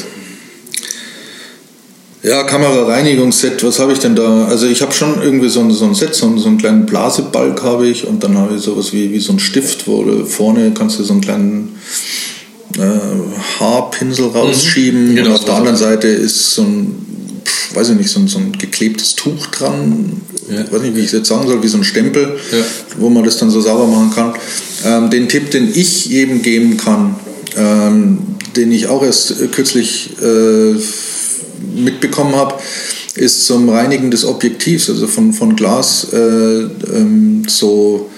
Ja, 2.26 2.42
Kamerareinigungsset, 2.42 3.64
was 3.64 3.78
habe 3.78 3.94
ich 3.94 4.00
denn 4.00 4.16
da? 4.16 4.46
Also 4.46 4.66
ich 4.66 4.82
habe 4.82 4.92
schon 4.92 5.22
irgendwie 5.22 5.48
so 5.48 5.60
ein, 5.60 5.70
so 5.70 5.86
ein 5.86 5.94
Set, 5.94 6.16
so, 6.16 6.26
einen, 6.26 6.40
so 6.40 6.48
einen 6.48 6.58
kleinen 6.58 6.88
Blasebalg 6.88 7.62
habe 7.62 7.88
ich 7.88 8.08
und 8.08 8.24
dann 8.24 8.36
habe 8.36 8.56
ich 8.56 8.64
sowas 8.64 8.94
wie, 8.94 9.12
wie 9.12 9.20
so 9.20 9.34
ein 9.34 9.40
Stift, 9.40 9.88
wo 9.88 10.04
du 10.04 10.26
vorne 10.26 10.72
kannst 10.76 10.98
du 10.98 11.04
so 11.04 11.14
einen 11.14 11.22
kleinen 11.22 11.80
äh, 12.80 13.60
Haarpinsel 13.60 14.26
rausschieben. 14.30 15.12
Mhm. 15.12 15.16
Genau, 15.18 15.30
und 15.30 15.36
auf 15.36 15.46
der 15.46 15.54
anderen 15.54 15.78
Seite 15.78 16.08
ist 16.08 16.56
so 16.56 16.64
ein, 16.64 16.96
pff, 17.46 17.76
weiß 17.76 17.90
ich 17.90 17.98
nicht, 17.98 18.10
so 18.10 18.20
ein, 18.20 18.28
so 18.28 18.40
ein 18.40 18.54
geklebtes 18.54 19.14
Tuch 19.14 19.46
dran. 19.48 20.20
Ja. 20.50 20.62
Ich 20.62 20.72
weiß 20.72 20.82
nicht, 20.82 20.96
wie 20.96 21.02
ich 21.02 21.08
es 21.08 21.12
jetzt 21.12 21.28
sagen 21.28 21.48
soll, 21.48 21.62
wie 21.62 21.68
so 21.68 21.78
ein 21.78 21.84
Stempel, 21.84 22.40
ja. 22.52 22.58
wo 22.98 23.10
man 23.12 23.24
das 23.24 23.38
dann 23.38 23.52
so 23.52 23.62
sauber 23.62 23.86
machen 23.86 24.12
kann. 24.16 24.34
Ähm, 24.84 25.12
den 25.12 25.30
Tipp, 25.30 25.52
den 25.52 25.72
ich 25.72 26.08
jedem 26.08 26.42
geben 26.42 26.78
kann, 26.78 27.18
ähm, 27.56 28.18
den 28.56 28.72
ich 28.72 28.88
auch 28.88 29.04
erst 29.04 29.52
kürzlich 29.52 30.10
äh, 30.24 30.74
mitbekommen 31.76 32.36
habe, 32.36 32.56
ist 33.16 33.46
zum 33.46 33.70
Reinigen 33.70 34.12
des 34.12 34.26
Objektivs, 34.26 34.90
also 34.90 35.08
von, 35.08 35.34
von 35.34 35.56
Glas, 35.56 36.08
äh, 36.12 36.18
ähm, 36.18 37.44
so 37.48 38.10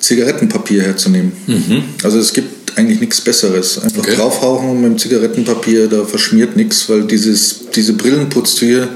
Zigarettenpapier 0.00 0.82
herzunehmen. 0.82 1.32
Mhm. 1.46 1.84
Also 2.02 2.18
es 2.18 2.32
gibt 2.32 2.76
eigentlich 2.76 3.00
nichts 3.00 3.20
Besseres. 3.20 3.78
Einfach 3.78 4.02
okay. 4.02 4.16
draufhauchen 4.16 4.80
mit 4.80 4.90
dem 4.90 4.98
Zigarettenpapier, 4.98 5.88
da 5.88 6.04
verschmiert 6.04 6.56
nichts, 6.56 6.88
weil 6.88 7.02
dieses, 7.04 7.66
diese 7.74 7.92
Brillenputztücher 7.92 8.88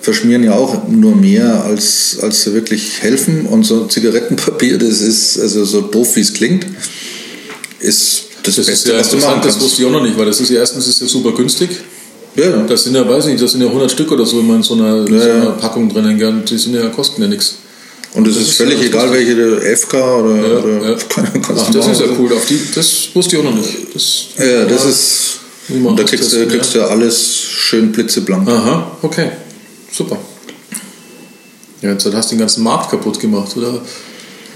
verschmieren 0.00 0.42
ja 0.42 0.54
auch 0.54 0.88
nur 0.88 1.14
mehr, 1.14 1.64
als, 1.64 2.18
als 2.22 2.44
sie 2.44 2.54
wirklich 2.54 3.02
helfen. 3.02 3.46
Und 3.46 3.64
so 3.64 3.86
Zigarettenpapier, 3.86 4.78
das 4.78 5.00
ist, 5.00 5.38
also 5.40 5.64
so 5.64 5.82
doof 5.82 6.16
wie 6.16 6.20
es 6.20 6.32
klingt, 6.32 6.66
ist 7.80 8.24
das, 8.42 8.56
das 8.56 8.66
Beste, 8.66 8.72
ist 8.72 8.88
ja 8.88 8.98
was 9.00 9.10
du 9.10 9.16
machen 9.16 9.40
kannst. 9.42 9.56
Das 9.56 9.60
wusste 9.60 9.82
ich 9.82 9.88
auch 9.88 9.92
noch 9.92 10.02
nicht, 10.02 10.16
weil 10.16 10.26
das 10.26 10.40
ist 10.40 10.50
ja 10.50 10.60
erstens 10.60 10.86
ist 10.86 11.00
ja 11.00 11.06
super 11.06 11.32
günstig. 11.32 11.70
Ja. 12.36 12.62
Das 12.68 12.84
sind 12.84 12.94
ja, 12.94 13.08
weiß 13.08 13.26
nicht, 13.26 13.42
das 13.42 13.52
sind 13.52 13.60
ja 13.60 13.66
100 13.66 13.90
Stück 13.90 14.10
oder 14.12 14.24
so 14.24 14.40
immer 14.40 14.56
in 14.56 14.62
so 14.62 14.74
einer, 14.74 15.08
ja, 15.08 15.20
so 15.20 15.30
einer 15.30 15.50
Packung 15.52 15.88
drin. 15.92 16.44
Die 16.48 16.58
sind 16.58 16.74
ja, 16.74 16.88
kosten 16.88 17.22
ja 17.22 17.28
nichts. 17.28 17.56
Und 18.12 18.26
es 18.26 18.36
ist, 18.36 18.48
ist 18.48 18.56
völlig 18.56 18.82
egal, 18.82 19.12
welche 19.12 19.76
FK 19.76 19.94
oder, 19.94 20.36
ja, 20.36 20.58
oder 20.58 20.90
ja. 20.90 20.96
Ach, 21.16 21.70
das 21.70 21.86
ist 21.86 22.00
ja 22.00 22.06
cool. 22.18 22.32
Auf 22.32 22.44
die, 22.46 22.60
das 22.74 23.08
wusste 23.14 23.36
ich 23.36 23.42
auch 23.42 23.44
noch 23.44 23.54
nicht. 23.54 23.94
Das, 23.94 24.26
ja, 24.38 24.64
das 24.64 24.84
ist. 24.84 25.40
Da 25.96 26.02
kriegst, 26.02 26.32
du, 26.32 26.48
kriegst 26.48 26.74
du 26.74 26.82
alles 26.82 27.40
schön 27.40 27.92
blitzeblank. 27.92 28.48
Aha, 28.48 28.96
okay. 29.02 29.30
Super. 29.92 30.18
Ja, 31.82 31.92
jetzt 31.92 32.12
hast 32.12 32.30
du 32.30 32.34
den 32.34 32.40
ganzen 32.40 32.64
Markt 32.64 32.90
kaputt 32.90 33.20
gemacht, 33.20 33.56
oder? 33.56 33.80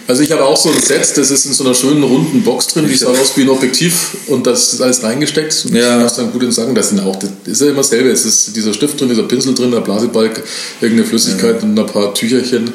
Also 0.06 0.22
ich 0.22 0.30
habe 0.32 0.44
auch 0.44 0.56
so 0.56 0.70
ein 0.70 0.80
Set, 0.80 1.16
das 1.16 1.30
ist 1.30 1.46
in 1.46 1.54
so 1.54 1.64
einer 1.64 1.74
schönen 1.74 2.02
runden 2.02 2.42
Box 2.42 2.66
drin, 2.66 2.86
die 2.86 2.94
sah 2.94 3.06
aus 3.08 3.36
wie 3.36 3.42
ein 3.42 3.48
Objektiv 3.48 4.16
und 4.26 4.46
das 4.46 4.74
ist 4.74 4.82
alles 4.82 5.02
reingesteckt. 5.02 5.64
Und 5.66 5.74
ja. 5.74 6.04
Ich 6.04 6.12
dann 6.12 6.30
gut 6.30 6.42
in 6.42 6.52
sagen, 6.52 6.74
das 6.74 6.90
sind 6.90 7.00
auch, 7.00 7.16
das 7.16 7.30
ist 7.46 7.60
ja 7.62 7.68
immer 7.68 7.78
dasselbe. 7.78 8.10
Es 8.10 8.26
ist 8.26 8.54
dieser 8.54 8.74
Stift 8.74 9.00
drin, 9.00 9.08
dieser 9.08 9.22
Pinsel 9.22 9.54
drin, 9.54 9.70
der 9.70 9.80
Blasebalg, 9.80 10.42
irgendeine 10.80 11.08
Flüssigkeit 11.08 11.56
ja. 11.56 11.62
und 11.62 11.78
ein 11.78 11.86
paar 11.86 12.12
Tücherchen. 12.12 12.72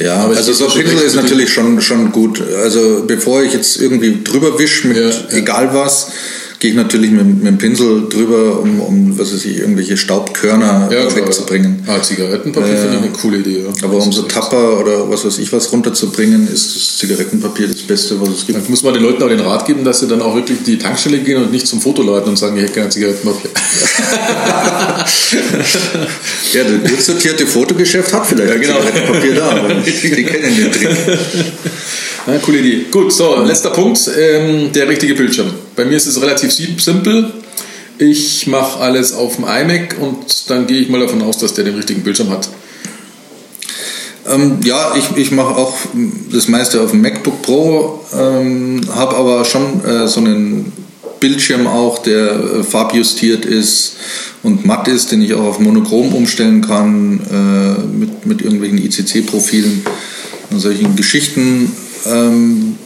Ja, 0.00 0.16
Aber 0.16 0.36
also 0.36 0.52
so 0.52 0.66
ein 0.66 0.72
Pinsel 0.72 1.06
ist 1.06 1.14
natürlich 1.14 1.52
schon, 1.52 1.80
schon 1.80 2.10
gut. 2.10 2.42
Also 2.62 3.04
bevor 3.06 3.42
ich 3.42 3.52
jetzt 3.52 3.80
irgendwie 3.80 4.24
drüber 4.24 4.58
wische 4.58 4.88
mit 4.88 4.96
ja, 4.96 5.10
egal 5.30 5.72
was, 5.72 6.08
gehe 6.62 6.70
ich 6.70 6.76
natürlich 6.76 7.10
mit, 7.10 7.26
mit 7.26 7.44
dem 7.44 7.58
Pinsel 7.58 8.08
drüber, 8.08 8.60
um, 8.60 8.80
um 8.80 9.18
was 9.18 9.34
weiß 9.34 9.44
ich, 9.46 9.58
irgendwelche 9.58 9.96
Staubkörner 9.96 10.88
ja, 10.92 11.16
wegzubringen. 11.16 11.82
Ah, 11.88 12.00
Zigarettenpapier 12.00 12.74
äh, 12.74 12.76
finde 12.76 12.98
ich 12.98 13.02
eine 13.02 13.10
coole 13.10 13.38
Idee. 13.38 13.64
Ja. 13.64 13.72
Aber 13.82 13.96
um 13.96 14.12
so 14.12 14.22
Tapper 14.22 14.78
oder 14.78 15.10
was 15.10 15.24
weiß 15.24 15.40
ich 15.40 15.52
was 15.52 15.72
runterzubringen, 15.72 16.46
ist 16.46 16.76
das 16.76 16.98
Zigarettenpapier 16.98 17.66
das 17.66 17.82
Beste, 17.82 18.20
was 18.20 18.28
es 18.28 18.46
gibt. 18.46 18.60
Dann 18.60 18.70
muss 18.70 18.84
man 18.84 18.94
den 18.94 19.02
Leuten 19.02 19.20
auch 19.24 19.28
den 19.28 19.40
Rat 19.40 19.66
geben, 19.66 19.82
dass 19.82 19.98
sie 19.98 20.06
dann 20.06 20.22
auch 20.22 20.36
wirklich 20.36 20.62
die 20.64 20.78
Tankstelle 20.78 21.18
gehen 21.18 21.42
und 21.42 21.50
nicht 21.50 21.66
zum 21.66 21.80
Fotoladen 21.80 22.28
und 22.28 22.36
sagen, 22.36 22.56
ich 22.56 22.62
hätte 22.62 22.74
gerne 22.74 22.90
Zigarettenpapier. 22.90 23.50
ja, 26.52 26.62
das 26.62 26.90
gut 26.92 27.02
sortierte 27.02 27.44
Fotogeschäft 27.44 28.12
hat 28.12 28.24
vielleicht 28.24 28.50
ja, 28.50 28.56
genau. 28.56 28.80
Zigarettenpapier 28.82 29.34
da. 29.34 29.68
Die 29.84 30.24
kennen 30.24 30.56
den 30.56 30.70
Trick. 30.70 30.90
Ja, 32.24 32.38
coole 32.38 32.58
Idee. 32.58 32.86
Gut, 32.88 33.12
so, 33.12 33.42
letzter 33.42 33.70
Punkt, 33.70 33.98
ähm, 34.16 34.70
der 34.70 34.88
richtige 34.88 35.16
Bildschirm. 35.16 35.48
Bei 35.76 35.84
mir 35.84 35.96
ist 35.96 36.06
es 36.06 36.20
relativ 36.20 36.52
simpel. 36.52 37.32
Ich 37.98 38.46
mache 38.46 38.80
alles 38.80 39.12
auf 39.12 39.36
dem 39.36 39.44
iMac 39.44 39.96
und 40.00 40.50
dann 40.50 40.66
gehe 40.66 40.80
ich 40.80 40.88
mal 40.88 41.00
davon 41.00 41.22
aus, 41.22 41.38
dass 41.38 41.54
der 41.54 41.64
den 41.64 41.76
richtigen 41.76 42.02
Bildschirm 42.02 42.30
hat. 42.30 42.48
Ähm, 44.26 44.58
ja, 44.64 44.94
ich, 44.96 45.16
ich 45.16 45.30
mache 45.32 45.56
auch 45.56 45.76
das 46.30 46.48
meiste 46.48 46.80
auf 46.80 46.92
dem 46.92 47.02
MacBook 47.02 47.42
Pro, 47.42 48.04
ähm, 48.12 48.80
habe 48.94 49.16
aber 49.16 49.44
schon 49.44 49.84
äh, 49.84 50.06
so 50.06 50.20
einen 50.20 50.72
Bildschirm 51.20 51.66
auch, 51.66 51.98
der 51.98 52.30
äh, 52.30 52.62
farbjustiert 52.62 53.44
ist 53.44 53.96
und 54.42 54.64
matt 54.64 54.88
ist, 54.88 55.12
den 55.12 55.22
ich 55.22 55.34
auch 55.34 55.44
auf 55.44 55.58
Monochrom 55.58 56.14
umstellen 56.14 56.60
kann, 56.60 57.20
äh, 57.30 57.96
mit, 57.96 58.26
mit 58.26 58.42
irgendwelchen 58.42 58.78
ICC-Profilen 58.78 59.84
und 60.50 60.60
solchen 60.60 60.96
Geschichten 60.96 61.72
ähm, 62.06 62.76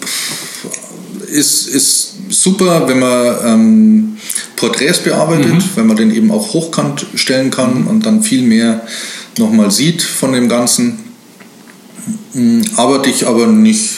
ist, 1.29 1.67
ist 1.69 2.16
super, 2.43 2.87
wenn 2.89 2.99
man 2.99 3.37
ähm, 3.45 4.17
Porträts 4.57 5.01
bearbeitet, 5.01 5.55
mhm. 5.55 5.65
wenn 5.75 5.87
man 5.87 5.97
den 5.97 6.15
eben 6.15 6.31
auch 6.31 6.53
hochkant 6.53 7.07
stellen 7.15 7.51
kann 7.51 7.83
mhm. 7.83 7.87
und 7.87 8.07
dann 8.07 8.23
viel 8.23 8.43
mehr 8.43 8.83
nochmal 9.39 9.71
sieht 9.71 10.03
von 10.03 10.33
dem 10.33 10.49
Ganzen. 10.49 10.99
Mhm, 12.35 12.63
arbeite 12.77 13.11
ich 13.11 13.27
aber 13.27 13.47
nicht 13.47 13.91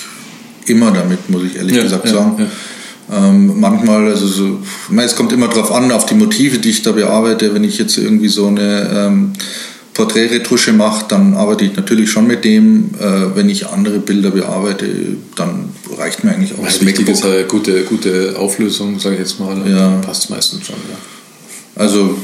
immer 0.66 0.90
damit, 0.90 1.30
muss 1.30 1.44
ich 1.44 1.56
ehrlich 1.56 1.76
ja, 1.76 1.82
gesagt 1.82 2.06
ja, 2.06 2.12
sagen. 2.12 2.34
Ja. 2.38 2.46
Ähm, 3.10 3.58
manchmal, 3.58 4.08
also 4.08 4.26
so, 4.26 4.58
es 4.96 5.16
kommt 5.16 5.32
immer 5.32 5.48
darauf 5.48 5.72
an, 5.72 5.90
auf 5.92 6.06
die 6.06 6.14
Motive, 6.14 6.58
die 6.58 6.70
ich 6.70 6.82
da 6.82 6.92
bearbeite. 6.92 7.54
Wenn 7.54 7.64
ich 7.64 7.78
jetzt 7.78 7.96
irgendwie 7.96 8.28
so 8.28 8.48
eine 8.48 8.90
ähm, 8.92 9.32
Porträtretusche 9.98 10.72
mache, 10.72 11.06
dann 11.08 11.34
arbeite 11.34 11.64
ich 11.64 11.74
natürlich 11.74 12.08
schon 12.08 12.28
mit 12.28 12.44
dem. 12.44 12.90
Äh, 13.00 13.34
wenn 13.34 13.48
ich 13.48 13.66
andere 13.66 13.98
Bilder 13.98 14.30
bearbeite, 14.30 14.86
dann 15.34 15.70
reicht 15.98 16.22
mir 16.22 16.30
eigentlich 16.30 16.52
auch 16.56 16.64
das 16.64 16.86
Wichtig 16.86 17.08
ist 17.08 17.24
eine 17.24 17.42
gute, 17.42 17.82
gute 17.82 18.36
Auflösung, 18.38 19.00
sage 19.00 19.16
ich 19.16 19.22
jetzt 19.22 19.40
mal. 19.40 19.56
Ja. 19.68 19.98
Passt 20.06 20.30
meistens 20.30 20.64
schon, 20.64 20.76
ja. 20.88 21.82
Also, 21.82 22.16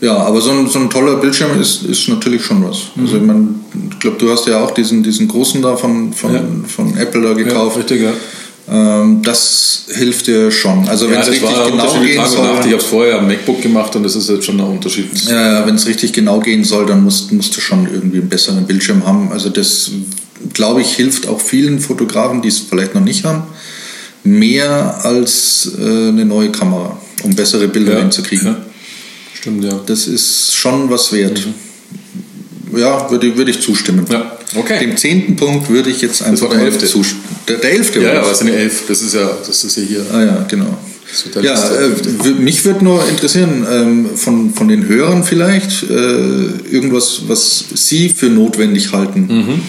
ja, 0.00 0.16
aber 0.18 0.40
so 0.40 0.52
ein, 0.52 0.68
so 0.68 0.78
ein 0.78 0.88
toller 0.88 1.16
Bildschirm 1.16 1.60
ist, 1.60 1.82
ist 1.82 2.08
natürlich 2.08 2.44
schon 2.44 2.62
was. 2.64 2.82
Mhm. 2.94 3.02
Also, 3.02 3.16
ich, 3.16 3.22
mein, 3.24 3.54
ich 3.90 3.98
glaube, 3.98 4.16
du 4.18 4.30
hast 4.30 4.46
ja 4.46 4.62
auch 4.62 4.70
diesen, 4.70 5.02
diesen 5.02 5.26
großen 5.26 5.60
da 5.62 5.74
von, 5.74 6.12
von, 6.12 6.32
ja. 6.32 6.42
von 6.68 6.96
Apple 6.96 7.22
da 7.22 7.32
gekauft. 7.32 7.74
Ja, 7.74 7.80
richtig, 7.80 8.02
ja. 8.02 8.12
Ähm, 8.70 9.22
das 9.22 9.86
hilft 9.92 10.26
dir 10.26 10.50
schon. 10.50 10.88
Also 10.88 11.06
wenn 11.06 11.14
ja, 11.14 11.20
es 11.20 11.30
richtig 11.30 11.48
genau 11.50 12.00
gehen 12.00 12.26
soll. 12.26 12.46
Ich 12.60 12.66
habe 12.66 12.76
es 12.76 12.84
vorher 12.84 13.18
am 13.18 13.26
MacBook 13.26 13.60
gemacht 13.60 13.94
und 13.96 14.02
das 14.02 14.16
ist 14.16 14.28
jetzt 14.28 14.44
schon 14.44 14.58
ein 14.58 14.66
Unterschied. 14.66 15.10
Ja, 15.28 15.66
wenn 15.66 15.74
es 15.74 15.86
richtig 15.86 16.12
genau 16.12 16.40
gehen 16.40 16.64
soll, 16.64 16.86
dann 16.86 17.04
musst, 17.04 17.30
musst 17.32 17.54
du 17.56 17.60
schon 17.60 17.86
irgendwie 17.92 18.18
einen 18.18 18.28
besseren 18.28 18.66
Bildschirm 18.66 19.06
haben. 19.06 19.30
Also 19.32 19.50
das, 19.50 19.90
glaube 20.54 20.80
ich, 20.80 20.94
hilft 20.94 21.28
auch 21.28 21.40
vielen 21.40 21.78
Fotografen, 21.78 22.40
die 22.40 22.48
es 22.48 22.60
vielleicht 22.60 22.94
noch 22.94 23.02
nicht 23.02 23.24
haben, 23.24 23.42
mehr 24.22 25.04
als 25.04 25.72
äh, 25.78 25.82
eine 25.82 26.24
neue 26.24 26.50
Kamera, 26.50 26.98
um 27.22 27.34
bessere 27.34 27.68
Bilder 27.68 27.94
ja, 27.94 28.00
hinzukriegen. 28.00 28.46
Ja. 28.46 28.56
Stimmt, 29.34 29.64
ja. 29.64 29.78
Das 29.84 30.06
ist 30.06 30.54
schon 30.54 30.88
was 30.88 31.12
wert. 31.12 31.44
Mhm 31.44 31.54
ja, 32.78 33.10
würde, 33.10 33.36
würde 33.36 33.50
ich 33.50 33.60
zustimmen. 33.60 34.06
Ja. 34.10 34.36
Okay. 34.54 34.78
Dem 34.80 34.96
zehnten 34.96 35.36
Punkt 35.36 35.68
würde 35.68 35.90
ich 35.90 36.00
jetzt 36.00 36.22
einfach 36.22 36.50
der 36.50 36.60
Hälfte. 36.60 36.86
zustimmen. 36.86 37.23
Der, 37.48 37.58
der 37.58 37.72
Elfte. 37.72 38.00
Ja, 38.00 38.14
ja, 38.14 38.20
aber 38.20 38.32
es 38.32 38.38
sind 38.38 38.48
elf. 38.48 38.84
Das 38.88 39.02
ist 39.02 39.14
ja, 39.14 39.30
das 39.46 39.64
ist 39.64 39.76
ja 39.76 39.82
hier. 39.82 40.06
Ah 40.12 40.22
ja, 40.22 40.46
genau. 40.48 40.78
Ja, 41.42 41.54
äh, 41.54 42.30
mich 42.38 42.64
würde 42.64 42.84
nur 42.84 43.06
interessieren, 43.06 43.66
ähm, 43.70 44.16
von, 44.16 44.52
von 44.52 44.68
den 44.68 44.88
Hörern 44.88 45.22
vielleicht, 45.22 45.84
äh, 45.84 45.94
irgendwas, 45.94 47.22
was 47.28 47.64
Sie 47.74 48.08
für 48.08 48.26
notwendig 48.26 48.92
halten, 48.92 49.26
mhm. 49.28 49.62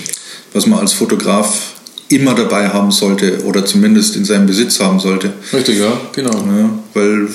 was 0.53 0.65
man 0.65 0.79
als 0.79 0.93
Fotograf 0.93 1.75
immer 2.09 2.35
dabei 2.35 2.69
haben 2.69 2.91
sollte 2.91 3.43
oder 3.45 3.65
zumindest 3.65 4.15
in 4.15 4.25
seinem 4.25 4.45
Besitz 4.45 4.79
haben 4.79 4.99
sollte. 4.99 5.33
Richtig, 5.53 5.79
ja, 5.79 5.99
genau. 6.13 6.31
Ja, 6.31 6.69
weil 6.93 7.27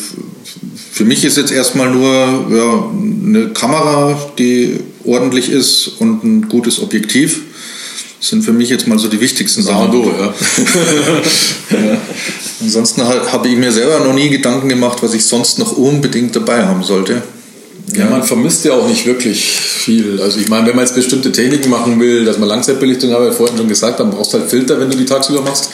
für 0.92 1.04
mich 1.04 1.24
ist 1.24 1.36
jetzt 1.36 1.52
erstmal 1.52 1.90
nur 1.90 2.10
ja, 2.50 2.90
eine 3.26 3.48
Kamera, 3.52 4.32
die 4.38 4.80
ordentlich 5.04 5.50
ist 5.50 5.88
und 5.98 6.24
ein 6.24 6.48
gutes 6.48 6.80
Objektiv. 6.80 7.42
Das 8.20 8.28
sind 8.28 8.42
für 8.42 8.52
mich 8.52 8.68
jetzt 8.68 8.86
mal 8.86 8.98
so 8.98 9.08
die 9.08 9.18
wichtigsten 9.18 9.62
Sachen. 9.62 9.90
Du, 9.90 10.04
ja. 10.04 10.34
ja. 11.70 11.98
Ansonsten 12.60 13.02
habe 13.02 13.48
ich 13.48 13.56
mir 13.56 13.72
selber 13.72 14.00
noch 14.00 14.12
nie 14.12 14.28
Gedanken 14.28 14.68
gemacht, 14.68 14.98
was 15.02 15.14
ich 15.14 15.24
sonst 15.24 15.58
noch 15.58 15.72
unbedingt 15.72 16.36
dabei 16.36 16.66
haben 16.66 16.82
sollte. 16.82 17.22
Ja, 17.96 18.04
man 18.10 18.22
vermisst 18.22 18.66
ja 18.66 18.74
auch 18.74 18.86
nicht 18.86 19.06
wirklich 19.06 19.42
viel. 19.42 20.20
Also 20.20 20.38
ich 20.38 20.48
meine, 20.48 20.66
wenn 20.66 20.76
man 20.76 20.84
jetzt 20.84 20.94
bestimmte 20.94 21.32
Techniken 21.32 21.70
machen 21.70 21.98
will, 21.98 22.26
dass 22.26 22.38
man 22.38 22.48
Langzeitbelichtung, 22.50 23.10
habe 23.12 23.30
ich 23.30 23.34
vorhin 23.34 23.56
schon 23.56 23.68
gesagt, 23.68 23.98
dann 23.98 24.10
brauchst 24.10 24.34
du 24.34 24.38
halt 24.38 24.50
Filter, 24.50 24.78
wenn 24.78 24.90
du 24.90 24.98
die 24.98 25.06
tagsüber 25.06 25.40
machst. 25.40 25.70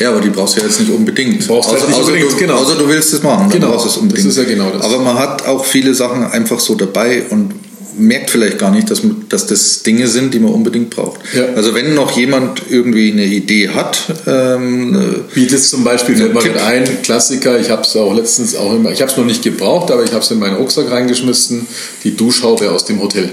Ja, 0.00 0.10
aber 0.10 0.20
die 0.20 0.30
brauchst 0.30 0.56
du 0.56 0.60
ja 0.60 0.66
jetzt 0.66 0.80
nicht 0.80 0.90
unbedingt. 0.90 1.46
Brauchst 1.46 1.70
außer, 1.70 1.80
halt 1.80 1.88
nicht 1.90 2.00
unbedingt, 2.00 2.32
du, 2.32 2.36
genau. 2.36 2.54
außer 2.56 2.74
du 2.74 2.88
willst 2.88 3.14
es 3.14 3.22
machen. 3.22 3.48
Genau, 3.50 3.72
das 3.72 3.86
ist 3.86 4.36
ja 4.36 4.44
genau 4.44 4.70
das. 4.70 4.82
Aber 4.82 4.98
man 4.98 5.16
hat 5.16 5.46
auch 5.46 5.64
viele 5.64 5.94
Sachen 5.94 6.24
einfach 6.24 6.58
so 6.58 6.74
dabei 6.74 7.22
und 7.30 7.54
merkt 7.98 8.30
vielleicht 8.30 8.58
gar 8.58 8.70
nicht, 8.70 8.90
dass, 8.90 9.02
dass 9.28 9.46
das 9.46 9.82
Dinge 9.82 10.08
sind, 10.08 10.34
die 10.34 10.38
man 10.38 10.52
unbedingt 10.52 10.90
braucht. 10.90 11.20
Ja. 11.34 11.46
Also 11.54 11.74
wenn 11.74 11.94
noch 11.94 12.16
jemand 12.16 12.62
irgendwie 12.70 13.12
eine 13.12 13.24
Idee 13.24 13.70
hat. 13.70 14.00
Ähm, 14.26 15.24
Wie 15.34 15.46
das 15.46 15.70
zum 15.70 15.84
Beispiel, 15.84 16.16
fällt 16.16 16.34
mir 16.34 16.64
ein, 16.64 17.02
Klassiker, 17.02 17.58
ich 17.58 17.70
habe 17.70 17.82
es 17.82 17.96
auch 17.96 18.14
letztens 18.14 18.54
auch 18.54 18.74
immer, 18.74 18.90
ich 18.90 19.00
habe 19.00 19.10
es 19.10 19.16
noch 19.16 19.24
nicht 19.24 19.42
gebraucht, 19.42 19.90
aber 19.90 20.04
ich 20.04 20.12
habe 20.12 20.22
es 20.22 20.30
in 20.30 20.38
meinen 20.38 20.56
Rucksack 20.56 20.90
reingeschmissen, 20.90 21.66
die 22.04 22.16
Duschhaube 22.16 22.70
aus 22.70 22.84
dem 22.84 23.00
Hotel. 23.00 23.30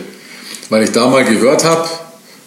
Weil 0.69 0.83
ich 0.83 0.91
da 0.91 1.07
mal 1.09 1.23
gehört 1.23 1.63
habe, 1.63 1.87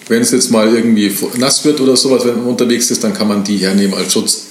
wenn 0.09 0.23
es 0.23 0.31
jetzt 0.31 0.51
mal 0.51 0.75
irgendwie 0.75 1.13
nass 1.37 1.65
wird 1.65 1.81
oder 1.81 1.97
sowas, 1.97 2.25
wenn 2.25 2.37
man 2.37 2.47
unterwegs 2.47 2.91
ist, 2.91 3.05
dann 3.05 3.15
kann 3.15 3.29
man 3.29 3.45
die 3.45 3.59
hernehmen 3.59 3.95
als 3.95 4.13
Schutz. 4.13 4.47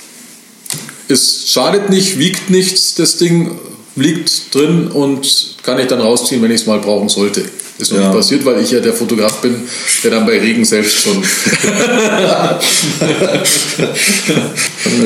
Es 1.07 1.45
schadet 1.47 1.89
nicht, 1.89 2.19
wiegt 2.19 2.49
nichts, 2.49 2.95
das 2.95 3.17
Ding 3.17 3.57
liegt 3.95 4.53
drin 4.53 4.87
und 4.87 5.56
kann 5.67 5.77
ich 5.79 5.87
dann 5.87 5.99
rausziehen, 5.99 6.41
wenn 6.41 6.49
ich 6.49 6.61
es 6.61 6.65
mal 6.65 6.79
brauchen 6.79 7.09
sollte. 7.09 7.43
Ist 7.77 7.91
noch 7.91 7.99
ja. 7.99 8.05
nicht 8.05 8.15
passiert, 8.15 8.45
weil 8.45 8.63
ich 8.63 8.71
ja 8.71 8.79
der 8.79 8.93
Fotograf 8.93 9.41
bin, 9.41 9.63
der 10.01 10.11
dann 10.11 10.25
bei 10.25 10.39
Regen 10.39 10.63
selbst 10.63 10.97
schon. 10.97 11.21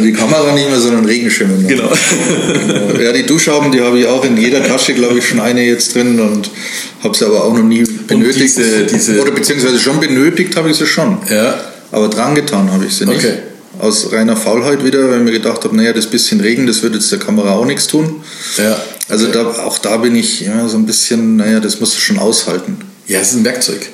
die 0.03 0.13
Kamera 0.13 0.53
nicht 0.53 0.69
mehr, 0.69 0.79
sondern 0.79 1.05
Regenschirme. 1.05 1.67
Genau. 1.67 1.89
genau. 1.89 3.01
Ja, 3.01 3.11
die 3.11 3.25
Duschhauben, 3.25 3.71
die 3.71 3.81
habe 3.81 3.97
ich 3.97 4.05
auch 4.05 4.23
in 4.23 4.37
jeder 4.37 4.63
Tasche, 4.63 4.93
glaube 4.93 5.17
ich, 5.17 5.27
schon 5.27 5.39
eine 5.39 5.65
jetzt 5.65 5.95
drin 5.95 6.19
und 6.19 6.51
habe 7.03 7.17
sie 7.17 7.25
aber 7.25 7.43
auch 7.43 7.55
noch 7.55 7.63
nie 7.63 7.83
benötigt. 8.07 8.55
Diese, 8.55 8.85
diese 8.85 9.19
Oder 9.19 9.31
beziehungsweise 9.31 9.79
schon 9.79 9.99
benötigt 9.99 10.55
habe 10.57 10.69
ich 10.69 10.77
sie 10.77 10.85
schon. 10.85 11.17
Ja. 11.27 11.59
Aber 11.91 12.07
dran 12.07 12.35
getan 12.35 12.71
habe 12.71 12.85
ich 12.85 12.93
sie 12.93 13.07
nicht. 13.07 13.17
Okay. 13.17 13.39
Aus 13.79 14.11
reiner 14.11 14.37
Faulheit 14.37 14.85
wieder, 14.85 15.09
weil 15.09 15.17
ich 15.17 15.23
mir 15.23 15.31
gedacht 15.31 15.63
habe, 15.63 15.75
naja, 15.75 15.91
das 15.91 16.05
bisschen 16.05 16.39
Regen, 16.39 16.67
das 16.67 16.83
wird 16.83 16.93
jetzt 16.93 17.11
der 17.11 17.17
Kamera 17.17 17.55
auch 17.55 17.65
nichts 17.65 17.87
tun. 17.87 18.21
Ja. 18.59 18.79
Also 19.11 19.27
da, 19.27 19.45
auch 19.65 19.77
da 19.77 19.97
bin 19.97 20.15
ich 20.15 20.41
ja, 20.41 20.67
so 20.67 20.77
ein 20.77 20.85
bisschen, 20.85 21.35
naja, 21.35 21.59
das 21.59 21.79
musst 21.79 21.95
du 21.95 21.99
schon 21.99 22.17
aushalten. 22.17 22.77
Ja, 23.07 23.19
es 23.19 23.31
ist 23.31 23.37
ein 23.37 23.45
Werkzeug. 23.45 23.89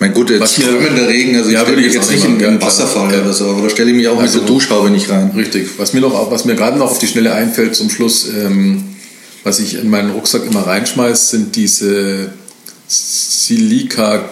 Mein 0.00 0.14
gut, 0.14 0.30
jetzt 0.30 0.54
strömender 0.54 1.06
Regen, 1.06 1.36
also 1.36 1.50
ja, 1.50 1.60
ich 1.60 1.68
stelle 1.68 1.80
mich 1.80 1.94
jetzt 1.94 2.10
nicht 2.10 2.24
in 2.24 2.44
einen 2.44 2.60
Wasserfall 2.60 3.12
ja. 3.12 3.20
oder 3.20 3.32
so, 3.32 3.50
aber 3.50 3.62
da 3.62 3.70
stelle 3.70 3.90
ich 3.90 3.96
mich 3.96 4.08
auch 4.08 4.18
also, 4.18 4.40
mit 4.40 4.48
der 4.48 4.54
Duschhaube 4.54 4.90
nicht 4.90 5.08
rein. 5.10 5.30
Richtig. 5.36 5.68
Was 5.76 5.92
mir, 5.92 6.00
noch, 6.00 6.30
was 6.30 6.44
mir 6.44 6.56
gerade 6.56 6.76
noch 6.78 6.90
auf 6.90 6.98
die 6.98 7.06
Schnelle 7.06 7.32
einfällt 7.34 7.76
zum 7.76 7.88
Schluss, 7.88 8.26
ähm, 8.28 8.82
was 9.44 9.60
ich 9.60 9.74
in 9.74 9.90
meinen 9.90 10.10
Rucksack 10.10 10.44
immer 10.44 10.66
reinschmeiße, 10.66 11.36
sind 11.36 11.54
diese 11.54 12.32
Silika 12.88 14.24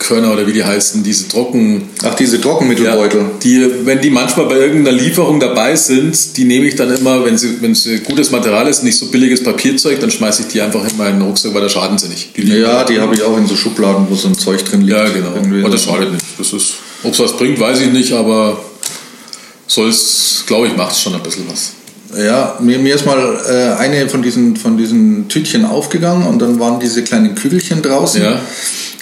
Körner 0.00 0.32
oder 0.32 0.46
wie 0.46 0.52
die 0.52 0.64
heißen, 0.64 1.02
diese 1.02 1.28
Trocken. 1.28 1.82
Ach, 2.02 2.14
diese 2.14 2.40
Trockenmittelbeutel. 2.40 3.20
Ja, 3.20 3.30
die, 3.42 3.70
wenn 3.84 4.00
die 4.00 4.10
manchmal 4.10 4.46
bei 4.46 4.56
irgendeiner 4.56 4.96
Lieferung 4.96 5.38
dabei 5.38 5.76
sind, 5.76 6.36
die 6.38 6.44
nehme 6.44 6.66
ich 6.66 6.74
dann 6.74 6.92
immer, 6.96 7.24
wenn 7.24 7.36
sie, 7.36 7.60
wenn 7.60 7.74
sie 7.74 7.98
gutes 7.98 8.30
Material 8.30 8.66
ist, 8.66 8.82
nicht 8.82 8.96
so 8.96 9.06
billiges 9.06 9.44
Papierzeug, 9.44 10.00
dann 10.00 10.10
schmeiße 10.10 10.42
ich 10.42 10.48
die 10.48 10.62
einfach 10.62 10.90
in 10.90 10.96
meinen 10.96 11.20
Rucksack, 11.20 11.52
weil 11.54 11.60
da 11.60 11.68
schaden 11.68 11.98
sie 11.98 12.08
nicht. 12.08 12.34
Die 12.36 12.48
ja, 12.48 12.82
die 12.84 12.98
habe 12.98 13.14
ich 13.14 13.22
auch 13.22 13.36
in 13.36 13.46
so 13.46 13.54
Schubladen, 13.54 14.06
wo 14.08 14.14
so 14.14 14.28
ein 14.28 14.36
Zeug 14.36 14.64
drin 14.64 14.80
liegt. 14.80 14.92
Ja, 14.92 15.08
genau. 15.10 15.34
Irgendwie 15.34 15.62
Und 15.62 15.72
das 15.72 15.84
schadet 15.84 16.10
nicht. 16.10 16.24
Das 16.38 16.52
ist, 16.52 16.72
ob 17.04 17.12
es 17.12 17.18
was 17.20 17.36
bringt, 17.36 17.60
weiß 17.60 17.80
ich 17.80 17.92
nicht, 17.92 18.12
aber 18.12 18.58
soll 19.66 19.90
es, 19.90 20.44
glaube 20.46 20.66
ich, 20.66 20.76
macht 20.76 20.92
es 20.92 21.02
schon 21.02 21.14
ein 21.14 21.22
bisschen 21.22 21.44
was. 21.48 21.72
Ja, 22.16 22.58
mir, 22.60 22.78
mir 22.78 22.94
ist 22.94 23.06
mal 23.06 23.38
äh, 23.48 23.80
eine 23.80 24.08
von 24.08 24.22
diesen, 24.22 24.56
von 24.56 24.76
diesen 24.76 25.28
Tütchen 25.28 25.64
aufgegangen 25.64 26.26
und 26.26 26.40
dann 26.40 26.58
waren 26.58 26.80
diese 26.80 27.02
kleinen 27.02 27.34
Kügelchen 27.34 27.82
draußen. 27.82 28.22
Ja. 28.22 28.40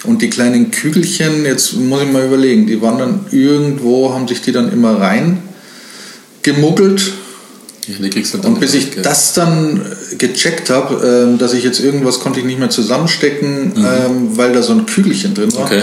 Und 0.03 0.21
die 0.21 0.29
kleinen 0.29 0.71
Kügelchen, 0.71 1.45
jetzt 1.45 1.73
muss 1.75 2.03
ich 2.03 2.11
mal 2.11 2.25
überlegen, 2.25 2.67
die 2.67 2.81
waren 2.81 2.99
dann 2.99 3.25
irgendwo, 3.31 4.13
haben 4.13 4.27
sich 4.27 4.41
die 4.41 4.51
dann 4.51 4.71
immer 4.71 4.99
rein 4.99 5.39
gemuggelt. 6.43 7.13
Ja, 7.87 7.95
die 7.99 8.09
kriegst 8.09 8.33
du 8.33 8.37
dann 8.37 8.53
und 8.53 8.59
bis 8.59 8.75
ich 8.75 8.95
weg, 8.95 9.03
das 9.03 9.33
dann 9.33 9.81
gecheckt 10.17 10.69
habe, 10.69 11.33
äh, 11.35 11.37
dass 11.37 11.53
ich 11.53 11.63
jetzt 11.63 11.79
irgendwas 11.79 12.19
konnte 12.19 12.39
ich 12.39 12.45
nicht 12.45 12.59
mehr 12.59 12.69
zusammenstecken, 12.69 13.73
mhm. 13.75 13.85
ähm, 13.85 14.37
weil 14.37 14.53
da 14.53 14.61
so 14.61 14.73
ein 14.73 14.85
Kügelchen 14.85 15.33
drin 15.33 15.51
war. 15.55 15.65
Okay. 15.65 15.81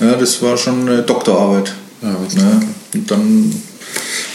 Ja, 0.00 0.16
das 0.16 0.42
war 0.42 0.56
schon 0.56 0.88
eine 0.88 1.02
Doktorarbeit. 1.02 1.72
Ja, 2.02 2.08
ja, 2.08 2.60
und 2.92 3.10
dann, 3.10 3.62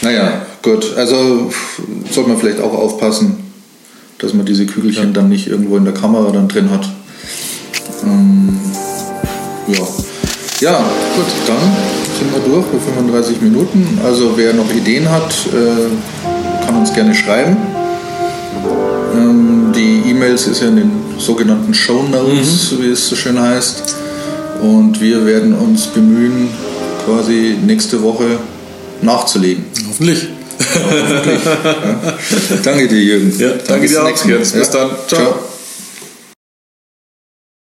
naja, 0.00 0.46
gut. 0.62 0.96
Also 0.96 1.50
sollte 2.10 2.30
man 2.30 2.38
vielleicht 2.38 2.60
auch 2.60 2.72
aufpassen, 2.72 3.38
dass 4.18 4.34
man 4.34 4.46
diese 4.46 4.66
Kügelchen 4.66 5.08
ja. 5.08 5.12
dann 5.12 5.28
nicht 5.28 5.48
irgendwo 5.48 5.76
in 5.76 5.84
der 5.84 5.94
Kamera 5.94 6.30
dann 6.30 6.48
drin 6.48 6.70
hat. 6.70 6.88
Ähm, 8.04 8.58
ja. 9.68 9.80
Ja, 10.60 10.78
gut, 11.16 11.26
dann 11.48 11.58
sind 12.18 12.32
wir 12.32 12.54
durch 12.54 12.64
für 12.66 12.78
35 12.78 13.40
Minuten. 13.40 13.98
Also 14.04 14.36
wer 14.36 14.52
noch 14.52 14.72
Ideen 14.72 15.10
hat, 15.10 15.34
äh, 15.52 16.64
kann 16.64 16.76
uns 16.76 16.92
gerne 16.94 17.14
schreiben. 17.14 17.56
Ähm, 19.14 19.72
die 19.74 20.08
E-Mails 20.10 20.46
ist 20.46 20.62
ja 20.62 20.68
in 20.68 20.76
den 20.76 20.90
sogenannten 21.18 21.74
Show 21.74 22.04
Notes, 22.04 22.72
mhm. 22.72 22.82
wie 22.82 22.90
es 22.90 23.08
so 23.08 23.16
schön 23.16 23.40
heißt. 23.40 23.96
Und 24.60 25.00
wir 25.00 25.26
werden 25.26 25.54
uns 25.54 25.88
bemühen, 25.88 26.48
quasi 27.04 27.56
nächste 27.66 28.00
Woche 28.02 28.38
nachzulegen. 29.00 29.64
Hoffentlich. 29.88 30.28
Hoffentlich. 30.74 31.44
Ja. 31.44 32.56
Danke 32.62 32.88
dir, 32.88 33.00
Jürgen. 33.00 33.38
Ja, 33.38 33.50
danke 33.66 33.86
dir 33.88 34.04
auch. 34.04 34.24
Bis 34.24 34.52
dann. 34.52 34.62
Ciao. 34.70 34.90
Ciao. 35.06 35.51